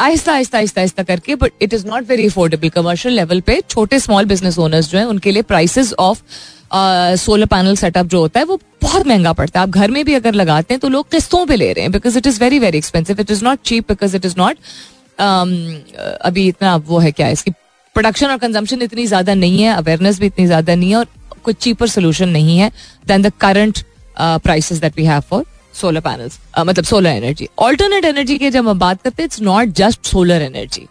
आहिस्ता 0.00 0.32
आहिस्ता 0.32 0.58
आहिस्ता 0.58 0.80
आहिस्ता 0.80 1.02
करके 1.02 1.34
but 1.36 1.52
it 1.62 1.74
is 1.74 1.86
not 1.86 2.08
very 2.08 2.26
affordable 2.26 2.68
commercial 2.70 3.14
level 3.14 3.40
पे 3.40 3.60
छोटे 3.68 3.98
स्मॉल 4.00 4.24
बिज़नेस 4.26 4.58
ओनर्स 4.58 4.90
जो 4.90 4.98
है, 4.98 5.04
उनके 5.06 5.30
लिए 5.30 5.42
prices 5.44 5.92
of 5.98 6.22
solar 7.18 7.46
panel 7.46 7.76
setup 7.76 8.06
जो 8.06 8.20
होता 8.20 8.40
है, 8.40 8.46
वो 8.46 8.58
बहुत 8.82 9.06
महँगा 9.06 9.32
पड़ता 9.32 9.60
है। 9.60 9.66
आप 9.66 9.70
घर 9.70 9.90
में 9.90 10.04
भी 10.04 10.14
अगर 10.14 10.34
लगाते 10.34 10.74
हैं 10.74 10.80
तो 10.80 10.88
लोग 10.88 11.10
किस्तों 11.10 11.44
पे 11.46 11.56
ले 11.56 11.72
रहे 11.72 11.82
हैं 11.82 11.92
because 11.92 12.18
it 12.18 12.26
is 12.26 12.40
very 12.40 12.58
very 12.58 12.78
expensive 12.78 13.20
it 13.20 13.30
is 13.30 13.44
not 13.44 13.62
cheap 13.64 13.88
because 13.88 14.16
it 14.16 14.24
is 14.24 14.34
not 14.38 14.56
अभी 16.22 16.46
इतना 16.48 16.74
वो 16.78 16.98
है 16.98 17.12
क्या 17.12 17.28
इसकी 17.28 17.50
प्रोडक्शन 17.96 18.26
और 18.26 18.36
कंजम्पशन 18.38 18.82
इतनी 18.82 19.06
ज़्यादा 19.06 19.34
नहीं 19.34 19.62
है 19.62 19.74
अवेयरनेस 19.74 20.20
भी 20.20 20.26
इतनी 20.26 20.46
ज़्यादा 20.46 20.74
नहीं 20.74 20.90
है, 20.90 20.96
और 20.96 21.06
कुछ 21.44 21.56
चीपर 21.58 21.88
सोल्यूशन 21.88 22.28
नहीं 22.28 22.58
है 22.58 22.70
than 23.06 23.22
the 23.22 23.32
current 23.40 23.78
prices 24.16 24.78
that 24.80 24.96
we 24.96 25.04
have 25.04 25.20
for 25.30 25.44
solar 25.80 26.00
panels 26.00 26.38
मतलब 26.58 26.84
सोलर 26.84 27.10
एनर्जी 27.10 27.48
ऑल्टरनेट 27.58 28.04
एनर्जी 28.04 28.38
की 28.38 28.50
जब 28.50 28.68
हम 28.68 28.78
बात 28.78 29.02
करते 29.02 29.22
हैं 29.22 29.26
it's 29.26 29.40
not 29.42 29.68
just 29.76 30.06
solar 30.06 30.42
energy 30.42 30.86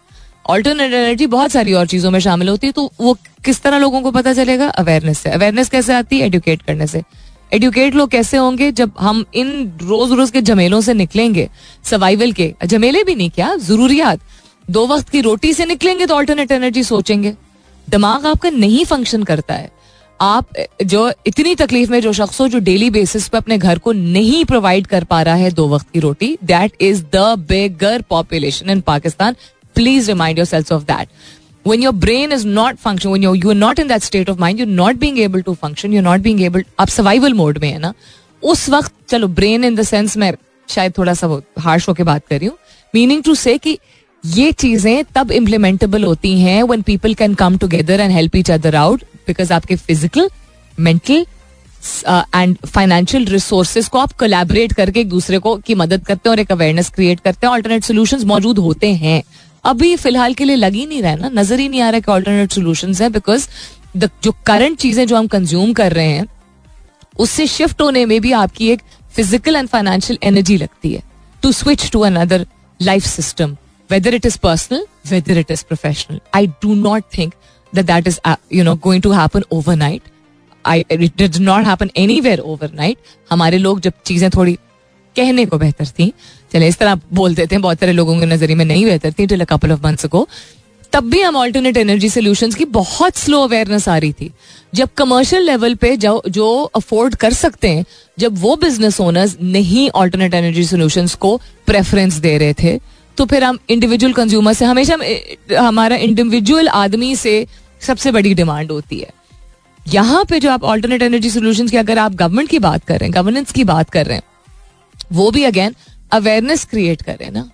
alternate 0.50 0.92
energy 0.92 1.26
बहुत 1.26 1.50
सारी 1.50 1.72
और 1.72 1.86
चीज़ों 1.86 2.10
में 2.10 2.18
शामिल 2.20 2.48
होती 2.48 2.66
है 2.66 2.72
तो 2.72 2.90
वो 3.00 3.16
किस 3.44 3.60
तरह 3.62 3.78
लोगों 3.78 4.00
को 4.02 4.10
पता 4.10 4.32
चलेगा? 4.32 4.68
अवेयरनेस 4.68 5.18
से. 5.18 5.30
अवेयरनेस 5.30 5.68
कैसे 5.68 5.94
आती 5.94 6.18
है? 6.18 6.26
एडुकेट 6.26 6.62
करने 6.62 6.86
से. 6.86 7.02
एडुकेट 7.52 7.94
लोग 7.94 8.10
कैसे 8.10 8.36
होंगे 8.36 8.70
जब 8.72 8.92
हम 9.00 9.24
इन 9.34 9.50
रोज 9.82 10.12
रोज 10.12 10.30
के 10.30 10.40
जमेलों 10.42 10.80
से 10.80 10.94
निकलेंगे? 10.94 11.48
सर्वाइवल 11.84 12.32
के. 12.32 12.52
जमेले 12.64 13.04
भी 13.04 13.14
नहीं, 13.14 13.30
क्या? 13.30 13.54
जरूरियात. 13.56 14.20
दो 14.70 14.86
वक्त 14.86 15.08
की 15.08 15.20
रोटी 15.20 15.52
से 15.54 15.66
निकलेंगे 15.66 16.06
तो 16.06 16.14
ऑल्टरनेट 16.14 16.52
एनर्जी 16.52 16.82
सोचेंगे. 16.84 17.34
दिमाग 17.88 18.26
आपका 18.26 18.50
नहीं 18.50 18.84
फ़ंक्शन 18.84 19.22
करता 19.22 19.54
है. 19.54 19.70
आप, 20.20 20.46
जो 20.82 21.10
इतनी 21.26 21.54
तकलीफ़ 21.54 21.90
में 21.90 22.00
जो 22.00 22.12
शख्स 22.12 22.40
हो, 22.40 22.48
जो 22.48 22.58
डेली 22.58 22.90
बेसिस 22.90 23.28
पे 23.28 23.38
अपने 23.38 23.58
घर 23.58 23.78
को 23.78 23.92
नहीं 23.92 24.44
प्रोवाइड 24.44 24.86
कर 24.86 25.04
पा 25.04 25.20
रहा 25.22 25.34
है 25.34 25.50
दो 25.50 25.68
वक्त 25.68 25.86
की 25.92 26.00
रोटी 26.00 26.36
that 26.44 26.72
is 26.80 27.02
the 27.12 27.34
bigger 27.48 28.02
population 28.10 28.70
in 28.70 28.80
Pakistan 28.80 29.36
please 29.76 30.10
remind 30.10 30.38
yourselves 30.46 30.72
of 30.72 30.84
that 30.84 31.08
when 31.64 31.82
your 31.82 31.92
brain 31.92 32.32
is 32.32 32.44
not 32.46 32.78
function 32.78 33.10
when 33.12 33.24
you're 33.24 33.38
you 33.38 33.50
are 33.50 33.58
not 33.58 33.80
in 33.80 33.88
that 33.88 34.02
state 34.02 34.28
of 34.28 34.38
mind, 34.38 34.58
you're 34.58 34.76
not 34.76 34.98
being 35.00 35.18
able 35.18 35.42
to 35.42 35.54
function, 35.56 35.92
you're 35.92 36.04
not 36.04 36.22
being 36.22 36.62
आप 36.80 36.88
survival 36.88 37.34
mode 37.34 37.58
में 37.58 37.68
है 37.68 37.78
ना, 37.78 37.92
उस 38.42 38.68
वक्त, 38.70 38.92
चलो 39.08 39.28
brain 39.28 39.64
in 39.64 39.74
the 39.74 39.82
sense 39.82 40.16
मैं 40.16 40.32
शायद 40.68 40.92
थोड़ा 40.98 41.14
सा 41.14 41.40
हार्श 41.58 41.88
होकर 41.88 42.04
बात 42.04 42.26
कर 42.28 42.38
रही 42.38 42.48
हूँ 42.48 42.56
मीनिंग 42.94 43.22
टू 43.22 43.34
से 43.34 43.56
कि 43.58 43.78
ये 44.24 44.50
चीज़ें 44.52 45.04
तब 45.14 45.32
इम्प्लीमेंटेबल 45.32 46.04
होती 46.04 46.38
हैं 46.40 46.62
when 46.62 46.82
people 46.82 47.14
can 47.14 47.34
come 47.34 47.56
together 47.58 48.00
and 48.00 48.12
help 48.12 48.36
each 48.36 48.50
other 48.50 48.74
out 48.76 49.04
because 49.30 49.52
आपके 49.52 49.76
physical 49.76 50.30
mental 50.78 51.26
and 52.34 52.56
financial 52.66 53.24
resources 53.26 53.88
को 53.88 53.98
आप 53.98 54.12
कोलैबोरेट 54.18 54.72
करके 54.72 55.00
एक 55.00 55.08
दूसरे 55.08 55.38
को 55.38 55.56
की 55.58 55.74
मदद 55.74 56.04
करते 56.06 56.28
हैं 56.28 56.30
और 56.30 56.40
एक 56.40 56.50
अवेयरनेस 56.52 56.90
क्रिएट 56.94 57.20
करते 57.20 57.46
हैं। 57.46 57.52
ऑल्टरनेट 57.52 57.84
सोल्यूशन 57.84 58.26
मौजूद 58.26 58.58
होते 58.58 58.92
हैं। 58.94 59.22
अभी 59.64 59.94
फ़िलहाल 59.96 60.34
के 60.34 60.44
लिए 60.44 60.56
लग 60.56 60.72
ही 60.74 60.84
नहीं 60.86 61.02
रहा 61.02 61.12
है 61.12 61.18
ना। 61.20 61.28
नज़र 61.40 61.58
ही 61.60 61.68
नहीं 61.68 61.80
आ 61.80 61.88
रहा 61.90 62.00
कि 62.00 62.12
ऑल्टरनेट 62.12 62.52
सोल्यूशन 62.52 62.94
है 62.94 63.08
बिकॉज़ 63.10 63.48
जो 63.96 64.32
करंट 64.46 64.78
चीज़ें 64.78 65.06
जो 65.06 65.16
हम 65.16 65.26
कंज्यूम 65.28 65.72
कर 65.72 65.92
रहे 65.92 66.08
हैं, 66.08 66.26
उससे 67.16 67.46
शिफ्ट 67.46 67.80
होने 67.82 68.04
में 68.06 68.20
भी 68.20 68.32
आपकी 68.34 68.68
एक 68.70 68.82
फ़िज़िकल 69.14 69.56
एंड 69.56 69.68
फाइनेंशियल 69.68 70.18
एनर्जी 70.24 70.56
लगती 70.56 70.92
है। 70.92 71.02
To 71.42 71.52
switch 71.52 71.90
to 71.92 72.00
another 72.02 72.46
life 72.80 73.06
system 73.06 73.56
whether 73.90 74.14
it 74.14 74.26
is 74.26 74.38
personal 74.42 74.86
whether 75.10 75.38
it 75.38 75.50
is 75.50 75.64
professional 75.64 76.20
I 76.34 76.46
do 76.62 76.74
not 76.76 77.04
think 77.16 77.32
that 77.72 77.86
that 77.86 78.06
is, 78.06 78.20
uh, 78.24 78.36
you 78.50 78.64
know, 78.64 78.74
going 78.76 79.02
to 79.02 79.12
happen 79.12 79.44
overnight. 79.50 80.02
I, 80.64 80.84
it 80.88 81.16
did 81.16 81.40
not 81.40 81.64
happen 81.64 81.90
anywhere 81.96 82.38
overnight. 82.44 82.98
हमारे 83.30 83.58
लोग 83.58 83.80
जब 83.80 83.92
चीज़ें 84.06 84.30
थोड़ी 84.30 84.58
कहने 85.16 85.46
को 85.46 85.58
बेहतर 85.58 85.86
थी 85.98 86.12
चले 86.52 86.68
इस 86.68 86.78
तरह 86.78 87.00
बोल 87.12 87.34
देते 87.34 87.54
हैं 87.54 87.62
बहुत 87.62 87.80
सारे 87.80 87.92
लोगों 87.92 88.18
के 88.20 88.26
नज़रिए 88.26 88.56
में 88.56 88.64
नहीं 88.64 88.84
बेहतर 88.86 89.12
थी 89.12 89.26
कपल 89.44 89.72
ऑफ़ 89.72 89.80
मंथ्स 89.84 90.06
को 90.06 90.26
तब 90.92 91.10
भी 91.10 91.20
हम 91.20 91.36
ऑल्टरनेट 91.36 91.76
एनर्जी 91.76 92.08
सोल्यूशंस 92.08 92.54
की 92.54 92.64
बहुत 92.74 93.16
स्लो 93.16 93.40
अवेयरनेस 93.42 93.88
आ 93.88 93.96
रही 93.98 94.12
थी 94.12 94.30
जब 94.74 94.88
कमर्शियल 94.96 95.42
लेवल 95.46 95.74
पे 95.74 95.96
जो 95.96 96.22
जो 96.28 96.48
अफोर्ड 96.76 97.14
कर 97.14 97.32
सकते 97.32 97.68
हैं 97.68 97.84
जब 98.18 98.38
वो 98.38 98.56
बिज़नेस 98.56 99.00
ओनर्स 99.00 99.36
नहीं 99.42 99.88
ऑल्टरनेट 99.90 100.34
एनर्जी 100.34 100.64
सोल्यूशंस 100.64 101.14
को 101.14 101.36
प्रेफरेंस 101.66 102.14
दे 102.14 102.36
रहे 102.38 102.54
थे 102.62 102.78
तो 103.16 103.24
फिर 103.24 103.44
हम 103.44 103.58
इंडिविजुअल 103.68 104.12
कंज्यूमर 104.12 104.52
से, 104.52 104.64
हमेशा 104.64 104.98
हमारा 105.58 105.96
इंडिविजुअल 105.96 106.68
आदमी 106.68 107.14
से 107.16 107.46
सबसे 107.80 108.12
बड़ी 108.12 108.34
डिमांड 108.34 108.70
होती 108.70 108.98
है। 108.98 109.10
यहाँ 109.88 110.24
पे 110.24 110.40
जो 110.40 110.50
आप 110.50 110.64
ऑल्टरनेट 110.64 111.02
एनर्जी 111.02 111.30
सोल्यूशन 111.30 111.68
की, 111.68 111.76
अगर 111.76 111.98
आप 111.98 112.14
गवर्नमेंट 112.14 112.48
की 112.48 112.58
बात 112.58 112.84
कर 112.84 112.98
रहे 112.98 113.08
हैं 113.08 113.14
गवर्नेंस 113.14 113.52
की 113.52 113.64
बात 113.64 113.90
कर 113.90 114.06
रहे 114.06 114.16
हैं, 114.16 114.22
वो 115.12 115.30
भी 115.30 115.44
अगेन 115.44 115.74
अवेयरनेस 116.12 116.64
क्रिएट 116.64 117.02
कर 117.02 117.12
रहे 117.12 117.24
हैं 117.24 117.32
ना। 117.32 117.50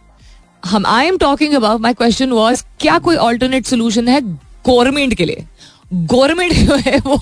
हम 0.64 0.86
I 0.86 1.06
am 1.06 1.16
talking 1.18 1.54
about 1.54 1.80
my 1.80 1.94
question 1.94 2.30
was 2.30 2.64
क्या 2.80 2.98
कोई 2.98 3.16
ऑल्टरनेट 3.16 3.66
सोल्यूशन 3.66 4.08
है 4.08 4.20
गवर्नमेंट 4.20 5.14
के 5.14 5.24
लिए? 5.24 5.44
गवर्नमेंट 5.94 6.52
जो 6.66 6.76
है 6.76 6.98
वो 6.98 7.18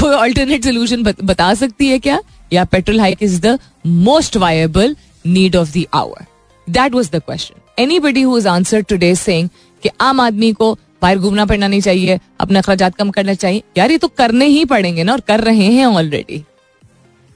कोई 0.00 0.14
ऑल्टरनेट 0.14 0.64
सोल्यूशन 0.64 1.02
बता 1.02 1.52
सकती 1.54 1.88
है 1.88 1.98
क्या? 1.98 2.20
या 2.52 2.64
petrol 2.64 3.00
hike 3.00 3.22
is 3.22 3.40
the 3.40 3.58
most 3.86 4.36
viable 4.36 4.96
need 5.26 5.56
of 5.56 5.78
the 5.78 5.84
hour 5.94 6.24
that 6.68 6.92
was 6.92 7.10
the 7.10 7.16
question 7.16 7.59
anybody 7.98 8.22
who 8.22 8.38
is 8.38 8.48
answer 8.48 8.80
today 8.82 9.14
आम 10.00 10.20
आदमी 10.20 10.52
को 10.52 10.72
बाहर 11.02 11.18
घूमना 11.18 11.44
पड़ना 11.46 11.68
नहीं 11.68 11.80
चाहिए 11.80 12.18
अपने 12.40 12.58
अखराज 12.58 12.82
कम 12.98 13.10
करना 13.10 13.34
चाहिए। 13.34 13.62
यार 13.76 13.90
ये 13.90 13.98
तो 13.98 14.08
करने 14.08 14.46
ही 14.46 14.64
पड़ेंगे 14.64 15.04
ना 15.04 15.12
और 15.12 15.20
कर 15.20 15.40
रहे 15.40 15.66
हैं 15.66 15.86
ऑलरेडी 15.86 16.42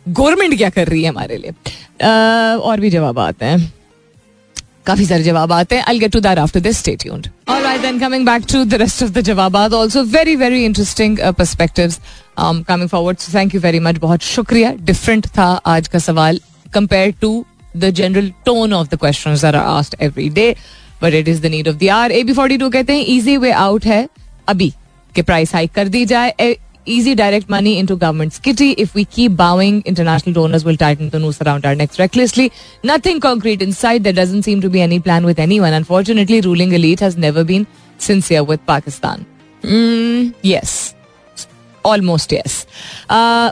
गवर्नमेंट 0.07 0.57
क्या 0.57 0.69
कर 0.71 0.89
रही 0.89 1.03
है 1.03 1.09
हमारे 1.09 1.37
लिए? 1.37 1.51
uh, 1.51 2.61
और 2.61 2.81
भी 2.81 2.91
जवाब 2.91 3.19
आते 3.19 3.45
हैं। 3.45 3.73
काफ़ी 4.87 5.07
सारे 5.07 5.23
जवाब 5.23 5.53
आते 5.53 5.77
हैं। 5.77 5.83
I 5.83 5.99
get 5.99 6.13
to 6.13 6.21
that 6.21 6.39
after 6.39 6.61
this 6.61 6.79
stay 6.79 6.95
tuned 6.97 7.29
alright 7.49 7.81
then 7.81 7.99
coming 8.01 8.27
back 8.27 8.45
to 8.53 8.65
the 8.65 8.75
rest 8.75 9.03
of 9.03 9.11
the 9.11 9.21
जवाबात 9.21 9.75
also 9.75 10.03
very 10.11 10.37
very 10.37 10.65
interesting 10.65 11.19
perspectives 11.39 11.99
coming 12.41 12.89
forward 12.89 13.19
thank 13.35 13.55
you 13.55 13.61
very 13.61 13.81
much 13.81 13.99
बहुत 13.99 14.23
शुक्रिया. 14.25 14.73
डिफरेंट 14.83 15.27
था 15.29 15.51
आज 15.67 15.89
का 15.89 15.99
सवाल 16.01 16.41
compare 16.75 17.15
to 17.21 17.45
the 17.76 17.92
general 17.92 18.30
tone 18.46 18.74
of 18.74 18.90
the 18.90 18.98
questions 18.98 19.42
that 19.42 19.56
are 19.56 19.80
asked 19.80 19.96
every 20.00 20.30
day. 20.30 20.56
But 21.02 21.14
it 21.14 21.28
is 21.28 21.42
the 21.42 21.50
need 21.50 21.68
of 21.68 21.80
the 21.80 21.92
hour. 21.92 22.10
AB42 22.10 22.72
कहते 22.72 22.94
हैं 22.94 23.06
easy 23.06 23.38
way 23.38 23.54
out 23.54 23.86
है 23.86 24.08
अभी 24.48 24.74
कि 25.16 25.24
price 25.24 25.56
hike 25.56 25.74
कर 25.76 25.88
दी 25.88 26.06
जाए 26.06 26.34
easy 26.86 27.14
direct 27.16 27.50
money 27.50 27.78
into 27.78 27.96
government's 27.96 28.40
kitty. 28.40 28.72
If 28.72 28.96
we 28.96 29.06
keep 29.06 29.36
bowing, 29.36 29.82
international 29.86 30.34
donors 30.34 30.66
will 30.66 30.78
tighten 30.78 31.10
the 31.10 31.20
noose 31.20 31.42
around 31.42 31.66
our 31.66 31.76
necks 31.76 32.00
recklessly. 32.00 32.52
Nothing 32.84 33.20
concrete 33.20 33.62
in 33.62 33.74
sight. 33.74 34.04
There 34.04 34.14
doesn't 34.14 34.44
seem 34.44 34.62
to 34.62 34.70
be 34.70 34.82
any 34.82 35.00
plan 35.00 35.26
with 35.26 35.40
anyone. 35.40 35.74
Unfortunately, 35.74 36.42
ruling 36.42 36.74
elite 36.74 37.00
has 37.00 37.18
never 37.18 37.44
been 37.44 37.68
sincere 37.98 38.44
with 38.44 38.66
Pakistan. 38.66 39.26
Mm, 39.62 40.34
yes. 40.42 40.96
Almost 41.85 42.33
yes 42.33 42.65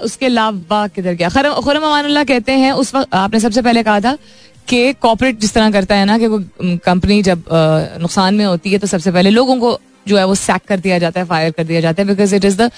उसके 0.04 0.26
अलावा 0.26 0.86
किधर 0.88 1.14
गया? 1.14 1.28
खुरम 1.28 1.82
अमानुल्लाह 1.82 2.24
कहते 2.24 2.52
हैं 2.54 2.72
उस 2.74 2.94
वक्त 2.94 3.14
आपने 3.14 3.40
सबसे 3.40 3.62
पहले 3.62 3.82
कहा 3.82 4.00
था 4.00 4.16
कि 4.68 4.92
कॉपरेट 5.02 5.38
जिस 5.40 5.54
तरह 5.54 5.70
करता 5.70 5.94
है 5.94 6.04
ना 6.04 6.18
कि 6.18 6.26
वो 6.26 6.42
कंपनी 6.84 7.22
जब 7.22 7.44
नुकसान 8.00 8.34
में 8.34 8.44
होती 8.44 8.72
है 8.72 8.78
तो 8.78 8.86
सबसे 8.86 9.12
पहले 9.12 9.30
लोगों 9.30 9.56
को 9.60 9.78
जो 10.08 10.18
है 10.18 10.24
वो 10.26 10.34
सैक 10.34 10.62
कर 10.68 10.80
दिया 10.80 10.98
जाता 10.98 11.20
है 11.20 11.26
फायर 11.26 11.50
कर 11.50 11.64
दिया 11.64 11.80
जाता 11.80 12.02
है 12.02 12.08
because 12.08 12.34
it 12.34 12.44
is 12.44 12.56
the 12.56 12.70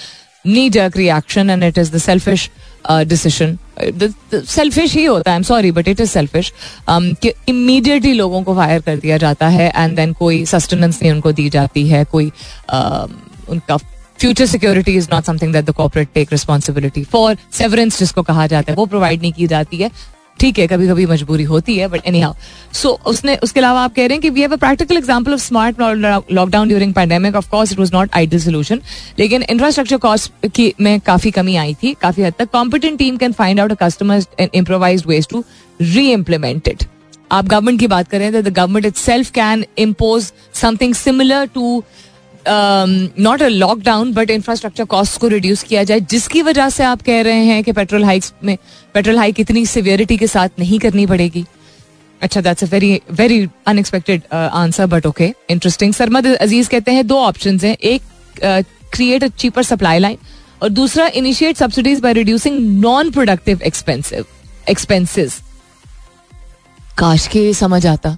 knee 0.45 0.69
jerk 0.69 0.97
reaction 0.97 1.49
and 1.49 1.63
it 1.63 1.77
is 1.77 1.91
the 1.91 1.97
selfish 1.97 2.49
decision 2.89 3.57
selfish 4.45 4.93
ही 4.93 5.05
होता 5.05 5.31
है 5.31 5.37
am 5.37 5.43
sorry 5.43 5.71
but 5.71 5.87
it 5.87 5.99
is 5.99 6.09
selfish 6.09 6.51
कि 6.89 7.33
इमीडिएटली 7.49 8.13
लोगों 8.13 8.43
को 8.43 8.55
फायर 8.55 8.81
कर 8.81 8.97
दिया 8.97 9.17
जाता 9.17 9.47
है 9.47 9.71
एंड 9.75 9.95
देन 9.95 10.13
कोई 10.13 10.45
सस्टेनेंस 10.45 11.01
नहीं 11.01 11.11
उनको 11.11 11.31
दी 11.31 11.49
जाती 11.49 11.87
है 11.89 12.03
कोई 12.05 12.29
uh, 12.29 13.09
उनका 13.49 13.77
future 14.19 14.45
security 14.45 14.95
is 14.97 15.07
not 15.11 15.23
something 15.23 15.53
that 15.53 15.65
the 15.65 15.73
corporate 15.75 16.09
take 16.13 16.31
responsibility 16.31 17.03
for 17.05 17.37
severance 17.53 17.99
जिसको 17.99 18.21
कहा 18.23 18.47
जाता 18.47 18.71
है, 18.71 18.75
वो 18.75 18.85
प्रोवाइड 18.85 19.21
नहीं 19.21 19.33
की 19.33 19.47
जाती 19.47 19.77
है। 19.77 19.91
ठीक 20.39 20.57
है 20.59 20.65
कभी 20.67 20.87
कभी 20.87 21.05
मजबूरी 21.05 21.43
होती 21.43 21.77
है 21.77 21.87
बट 21.87 22.07
एनी 22.07 22.19
हाउ 22.21 22.33
सो 22.73 22.89
उसने, 23.07 23.35
उसके 23.35 23.59
अलावा 23.59 23.81
आप 23.83 23.93
कह 23.95 24.05
रहे 24.05 24.15
हैं 24.15 24.21
कि 24.21 24.29
we 24.29 24.41
have 24.41 24.53
a 24.53 24.57
practical 24.57 24.97
example 24.97 25.33
of 25.33 25.41
smart 25.41 25.79
lockdown 25.81 26.67
during 26.67 26.93
pandemic 26.93 27.35
of 27.35 27.49
course 27.49 27.71
it 27.71 27.79
was 27.79 27.93
not 27.93 28.09
ideal 28.15 28.41
solution 28.41 28.81
लेकिन 29.19 29.43
इंफ्रास्ट्रक्चर 29.43 29.97
कॉस्ट 29.97 30.47
की 30.55 30.73
में 30.81 30.99
काफ़ी 31.01 31.31
कमी 31.31 31.55
आई 31.55 31.73
थी, 31.83 31.93
काफ़ी 32.01 32.23
हद 32.23 32.33
तक. 32.39 32.49
Competent 32.51 32.97
team 32.99 33.17
can 33.17 33.31
find 33.33 33.59
out 33.59 33.71
a 33.71 33.75
customers 33.81 34.27
improvise 34.53 35.03
ways 35.07 35.27
to 35.27 35.43
reimplement 36.11 36.67
it 36.67 36.83
आप 37.31 37.45
गवर्नमेंट 37.45 37.79
की 37.79 37.87
बात 37.87 38.07
करें 38.07 38.31
तो 38.31 38.41
the 38.41 38.53
government 38.53 38.85
itself 38.95 39.31
can 39.31 39.65
impose 39.79 40.31
something 40.53 40.93
similar 40.95 41.45
to 41.53 41.83
not 42.47 43.41
a 43.41 43.47
lockdown 43.47 44.11
but 44.13 44.29
infrastructure 44.29 44.85
cost 44.85 45.19
को 45.21 45.27
रिड्यूस 45.27 45.63
किया 45.63 45.83
जाए, 45.83 45.99
जिसकी 45.99 46.41
वजह 46.41 46.69
से 46.69 46.83
आप 46.83 47.01
कह 47.01 47.21
रहे 47.21 47.43
हैं 47.45 47.63
कि 47.63 47.71
पेट्रोल 47.73 48.03
हाइक्स 48.03 48.33
में 48.43 48.57
पेट्रोल 48.95 49.17
हाइक 49.17 49.39
इतनी 49.39 49.65
सिवियरिटी 49.65 50.17
के 50.17 50.27
साथ 50.27 50.59
नहीं 50.59 50.79
करनी 50.79 51.05
पड़ेगी। 51.07 51.45
अच्छा 52.21 52.41
that's 52.41 52.63
a 52.63 52.67
very 52.67 53.01
very 53.11 53.47
unexpected 53.67 54.21
answer 54.33 54.85
but 54.87 55.05
okay 55.05 55.33
interesting 55.49 55.93
Sarmad 55.93 56.27
Aziz 56.27 56.69
कहते 56.69 56.91
हैं, 56.91 57.07
दो 57.07 57.17
ऑप्शन 57.17 57.59
हैं। 57.59 57.75
एक 57.75 58.01
create 58.93 59.23
a 59.23 59.27
cheaper 59.27 59.63
supply 59.63 59.99
line 59.99 60.17
और 60.63 60.69
दूसरा 60.71 61.07
initiate 61.15 61.57
subsidies 61.57 61.99
by 61.99 62.13
reducing 62.13 62.59
non 62.81 63.11
productive 63.11 63.61
expensive 63.65 64.25
expenses 64.69 65.39
काश 66.97 67.27
के 67.27 67.53
समझ 67.53 67.85
आता। 67.87 68.17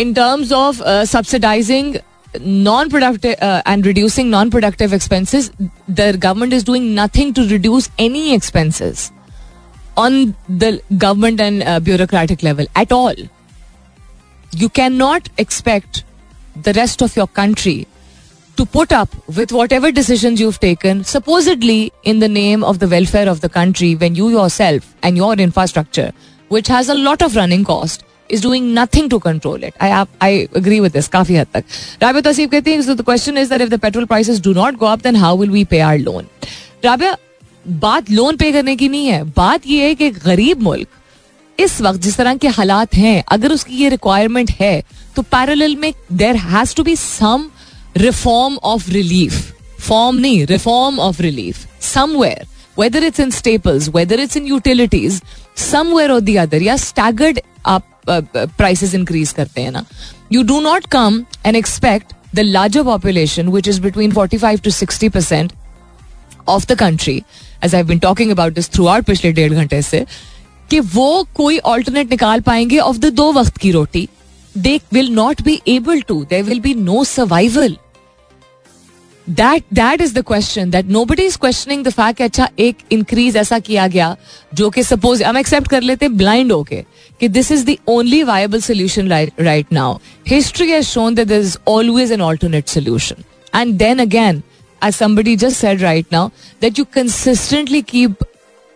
In 0.00 0.12
terms 0.14 0.52
of 0.52 0.82
subsidising 1.06 1.94
non-productive 2.40 3.36
uh, 3.40 3.62
and 3.66 3.86
reducing 3.86 4.30
non-productive 4.30 4.92
expenses, 4.92 5.50
the 5.88 6.16
government 6.18 6.52
is 6.52 6.64
doing 6.64 6.94
nothing 6.94 7.32
to 7.34 7.46
reduce 7.48 7.88
any 7.98 8.34
expenses 8.34 9.12
on 9.96 10.34
the 10.48 10.82
government 10.98 11.40
and 11.40 11.62
uh, 11.62 11.80
bureaucratic 11.80 12.42
level 12.42 12.66
at 12.74 12.92
all. 12.92 13.14
You 14.52 14.68
cannot 14.68 15.28
expect 15.38 16.04
the 16.60 16.72
rest 16.72 17.02
of 17.02 17.16
your 17.16 17.26
country 17.26 17.86
to 18.56 18.64
put 18.64 18.92
up 18.92 19.08
with 19.36 19.50
whatever 19.50 19.90
decisions 19.90 20.40
you've 20.40 20.60
taken, 20.60 21.02
supposedly 21.02 21.92
in 22.04 22.20
the 22.20 22.28
name 22.28 22.62
of 22.62 22.78
the 22.78 22.86
welfare 22.86 23.28
of 23.28 23.40
the 23.40 23.48
country, 23.48 23.96
when 23.96 24.14
you 24.14 24.28
yourself 24.28 24.94
and 25.02 25.16
your 25.16 25.34
infrastructure, 25.34 26.12
which 26.48 26.68
has 26.68 26.88
a 26.88 26.94
lot 26.94 27.20
of 27.22 27.34
running 27.34 27.64
cost, 27.64 28.04
is 28.30 28.40
doing 28.40 28.72
nothing 28.74 29.08
to 29.08 29.20
control 29.20 29.62
it. 29.62 29.74
I 29.80 30.06
I 30.20 30.32
agree 30.54 30.80
with 30.80 30.92
this 30.92 31.08
काफ़ी 31.08 31.36
हद 31.36 31.46
तक. 31.54 31.64
Rabia 32.02 32.22
Tasif 32.22 32.50
कहती 32.50 32.72
है, 32.72 32.82
so 32.82 32.94
the 32.94 33.04
question 33.04 33.36
is 33.36 33.48
that 33.48 33.60
if 33.60 33.70
the 33.70 33.78
petrol 33.78 34.06
prices 34.06 34.40
do 34.40 34.54
not 34.54 34.78
go 34.78 34.86
up, 34.86 35.02
then 35.02 35.14
how 35.14 35.34
will 35.34 35.54
we 35.58 35.64
pay 35.64 35.80
our 35.82 35.98
loan? 36.08 36.28
Rabia 36.84 37.16
बात 37.66 38.10
loan 38.10 38.36
पे 38.36 38.50
करने 38.52 38.74
की 38.76 38.88
नहीं 38.88 39.06
है 39.06 39.22
बात 39.36 39.66
यह 39.66 39.84
है 39.84 39.94
कि 39.94 40.10
गरीब 40.10 40.62
मुल्क, 40.62 40.88
इस 41.58 41.80
वक्त 41.82 42.00
जिस 42.00 42.16
तरह 42.16 42.34
के 42.36 42.48
हालात 42.48 42.94
हैं, 42.94 43.22
अगर 43.32 43.52
उसकी 43.52 43.76
ये 43.76 43.88
रिक्वायरमेंट 43.88 44.50
है 44.60 44.82
तो 45.16 45.22
पैरेलल 45.22 45.76
में 45.76 45.92
there 46.12 46.36
has 46.36 46.74
to 46.76 46.82
be 46.82 46.96
some 46.96 47.48
reform 47.96 48.56
of 48.72 48.90
relief 48.90 49.80
form 49.80 50.16
नहीं 50.16 50.44
reform 50.46 50.98
of 51.00 51.22
relief 51.22 51.66
somewhere 51.84 52.46
whether 52.78 53.04
it's 53.04 53.20
in 53.20 53.30
staples 53.30 53.88
whether 53.94 54.20
it's 54.20 54.36
in 54.36 54.46
utilities 54.46 55.20
somewhere 55.70 56.10
और 56.12 56.20
दी 56.20 56.36
अदर 56.36 56.62
या 56.62 56.76
स्टैगर्ड 56.76 57.40
आप 57.66 57.88
प्राइसेस 58.08 58.94
इंक्रीज 58.94 59.32
करते 59.32 59.60
हैं 59.60 59.70
ना। 59.70 59.84
You 60.32 60.42
do 60.42 60.60
not 60.60 60.86
come 60.92 61.24
and 61.46 61.56
expect 61.56 62.12
the 62.34 62.40
larger 62.40 62.82
population 62.82 63.48
which 63.48 63.68
is 63.68 63.80
between 63.82 64.12
forty 64.12 64.38
five 64.38 64.60
to 64.64 64.70
sixty 64.72 65.08
percent 65.08 65.52
of 66.48 66.66
the 66.66 66.78
country 66.78 67.22
as 67.64 67.74
I 67.74 67.82
been 67.82 67.98
talking 67.98 68.30
about 68.30 68.54
this 68.54 68.70
throughout 68.86 69.04
पिछले 69.04 69.32
डेढ़ 69.32 69.52
घंटे 69.52 69.82
से, 69.82 70.04
कि 70.70 70.80
वो 70.80 71.26
कोई 71.34 71.58
ऑल्टरनेट 71.58 72.10
निकाल 72.10 72.40
पाएँगे 72.40 72.78
ऑफ़ 72.78 72.98
द 72.98 73.12
दो 73.14 73.32
वक्त 73.32 73.56
की 73.58 73.70
रोटी। 73.72 74.08
They 74.54 74.78
will 74.92 75.08
not 75.14 75.42
be 75.42 75.60
able 75.68 76.00
to 76.00 76.24
they 76.30 76.42
will 76.42 76.60
be 76.60 76.74
no 76.74 77.02
survival 77.04 77.76
That 79.27 79.63
that 79.73 80.01
is 80.01 80.13
the 80.13 80.21
question 80.27 80.69
that 80.71 80.85
nobody 81.05 81.25
is 81.25 81.35
questioning 81.41 81.83
the 81.85 81.89
fact 81.93 82.21
अच्छा 82.21 82.49
एक 82.59 82.77
इंक्रीज 82.91 83.37
ऐसा 83.37 83.59
किया 83.69 83.87
गया 83.87 84.15
जो 84.53 84.69
कि 84.69 84.83
सपोज 84.83 85.23
हम 85.23 85.37
एक्सेप्ट 85.37 85.69
कर 85.71 85.81
लेते 85.81 86.07
ब्लाइंड 86.23 86.51
होके 86.51 86.83
कि 87.19 87.27
this 87.27 87.51
is 87.51 87.65
the 87.65 87.75
only 87.89 88.21
viable 88.23 88.61
solution 88.61 89.11
right 89.39 89.73
now 89.73 89.97
history 90.27 90.69
has 90.71 90.85
shown 90.85 91.15
that 91.15 91.31
is 91.31 91.57
always 91.67 92.11
an 92.11 92.21
alternate 92.21 92.67
solution 92.69 93.23
and 93.55 93.77
then 93.77 93.99
again 93.99 94.41
as 94.81 94.95
somebody 94.95 95.35
just 95.35 95.59
said 95.59 95.81
right 95.81 96.09
now, 96.11 96.31
that 96.59 96.77
you 96.77 96.85
consistently 96.85 97.81
keep 97.81 98.23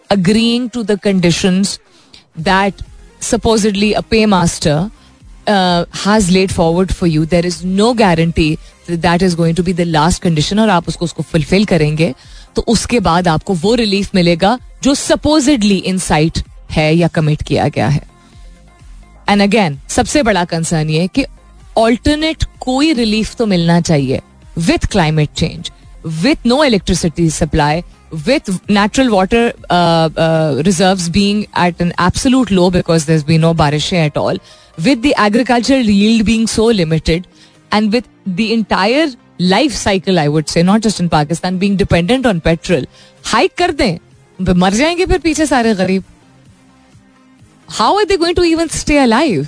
agreeing 0.09 0.69
to 0.71 0.83
the 0.83 0.97
conditions 0.97 1.79
that 2.35 2.81
supposedly 3.19 3.93
a 3.93 4.01
paymaster 4.01 4.91
uh, 5.47 5.85
has 5.91 6.31
laid 6.31 6.51
forward 6.51 6.93
for 6.93 7.07
you. 7.07 7.25
There 7.25 7.45
is 7.45 7.63
no 7.63 7.93
guarantee 7.93 8.59
that 8.90 9.22
is 9.22 9.36
going 9.36 9.56
to 9.56 9.62
be 9.62 9.72
the 9.72 9.80
last 9.80 10.22
condition 10.22 10.58
और 10.58 10.68
आप 10.68 10.88
उसको 10.88 11.04
उसको 11.04 11.22
fulfil 11.22 11.64
करेंगे 11.64 12.14
तो 12.56 12.62
उसके 12.62 13.00
बाद 13.00 13.28
आपको 13.28 13.54
वो 13.54 13.74
रिलीफ 13.74 14.10
मिलेगा 14.14 14.58
जो 14.82 14.94
सपोजिडली 14.94 15.76
इन 15.76 15.98
साइट 15.98 16.38
है 16.70 16.94
या 16.94 17.08
कमिट 17.08 17.42
किया 17.42 17.68
गया 17.68 17.88
है। 17.88 18.02
एंड 19.28 19.42
अगेन 19.42 19.78
सबसे 19.88 20.22
बड़ा 20.22 20.44
कंसर्न 20.44 20.90
ये 20.90 21.08
कि 21.08 21.24
ऑल्टरनेट 21.76 22.44
कोई 22.60 22.92
रिलीफ 22.92 23.34
तो 23.34 23.46
मिलना 23.46 23.80
चाहिए 23.80 24.20
with 24.58 24.86
climate 24.86 25.28
change 25.36 25.70
with 26.06 26.46
no 26.46 26.64
electricity 26.64 27.30
supply 27.30 27.82
with 28.14 28.50
uh, 28.50 30.08
uh, 30.16 30.62
reserves 30.66 31.08
being 31.10 31.46
at 31.54 31.80
an 31.80 31.92
absolute 31.98 32.50
low 32.50 32.70
because 32.70 33.04
there's 33.04 33.24
been 33.24 33.42
no 33.42 33.52
barish 33.54 33.92
at 33.92 34.16
all, 34.16 34.38
with 34.84 35.02
the 35.02 35.14
agricultural 35.14 35.82
yield 35.82 36.24
being 36.24 36.46
so 36.46 36.64
limited, 36.64 37.26
and 37.72 37.92
with 37.92 38.06
the 38.36 38.52
entire 38.52 39.06
life 39.40 39.74
cycle, 39.74 40.18
I 40.18 40.28
would 40.28 40.48
say, 40.48 40.62
not 40.62 40.86
just 40.86 41.00
in 41.00 41.08
Pakistan, 41.08 41.58
being 41.58 41.76
dependent 41.76 42.26
on 42.26 42.40
petrol, 42.40 42.86
hike 43.24 43.54
कर 43.58 43.72
दें 43.72 43.98
मर 44.56 44.74
जाएँगे 44.74 45.06
फिर 45.06 45.18
पीछे 45.18 45.46
सारे 45.46 45.74
गरीब 45.74 46.04
how 47.68 47.98
are 47.98 48.04
they 48.04 48.16
going 48.16 48.36
to 48.36 48.42
even 48.42 48.68
stay 48.68 48.98
alive 48.98 49.46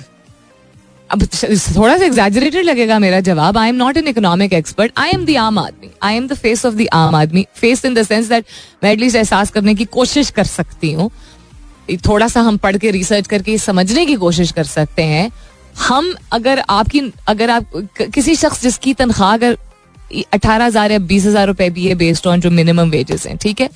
अब 1.11 1.23
थोड़ा 1.23 1.97
सा 1.97 2.05
एग्जैजरेटेड 2.05 2.65
लगेगा 2.65 2.97
मेरा 2.99 3.19
जवाब. 3.19 3.57
I 3.57 3.69
am 3.69 3.75
not 3.75 3.97
an 3.97 4.07
economic 4.07 4.53
expert 4.53 4.91
I 4.97 5.09
am 5.09 5.25
the 5.25 5.35
आम 5.37 5.57
आदमी. 5.59 5.89
I 6.03 6.15
am 6.15 6.27
the 6.27 6.33
face 6.33 6.65
of 6.65 6.75
the 6.75 6.87
आम 6.93 7.15
आदमी. 7.15 7.45
Face 7.55 7.85
in 7.85 7.93
the 7.93 8.03
sense 8.03 8.27
that 8.29 8.45
मैं 8.83 8.91
एटलीस्ट 8.93 9.15
एहसास 9.15 9.51
करने 9.51 9.75
की 9.75 9.85
कोशिश 9.85 10.29
कर 10.29 10.43
सकती 10.43 10.91
हूँ. 10.93 11.09
थोड़ा 12.07 12.27
सा 12.27 12.41
हम 12.41 12.57
पढ़ 12.57 12.77
के 12.77 12.91
रिसर्च 12.91 13.27
करके 13.27 13.57
समझने 13.57 14.05
की 14.05 14.15
कोशिश 14.15 14.51
कर 14.51 14.63
सकते 14.63 15.03
हैं. 15.03 15.31
हम 15.79 16.13
अगर 16.33 16.63
आपकी, 16.69 17.01
अगर 17.27 17.49
आप 17.49 17.65
किसी 18.03 18.35
शख्स 18.35 18.61
जिसकी 18.61 18.93
तनख्वाह 18.93 19.33
अगर 19.33 19.57
अठारह 20.33 20.65
हज़ार 20.65 20.91
या 20.91 20.99
बीस 21.01 21.25
हज़ार 21.25 21.47
रुपए 21.47 21.69
भी 21.69 21.85
है 21.87 21.95
बेस्ड 21.95 22.27
ऑन 22.27 22.41
जो 22.41 22.49
मिनिमम 22.51 22.89
वेजेस 22.89 23.25
हैं, 23.27 23.37
ठीक 23.37 23.61
है? 23.61 23.69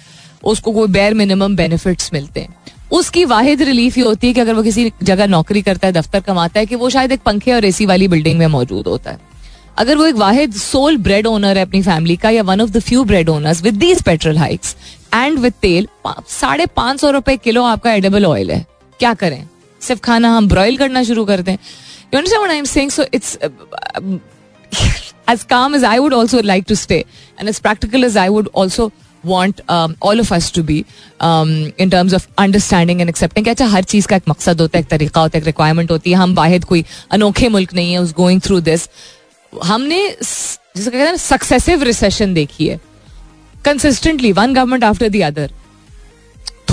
उसको 0.43 0.71
कोई 0.71 0.87
बेर 0.89 1.13
मिनिमम 1.13 1.55
बेनिफिट्स 1.55 2.13
मिलते 2.13 2.39
हैं। 2.39 2.63
उसकी 2.93 3.23
वाहिद 3.25 3.61
रिलीफ 3.61 3.97
ये 3.97 4.03
होती 4.03 4.27
है 4.27 4.33
कि 4.33 4.41
अगर 4.41 4.53
वो 4.53 4.63
किसी 4.63 4.91
जगह 5.03 5.27
नौकरी 5.27 5.61
करता 5.61 5.87
है, 5.87 5.93
दफ्तर 5.93 6.19
कमाता 6.21 6.59
है, 6.59 6.65
कि 6.65 6.75
वो 6.75 6.89
शायद 6.89 7.11
एक 7.11 7.21
पंखे 7.21 7.53
और 7.53 7.65
एसी 7.65 7.85
वाली 7.85 8.07
बिल्डिंग 8.07 8.37
में 8.39 8.47
मौजूद 8.47 8.87
होता 8.87 9.11
है। 9.11 9.19
अगर 9.77 9.97
वो 9.97 10.05
एक 10.05 10.15
वाहिद 10.15 10.53
सोल 10.53 10.97
ब्रेड 10.97 11.27
ओनर 11.27 11.57
है 11.57 11.65
अपनी 11.65 11.81
फैमिली 11.81 12.15
का 12.15 12.29
या 12.29 12.43
one 12.43 12.61
of 12.61 12.69
the 12.69 12.79
few 12.81 13.03
bread 13.03 13.29
owners 13.29 13.61
with 13.63 13.75
these 13.75 14.03
petrol 14.03 14.37
hikes 14.37 14.75
and 15.13 15.39
with 15.39 15.53
तेल 15.61 15.87
साढ़े 16.07 16.65
पाँच 16.75 16.99
सौ 17.01 17.11
रुपए 17.11 17.35
किलो 17.37 17.63
आपका 17.63 17.93
एडेबल 17.93 18.25
ऑयल 18.25 18.51
है। 18.51 18.65
क्या 18.99 19.13
करें? 19.13 19.47
सिर्फ़ 19.82 20.01
खाना 20.01 20.36
हम 20.38 20.47
ब्रॉयल 20.47 20.78
करना 20.78 21.03
शुरू 21.03 21.26
कर 21.26 21.41
uh, 21.41 21.57
um, 23.95 24.21
as 25.28 25.43
calm 25.43 25.73
as 25.73 25.84
I 25.84 25.99
would 25.99 26.13
also 26.13 26.41
like 26.43 26.67
to 26.67 26.76
stay, 26.76 27.05
and 27.38 27.49
as 27.49 27.59
practical 27.59 28.05
as 28.05 28.15
I 28.15 28.30
would 28.30 28.47
also 28.53 28.91
want 29.23 29.61
um, 29.69 29.97
all 30.01 30.19
of 30.19 30.32
us 30.32 30.51
to 30.51 30.63
be 30.63 30.86
um, 31.19 31.73
in 31.78 31.89
terms 31.89 32.13
of 32.13 32.28
understanding 32.38 33.01
and 33.01 33.09
accepting 33.09 33.43
कि 33.43 33.49
अच्छा 33.49 33.65
हर 33.65 33.84
चीज़ 33.84 34.07
का 34.07 34.15
एक 34.15 34.23
मकसद 34.30 34.61
होता 34.61 34.78
है 34.78 34.84
एक 34.84 34.89
तरीका 34.89 35.21
होता 35.21 35.38
है 35.38 35.41
एक 35.41 35.47
रिक्वायरमेंट 35.47 35.91
होती 35.91 36.11
है 36.11 36.17
हम 36.17 36.36
वाहिद 36.36 36.65
कोई 36.65 36.86
अनोखे 37.11 37.49
मुल्क 37.49 37.73
नहीं 37.73 37.93
है 37.93 37.99
उस 37.99 38.13
गोइंग 38.13 38.41
थ्रू 38.41 38.59
दिस 38.61 38.89
हमने 39.53 40.17
जिसे 40.21 40.91
कहते 40.91 41.03
हैं 41.03 41.17
सक्सेसिव 41.17 41.84
रिसेशन 41.84 42.34
देखी 42.34 42.67
है 42.67 42.80
consistently 43.65 44.32
one 44.32 44.53
government 44.53 44.84
after 44.84 45.09
the 45.09 45.21
other 45.23 45.51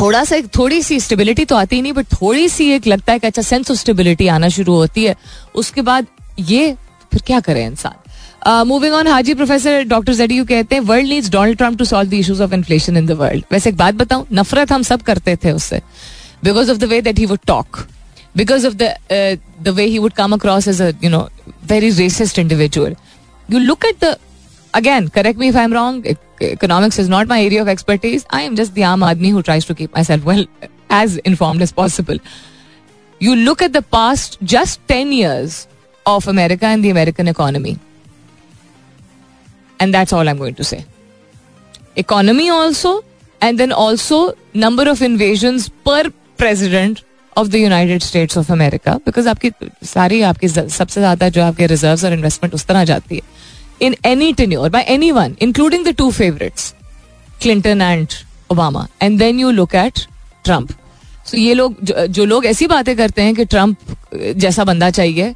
थोड़ा 0.02 0.22
सा 0.24 0.36
थोड़ी 0.56 0.82
सी 0.82 0.98
स्टेबिलिटी 1.00 1.44
तो 1.44 1.56
आती 1.56 1.80
नहीं 1.82 1.92
बट 1.92 2.06
थोड़ी 2.12 2.48
सी 2.48 2.70
एक 2.72 2.86
लगता 2.86 3.12
है 3.12 3.18
कि 3.18 3.26
अच्छा 3.26 3.42
सेंस 3.42 3.70
ऑफ़ 3.70 3.78
स्टेबिलिटी 3.78 4.26
आना 4.28 4.48
शुरू 4.48 4.74
होती 4.74 5.04
है। 5.04 5.16
उसके 5.54 5.82
बाद 5.82 6.06
ये 6.38 6.72
फिर 7.12 7.22
क्या 7.26 7.40
करे 7.40 7.64
इंसान? 7.64 7.98
Moving 8.66 8.94
on 8.94 9.06
Haji 9.06 9.34
professor 9.34 9.82
doctor 9.88 10.14
JD 10.14 10.38
कहते 10.44 10.74
हैं 10.74 10.82
world 10.82 11.08
needs 11.08 11.30
Donald 11.30 11.58
Trump 11.58 11.78
to 11.78 11.84
solve 11.84 12.10
the 12.10 12.14
issues 12.14 12.42
of 12.42 12.54
inflation 12.54 12.96
in 12.96 13.06
the 13.06 13.12
world 13.20 13.44
वैसे 13.52 13.70
एक 13.70 13.76
बात 13.76 13.94
बताऊँ, 13.94 14.26
नफरत 14.32 14.72
हम 14.72 14.82
सब 14.82 15.02
करते 15.02 15.36
थे 15.44 15.52
उससे। 15.52 15.80
Because 16.44 16.70
of 16.70 16.78
the 16.78 16.84
way 16.84 17.00
that 17.02 17.18
he 17.18 17.26
would 17.26 17.46
talk 17.46 17.78
because 18.36 18.66
of 18.66 18.74
the 18.74 19.68
way 19.68 19.84
he 19.84 19.98
would 19.98 20.12
come 20.12 20.32
across 20.32 20.68
as 20.68 20.82
a 20.82 20.90
you 21.04 21.10
know 21.10 21.28
very 21.70 21.90
racist 21.92 22.38
individual 22.38 22.96
you 23.48 23.58
look 23.58 23.84
at 23.86 24.04
the 24.04 24.14
again, 24.73 25.09
correct 25.09 25.37
me 25.37 25.47
if 25.49 25.55
I'm 25.55 25.73
wrong. 25.73 26.03
Economics 26.41 26.99
is 26.99 27.09
not 27.09 27.27
my 27.27 27.41
area 27.41 27.61
of 27.61 27.67
expertise. 27.67 28.25
I 28.29 28.41
am 28.41 28.55
just 28.55 28.73
the 28.75 28.83
arm 28.83 29.01
admi 29.01 29.31
who 29.31 29.41
tries 29.41 29.65
to 29.65 29.75
keep 29.75 29.93
myself 29.93 30.23
well 30.23 30.45
as 30.89 31.17
informed 31.17 31.61
as 31.61 31.71
possible. 31.71 32.17
You 33.19 33.35
look 33.35 33.61
at 33.61 33.73
the 33.73 33.81
past 33.81 34.37
just 34.43 34.87
10 34.87 35.11
years 35.11 35.67
of 36.05 36.27
America 36.27 36.65
and 36.65 36.83
the 36.83 36.89
American 36.89 37.27
economy. 37.27 37.79
And 39.79 39.93
that's 39.93 40.13
all 40.13 40.27
I'm 40.27 40.37
going 40.37 40.55
to 40.55 40.63
say. 40.63 40.85
Economy 41.95 42.49
also, 42.49 43.03
and 43.41 43.59
then 43.59 43.71
also 43.71 44.33
number 44.53 44.87
of 44.89 45.01
invasions 45.01 45.69
per 45.69 46.11
president 46.37 47.03
of 47.35 47.51
the 47.51 47.59
United 47.59 48.03
States 48.03 48.35
of 48.35 48.49
America. 48.49 48.99
Because 49.05 49.27
आपकी 49.27 49.51
सारी 49.85 50.21
आपकी 50.21 50.47
सबसे 50.47 51.01
ज्यादा 51.01 51.29
जो 51.29 51.43
आपके 51.43 51.67
reserves 51.67 52.05
और 52.05 52.13
investment 52.13 52.53
उस 52.53 52.65
तरह 52.65 52.83
जाती 52.91 53.15
है 53.15 53.21
in 53.82 53.96
any 54.06 54.32
tenure 54.32 54.70
by 54.70 54.84
any 54.88 55.10
one 55.12 55.36
including 55.42 55.84
the 55.86 55.94
two 55.98 56.10
favourites 56.10 56.74
Clinton 57.42 57.80
and 57.82 58.08
Obama 58.52 58.86
and 59.02 59.18
then 59.18 59.40
you 59.40 59.50
look 59.50 59.74
at 59.74 60.06
Trump 60.44 60.70
so 61.26 61.36
ये 61.36 61.54
लोग, 61.54 61.76
जो 62.08 62.24
लोग 62.24 62.46
ऐसी 62.46 62.66
बातें 62.66 62.96
करते 62.96 63.22
हैं 63.22 63.34
कि 63.34 63.44
ट्रंप 63.44 63.76
जैसा 64.36 64.64
बंदा 64.64 64.90
चाहिए 64.90 65.34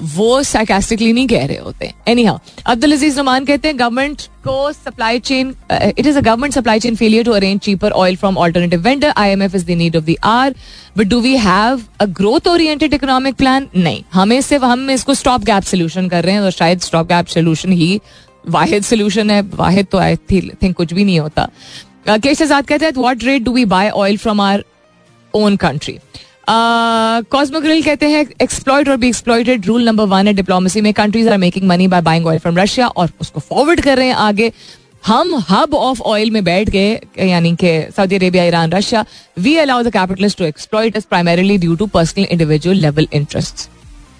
वो 0.00 0.42
sarcastically 0.44 1.12
नहीं 1.14 1.26
कह 1.28 1.44
रहे 1.46 1.56
होते. 1.58 1.92
एनी 2.08 2.24
हाउ 2.24 2.38
अब्दुल 2.66 2.92
अज़ीज़ 2.92 3.18
रमान 3.20 3.44
कहते 3.44 3.68
हैं 3.68 3.78
गवर्नमेंट 3.78 4.22
को 4.44 4.72
supply 4.72 5.18
chain 5.20 5.54
it 5.72 6.06
is 6.06 6.18
a 6.18 6.20
government 6.20 6.54
supply 6.54 6.80
chain 6.80 6.96
failure 6.96 7.24
to 7.24 7.32
arrange 7.32 7.60
cheaper 7.60 7.92
oil 7.92 8.16
from 8.16 8.38
alternative 8.38 8.82
vendor 8.82 9.12
I 9.16 9.30
M 9.30 9.42
F 9.42 9.56
is 9.56 9.66
the 9.66 9.76
need 9.78 9.96
of 9.96 10.04
the 10.04 10.14
hour 10.24 10.54
but 10.98 11.06
do 11.06 11.20
we 11.20 11.36
have 11.36 11.82
a 12.00 12.06
growth 12.20 12.48
oriented 12.48 12.94
economic 12.94 13.34
plan 13.34 13.68
नहीं. 13.76 14.02
हमें 14.12 14.40
सिर्फ़, 14.40 14.64
हम 14.64 14.90
इसको 14.90 15.14
stop 15.14 15.44
gap 15.44 15.62
solution 15.64 16.08
कर 16.08 16.24
रहे 16.24 16.34
हैं 16.34 16.40
और 16.40 16.50
शायद 16.50 16.80
स्टॉप 16.80 17.08
गैप 17.08 17.26
सोल्यूशन 17.26 17.72
ही 17.72 18.00
वाहिद 18.48 18.84
सोल्यूशन 18.84 19.30
है. 19.30 19.42
वाहिद 19.54 19.86
तो 19.92 19.98
आई 19.98 20.16
थिंक 20.32 20.76
कुछ 20.76 20.92
भी 20.92 21.04
नहीं 21.04 21.20
होता. 21.20 21.48
केश 22.08 22.42
आज़ाद 22.42 22.66
कहते 22.66 22.84
हैं 22.86 22.92
what 22.96 23.24
rate 23.24 23.42
do 23.42 23.52
we 23.52 23.64
buy 23.66 23.90
oil 23.90 24.16
from 24.16 24.40
our 24.40 24.64
own 25.34 25.56
country 25.56 25.98
Cosmogrill 26.50 27.82
कहते 27.82 28.08
हैं 28.08 28.24
exploit 28.42 28.88
or 28.88 28.96
be 28.96 29.08
exploited 29.08 29.66
rule 29.66 29.84
number 29.84 30.04
one 30.06 30.26
है 30.26 30.32
डिप्लोमेसी 30.34 30.80
में. 30.80 30.92
Countries 30.94 31.28
are 31.28 31.38
making 31.38 31.66
money 31.68 31.88
by 31.88 32.00
buying 32.02 32.26
oil 32.26 32.38
from 32.38 32.58
Russia 32.58 32.86
और 32.88 33.10
उसको 33.20 33.40
फॉरवर्ड 33.40 33.80
कर 33.80 33.96
रहे 33.96 34.06
हैं 34.06 34.14
आगे. 34.16 34.52
हम 35.06 35.34
हब 35.48 35.74
ऑफ़ 35.74 36.00
ऑयल 36.02 36.30
में 36.30 36.42
बैठ 36.44 36.70
गए, 36.70 37.00
यानी 37.28 37.54
कि 37.56 37.70
Saudi 37.96 38.16
Arabia 38.16 38.44
Iran 38.44 38.72
Russia 38.72 39.04
we 39.38 39.56
allow 39.56 39.82
the 39.82 39.92
capitalist 39.92 40.38
to 40.38 40.44
exploit 40.44 40.96
is 40.96 41.04
primarily 41.10 41.58
due 41.58 41.74
to 41.76 41.86
personal 41.88 42.26
individual 42.30 42.76
level 42.76 43.08
interest 43.12 43.68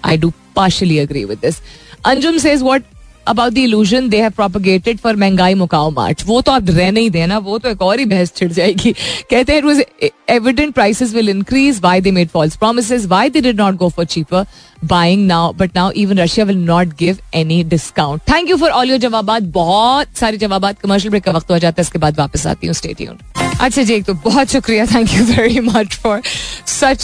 I 0.05 0.17
do 0.17 0.31
partially 0.55 0.99
agree 0.99 1.25
with 1.25 1.39
this 1.41 1.61
Anjum 2.05 2.37
says 2.37 2.61
what 2.63 2.83
about 3.29 3.53
the 3.53 3.57
illusion 3.57 4.09
they 4.09 4.21
have 4.21 4.31
propagated 4.31 4.97
for 4.99 5.15
महँगाई 5.15 5.53
मुकाओ 5.55 5.89
march 5.91 6.23
वो 6.27 6.41
तो 6.41 6.51
आप 6.51 6.69
रह 6.69 6.91
नहीं 6.91 7.09
देना, 7.09 7.37
वो 7.37 7.57
तो 7.57 7.69
एक 7.69 7.81
और 7.81 7.99
ही 7.99 8.05
बहस 8.05 8.33
छिड़ 8.35 8.51
जाएगी। 8.51 8.91
कहते 8.91 9.51
हैं 9.51 9.59
it 9.59 9.65
was 9.65 9.81
evident 10.29 10.73
prices 10.73 11.13
will 11.13 11.29
increase 11.29 11.79
why 11.81 12.01
they 12.01 12.11
made 12.11 12.29
false 12.29 12.55
promise 12.57 12.91
why 13.05 13.29
they 13.29 13.41
did 13.41 13.61
not 13.61 13.75
go 13.75 13.89
for 13.89 14.05
cheaper 14.05 14.45
buying 14.83 15.25
now 15.27 15.51
but 15.53 15.75
now 15.75 15.91
even 15.97 16.19
Russia 16.19 16.45
will 16.45 16.57
not 16.57 16.93
give 16.99 17.17
any 17.35 17.63
discount 17.69 18.21
thank 18.29 18.49
you 18.49 18.57
for 18.57 18.69
all 18.71 18.89
your 18.89 18.99
जवाब 18.99 19.39
बहुत 19.53 20.17
सारे 20.17 20.37
जवाब 20.37 20.71
commercial 20.81 21.09
break 21.09 21.23
का 21.23 21.31
वक्त 21.31 21.51
हो 21.51 21.59
जाता 21.59 21.81
है, 21.81 21.85
इसके 21.85 21.99
बाद 21.99 22.19
वापस 22.19 22.47
आती 22.47 22.67
हूँ 22.67 22.73
स्टेडियम 22.73 23.17
अच्छा 23.61 23.81
जी 23.83 23.93
एक 23.93 24.03
तो 24.05 24.13
बहुत 24.23 24.51
शुक्रिया 24.51 24.85
thank 24.85 25.13
you 25.13 25.23
very 25.25 25.59
much 25.59 25.95
for 26.03 26.21
such 26.67 27.03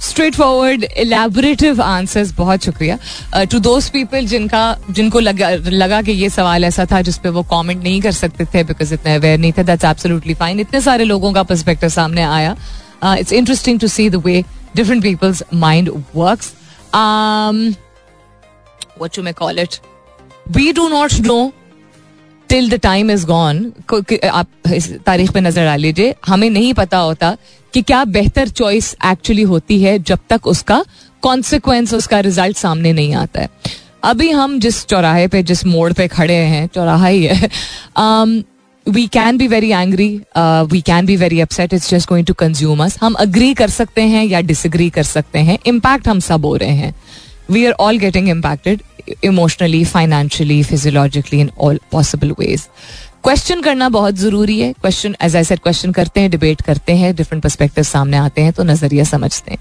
straightforward 0.34 0.84
elaborative 0.84 1.82
answers 1.82 2.32
बहुत 2.36 2.64
शुक्रिया. 2.64 2.98
टू 3.44 3.58
दोज 3.58 3.88
पीपल 3.90 4.26
जिनका, 4.26 4.76
जिनको 4.90 5.20
लगा 5.20 5.50
लगा 5.68 6.00
कि 6.02 6.12
ये 6.12 6.28
सवाल 6.30 6.64
ऐसा 6.64 6.86
था 6.92 7.00
जिसपे 7.02 7.28
वो 7.28 7.42
कमेंट 7.52 7.82
नहीं 7.82 8.00
कर 8.02 8.12
सकते 8.12 8.44
थे 8.54 8.62
बिकॉज़ 8.64 8.94
इतने 8.94 9.14
अवेयर 9.14 9.38
नहीं 9.38 9.52
थे 9.52 9.64
दैट्स 9.64 9.84
एब्सोल्युटली 9.84 10.34
फाइन 10.34 10.60
इतने 10.60 10.80
सारे 10.80 11.04
लोगों 11.04 11.32
का 11.32 11.42
पर्सपेक्टिव 11.42 11.88
सामने 11.90 12.22
आया. 12.24 12.56
It's 13.18 13.32
interesting 13.32 13.80
to 13.80 13.88
see 13.88 14.08
the 14.10 14.22
way 14.26 14.44
different 14.76 15.02
people's 15.02 15.42
mind 15.54 15.90
works 16.16 16.52
what 18.96 19.16
you 19.16 19.22
may 19.22 19.32
call 19.32 19.58
it. 19.58 19.80
We 20.54 20.72
do 20.72 20.88
not 20.88 21.20
know 21.20 21.52
till 22.48 22.70
the 22.70 22.74
time 22.74 23.10
is 23.10 23.26
gone 23.26 23.72
आप 24.32 24.46
इस 24.74 24.92
तारीख 25.06 25.32
पे 25.32 25.40
नज़र 25.40 25.64
डाल 25.64 25.80
लीजिए। 25.80 26.14
हमें 26.26 26.50
नहीं 26.50 26.74
पता 26.74 26.98
होता 26.98 27.36
कि 27.74 27.82
क्या 27.82 28.04
बेहतर 28.04 28.48
चॉइस 28.48 28.96
एक्चुअली 29.06 29.42
होती 29.42 29.82
है 29.82 29.98
जब 29.98 30.18
तक 30.30 30.46
उसका 30.46 30.84
कॉन्सिक्वेंस 31.22 31.94
उसका 31.94 32.20
रिज़ल्ट 32.20 32.56
सामने 32.56 32.92
नहीं 32.92 33.14
आता 33.14 33.40
है। 33.40 33.48
अभी 34.04 34.30
हम 34.30 34.60
जिस 34.60 34.86
चौराहे 34.86 35.28
पे, 35.28 35.42
जिस 35.42 35.66
मोड़ 35.66 35.92
पे 35.92 36.08
खड़े 36.08 36.34
हैं, 36.34 36.66
चौराहा 36.66 37.06
ही 37.06 37.24
है 37.24 37.50
we 38.88 39.06
can 39.06 39.38
be 39.38 39.46
very 39.48 39.70
angry 39.70 40.08
we 40.72 40.80
can 40.80 41.06
be 41.06 41.16
very 41.16 41.40
upset 41.40 41.72
it's 41.74 41.88
just 41.90 42.08
going 42.08 42.26
to 42.26 42.34
consume 42.38 42.82
us 42.84 42.96
हम 43.02 43.14
अग्री 43.20 43.52
कर 43.54 43.70
सकते 43.70 44.02
हैं 44.02 44.24
या 44.24 44.40
डिसग्री 44.40 44.88
कर 44.90 45.02
सकते 45.02 45.38
हैं 45.38 45.58
इम्पैक्ट 45.66 46.08
हम 46.08 46.20
सब 46.20 46.44
हो 46.46 46.54
रहे 46.56 46.74
हैं. 46.76 46.94
We 47.50 47.64
are 47.66 47.72
all 47.72 47.98
getting 47.98 48.28
impacted 48.28 48.82
emotionally 49.24 49.84
financially 49.84 50.62
physiologically 50.62 51.40
in 51.40 51.50
all 51.58 51.80
possible 51.92 52.30
ways 52.40 52.68
question 53.24 53.60
करना 53.62 53.88
बहुत 53.88 54.14
ज़रूरी 54.16 54.58
है. 54.60 54.72
Question 54.72 55.16
as 55.22 55.36
I 55.36 55.44
said 55.44 55.60
question 55.60 55.92
करते 55.92 56.20
हैं 56.20 56.30
डिबेट 56.30 56.62
करते 56.62 56.96
हैं 56.96 57.14
डिफरेंट 57.16 57.42
परस्पेक्टिव 57.42 57.84
सामने 57.84 58.16
आते 58.16 58.42
हैं 58.42 58.52
तो 58.52 58.64
नज़रिया 58.64 59.04
समझते 59.04 59.50
हैं. 59.50 59.58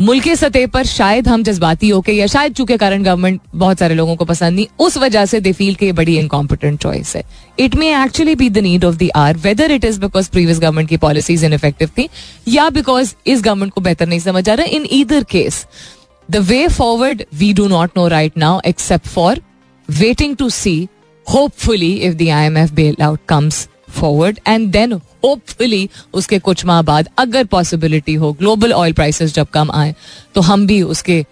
मुल्क 0.00 0.28
सतह 0.28 0.66
पर 0.66 0.84
शायद 0.84 1.28
हम 1.28 1.42
जज्बाती 1.42 1.88
होके 1.88 2.12
या 2.12 2.26
शायद 2.26 2.54
चूँकि 2.54 2.76
कारण 2.76 3.02
गवर्नमेंट 3.02 3.40
बहुत 3.54 3.78
सारे 3.78 3.94
लोगों 3.94 4.16
को 4.16 4.24
पसंद 4.24 4.56
नहीं 4.56 4.66
उस 4.78 4.96
वजह 4.96 5.26
से 5.26 5.40
दे 5.40 5.52
फील 5.52 5.74
के 5.74 5.92
बड़ी 5.92 6.18
इनकॉम्पिटेंट 6.18 6.80
चॉइस 6.82 7.14
है। 7.16 7.22
It 7.58 7.74
may 7.74 8.04
actually 8.04 8.34
be 8.34 8.50
the 8.50 8.58
need 8.58 8.84
of 8.84 8.96
the 8.96 9.10
hour 9.16 9.36
whether 9.36 9.70
it 9.70 9.84
is 9.84 10.00
because 10.00 10.30
previous 10.30 10.58
government 10.58 10.88
की 10.88 10.96
पॉलिसीज़ 10.96 11.44
इनफेक्टिव 11.46 11.88
थी 11.88 12.08
या 12.48 12.68
बिकॉज़ 12.70 13.14
इस 13.26 13.42
गवर्नमेंट 13.42 13.72
को 13.72 13.80
बेहतर 13.80 14.08
नहीं 14.08 14.20
समझ 14.20 14.48
आ 14.48 14.54
रहा। 14.54 14.66
In 14.66 14.86
either 14.92 15.24
case 15.24 15.66
The 16.28 16.40
way 16.40 16.66
forward, 16.74 17.18
we 17.40 17.48
do 17.56 17.64
not 17.68 17.96
know 17.96 18.04
right 18.10 18.36
now, 18.42 18.52
except 18.68 19.08
for 19.16 19.32
waiting 19.88 20.36
to 20.36 20.46
see, 20.50 20.88
hopefully, 21.26 21.90
M 22.28 22.56
F 22.56 22.72
bailout 23.02 23.20
comes 23.28 23.68
forward 23.90 24.38
and 24.46 24.72
then 24.76 24.98
hopefully 25.24 25.86
उसके 26.14 26.38
कुछ 26.38 26.64
माह 26.64 26.82
बाद 26.82 27.08
अगर 27.18 27.44
पॉसिबिलिटी 27.44 28.14
हो 28.14 28.32
ग्लोबल 28.32 28.72
ऑयल 28.72 28.92
प्राइसेस 28.92 29.34
जब 29.34 29.48
कम 29.52 29.70
आए 29.70 29.94
तो 30.34 30.40
हम 30.40 30.66
भी 30.66 30.82
उसके 30.82 31.24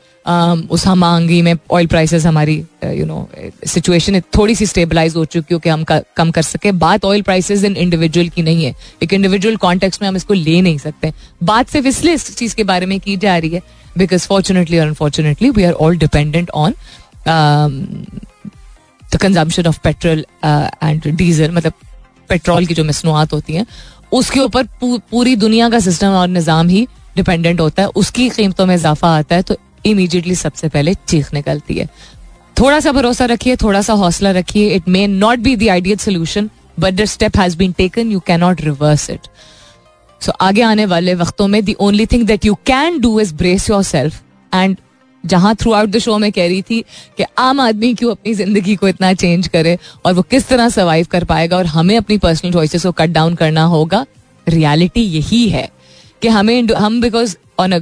उस 0.70 0.86
हमांगी 0.86 1.40
में 1.42 1.54
ऑयल 1.70 1.86
प्राइसेस 1.86 2.26
हमारी 2.26 2.54
यू 2.84 3.06
नो 3.06 3.28
सिचुएशन 3.66 4.20
थोड़ी 4.36 4.54
सी 4.54 4.66
स्टेबलाइज 4.66 5.16
हो 5.16 5.24
चुकी 5.24 5.54
हो 5.54 5.60
कि 5.60 5.68
हम 5.68 5.84
कम 6.16 6.30
कर 6.30 6.42
सके। 6.42 6.72
बात 6.72 7.04
ऑयल 7.04 7.22
प्राइसेस 7.22 7.64
इन 7.64 7.76
इंडिविजुअल 7.76 8.28
की 8.28 8.42
नहीं 8.42 8.64
है 8.64 8.74
एक 9.02 9.12
इंडिविजुअल 9.12 9.56
कॉन्टेक्स्ट 9.56 10.02
में 10.02 10.08
हम 10.08 10.16
इसको 10.16 10.34
ले 10.34 10.60
नहीं 10.60 10.78
सकते। 10.78 11.12
बात 11.42 11.68
सिर्फ़ 11.68 11.86
इसलिए 11.86 12.14
इस 12.14 12.36
चीज़ 12.36 12.54
के 12.56 12.64
बारे 12.64 12.86
में 12.86 12.98
की 13.00 13.16
जा 13.16 13.36
रही 13.36 13.50
है 13.50 13.62
because 13.98 14.26
fortunately 14.26 15.50
we 15.50 15.64
are 15.70 15.76
all 15.84 15.98
dependent 16.04 16.54
on 16.56 16.74
um, 17.26 17.74
the 19.10 19.18
consumption 19.18 19.66
of 19.72 19.82
petrol 19.82 20.22
uh, 20.42 20.68
and 20.82 21.16
diesel 21.16 21.50
मतलब 21.50 21.72
पेट्रोल 22.32 22.66
की 22.66 22.74
जो 22.74 22.84
मसनूआत 22.84 23.32
होती 23.32 23.52
हैं, 23.52 23.66
उसके 24.12 24.40
ऊपर 24.40 24.66
पूरी 24.82 25.36
दुनिया 25.38 25.68
का 25.70 25.78
सिस्टम 25.80 26.14
और 26.14 26.28
निज़ाम 26.30 26.68
ही 26.68 26.86
डिपेंडेंट 27.16 27.60
होता 27.60 27.82
है, 27.82 27.88
उसकी 27.90 28.28
कीमतों 28.30 28.66
में 28.66 28.74
इजाफा 28.74 29.16
आता 29.16 29.36
है 29.36 29.42
तो 29.42 29.56
इमीडिएटली 29.86 30.34
सबसे 30.36 30.68
पहले 30.68 30.94
चीख 31.08 31.32
निकलती 31.34 31.74
है। 31.74 31.88
थोड़ा 32.56 32.78
सा 32.80 32.92
भरोसा 32.92 33.24
रखिए 33.26 33.56
थोड़ा 33.56 33.80
सा 33.82 33.92
हौसला 33.94 34.30
रखिए 34.30 34.68
it 34.70 34.88
may 34.88 35.06
not 35.08 35.38
be 35.38 35.56
the 35.56 35.68
ideal 35.70 35.96
solution 35.98 36.48
but 36.80 36.94
the 36.94 37.04
step 37.06 37.36
has 37.36 37.56
been 37.58 37.72
taken 37.72 38.10
you 38.12 38.20
cannot 38.26 38.60
reverse 38.60 39.08
it 39.10 39.26
so 40.20 40.32
आगे 40.40 40.62
आने 40.62 40.86
वाले 40.86 41.14
वक्तों 41.14 41.46
में 41.48 41.64
the 41.64 41.74
only 41.80 42.06
thing 42.06 42.26
that 42.26 42.44
you 42.44 42.54
can 42.66 43.00
do 43.00 43.18
is 43.20 43.34
brace 43.34 43.68
yourself 43.84 44.20
and 44.52 44.76
जहाँ 45.24 45.54
थ्रू 45.54 45.72
आउट 45.72 45.88
द 45.88 45.98
शो 45.98 46.16
में 46.18 46.30
कह 46.32 46.46
रही 46.46 46.62
थी 46.62 46.80
कि 47.18 47.24
आम 47.38 47.60
आदमी 47.60 47.92
क्यों 47.94 48.10
अपनी 48.10 48.34
ज़िंदगी 48.34 48.76
को 48.76 48.88
इतना 48.88 49.12
चेंज 49.14 49.48
करे 49.48 49.76
और 50.04 50.14
वो 50.14 50.22
किस 50.22 50.48
तरह 50.48 50.68
सर्वाइव 50.68 51.06
कर 51.10 51.24
पाएगा 51.24 51.56
और 51.56 51.66
हमें 51.66 51.96
अपनी 51.96 52.18
पर्सनल 52.18 52.52
चॉइसेस 52.52 52.82
को 52.82 52.92
कट 52.92 53.10
डाउन 53.10 53.34
करना 53.34 53.64
होगा? 53.66 54.04
रियलिटी 54.46 55.00
यही 55.00 55.48
है 55.48 55.68
कि 56.22 56.28
हमें 56.28 56.68
हम 56.68 57.00
because 57.00 57.36
on 57.60 57.72
a 57.72 57.78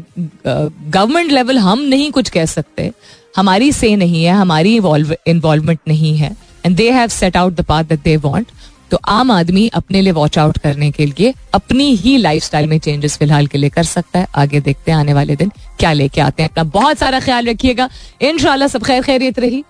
government 0.47 1.33
level 1.33 1.59
हम 1.59 1.81
नहीं 1.81 2.11
कुछ 2.13 2.31
कह 2.31 2.45
सकते। 2.47 2.91
हमारी 3.37 3.71
से 3.73 3.95
नहीं 3.97 4.25
है, 4.25 4.33
हमारी 4.33 4.75
इन्वॉल्वमेंट 4.77 5.79
नहीं 5.89 6.17
है। 6.17 6.37
And 6.67 6.77
they 6.77 6.91
have 6.91 7.09
set 7.09 7.37
out 7.37 7.55
the 7.55 7.65
path 7.65 7.85
that 7.85 8.03
they 8.03 8.17
want 8.19 8.47
तो 8.91 8.99
आम 9.09 9.31
आदमी 9.31 9.67
अपने 9.75 10.01
लिए 10.03 10.13
वॉच 10.13 10.39
आउट 10.39 10.59
करने 10.59 10.91
के 10.91 11.07
लिए 11.07 11.35
अपनी 11.55 11.85
ही 11.97 12.17
लाइफ 12.17 12.55
में 12.55 12.79
चेंजेस 12.79 13.17
फ़िलहाल 13.19 13.47
के 13.47 13.59
लिए 13.59 13.71
कर 13.71 13.85
सकता 13.85 14.19
है। 14.19 14.27
आगे 14.37 14.61
देखते 14.61 14.91
हैं 14.91 14.99
आने 14.99 15.15
वाले 15.15 15.37
दिन 15.37 15.53
क्या 15.79 15.93
लेके 15.93 16.21
आते 16.21 16.43
हैं। 16.43 16.51
अपना 16.51 16.65
बहुत 16.79 16.99
सारा 16.99 17.21
ख्याल 17.21 17.49
रखिएगा। 17.49 17.89
इन 18.23 18.39
सब 18.69 18.85
खैर 18.85 19.03
खैरियत 19.03 19.39
रही। 19.39 19.65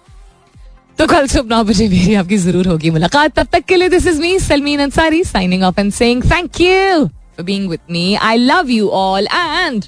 तो 0.99 1.07
कल 1.07 1.27
सुबह 1.27 1.57
नौ 1.57 1.63
बजे 1.65 1.89
मेरी 1.89 2.15
आपकी 2.15 2.37
ज़रूर 2.39 2.67
होगी 2.69 2.91
मुलाकात। 2.91 3.39
तब 3.39 3.47
तक 3.53 3.65
के 3.69 3.77
लिए 3.77 3.89
this 3.89 4.07
is 4.07 4.21
me 4.21 4.39
Salmeen 4.41 4.81
Ansari 4.81 5.23
signing 5.25 5.63
off 5.65 5.81
and 5.81 5.93
saying 5.93 6.23
thank 6.33 6.61
you 6.61 7.05
for 7.07 7.45
being 7.45 7.69
with 7.71 7.81
me 7.91 8.15
I 8.15 8.37
love 8.37 8.71
you 8.71 8.89
all 8.89 9.27
and 9.27 9.85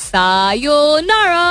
sayonara 0.00 1.42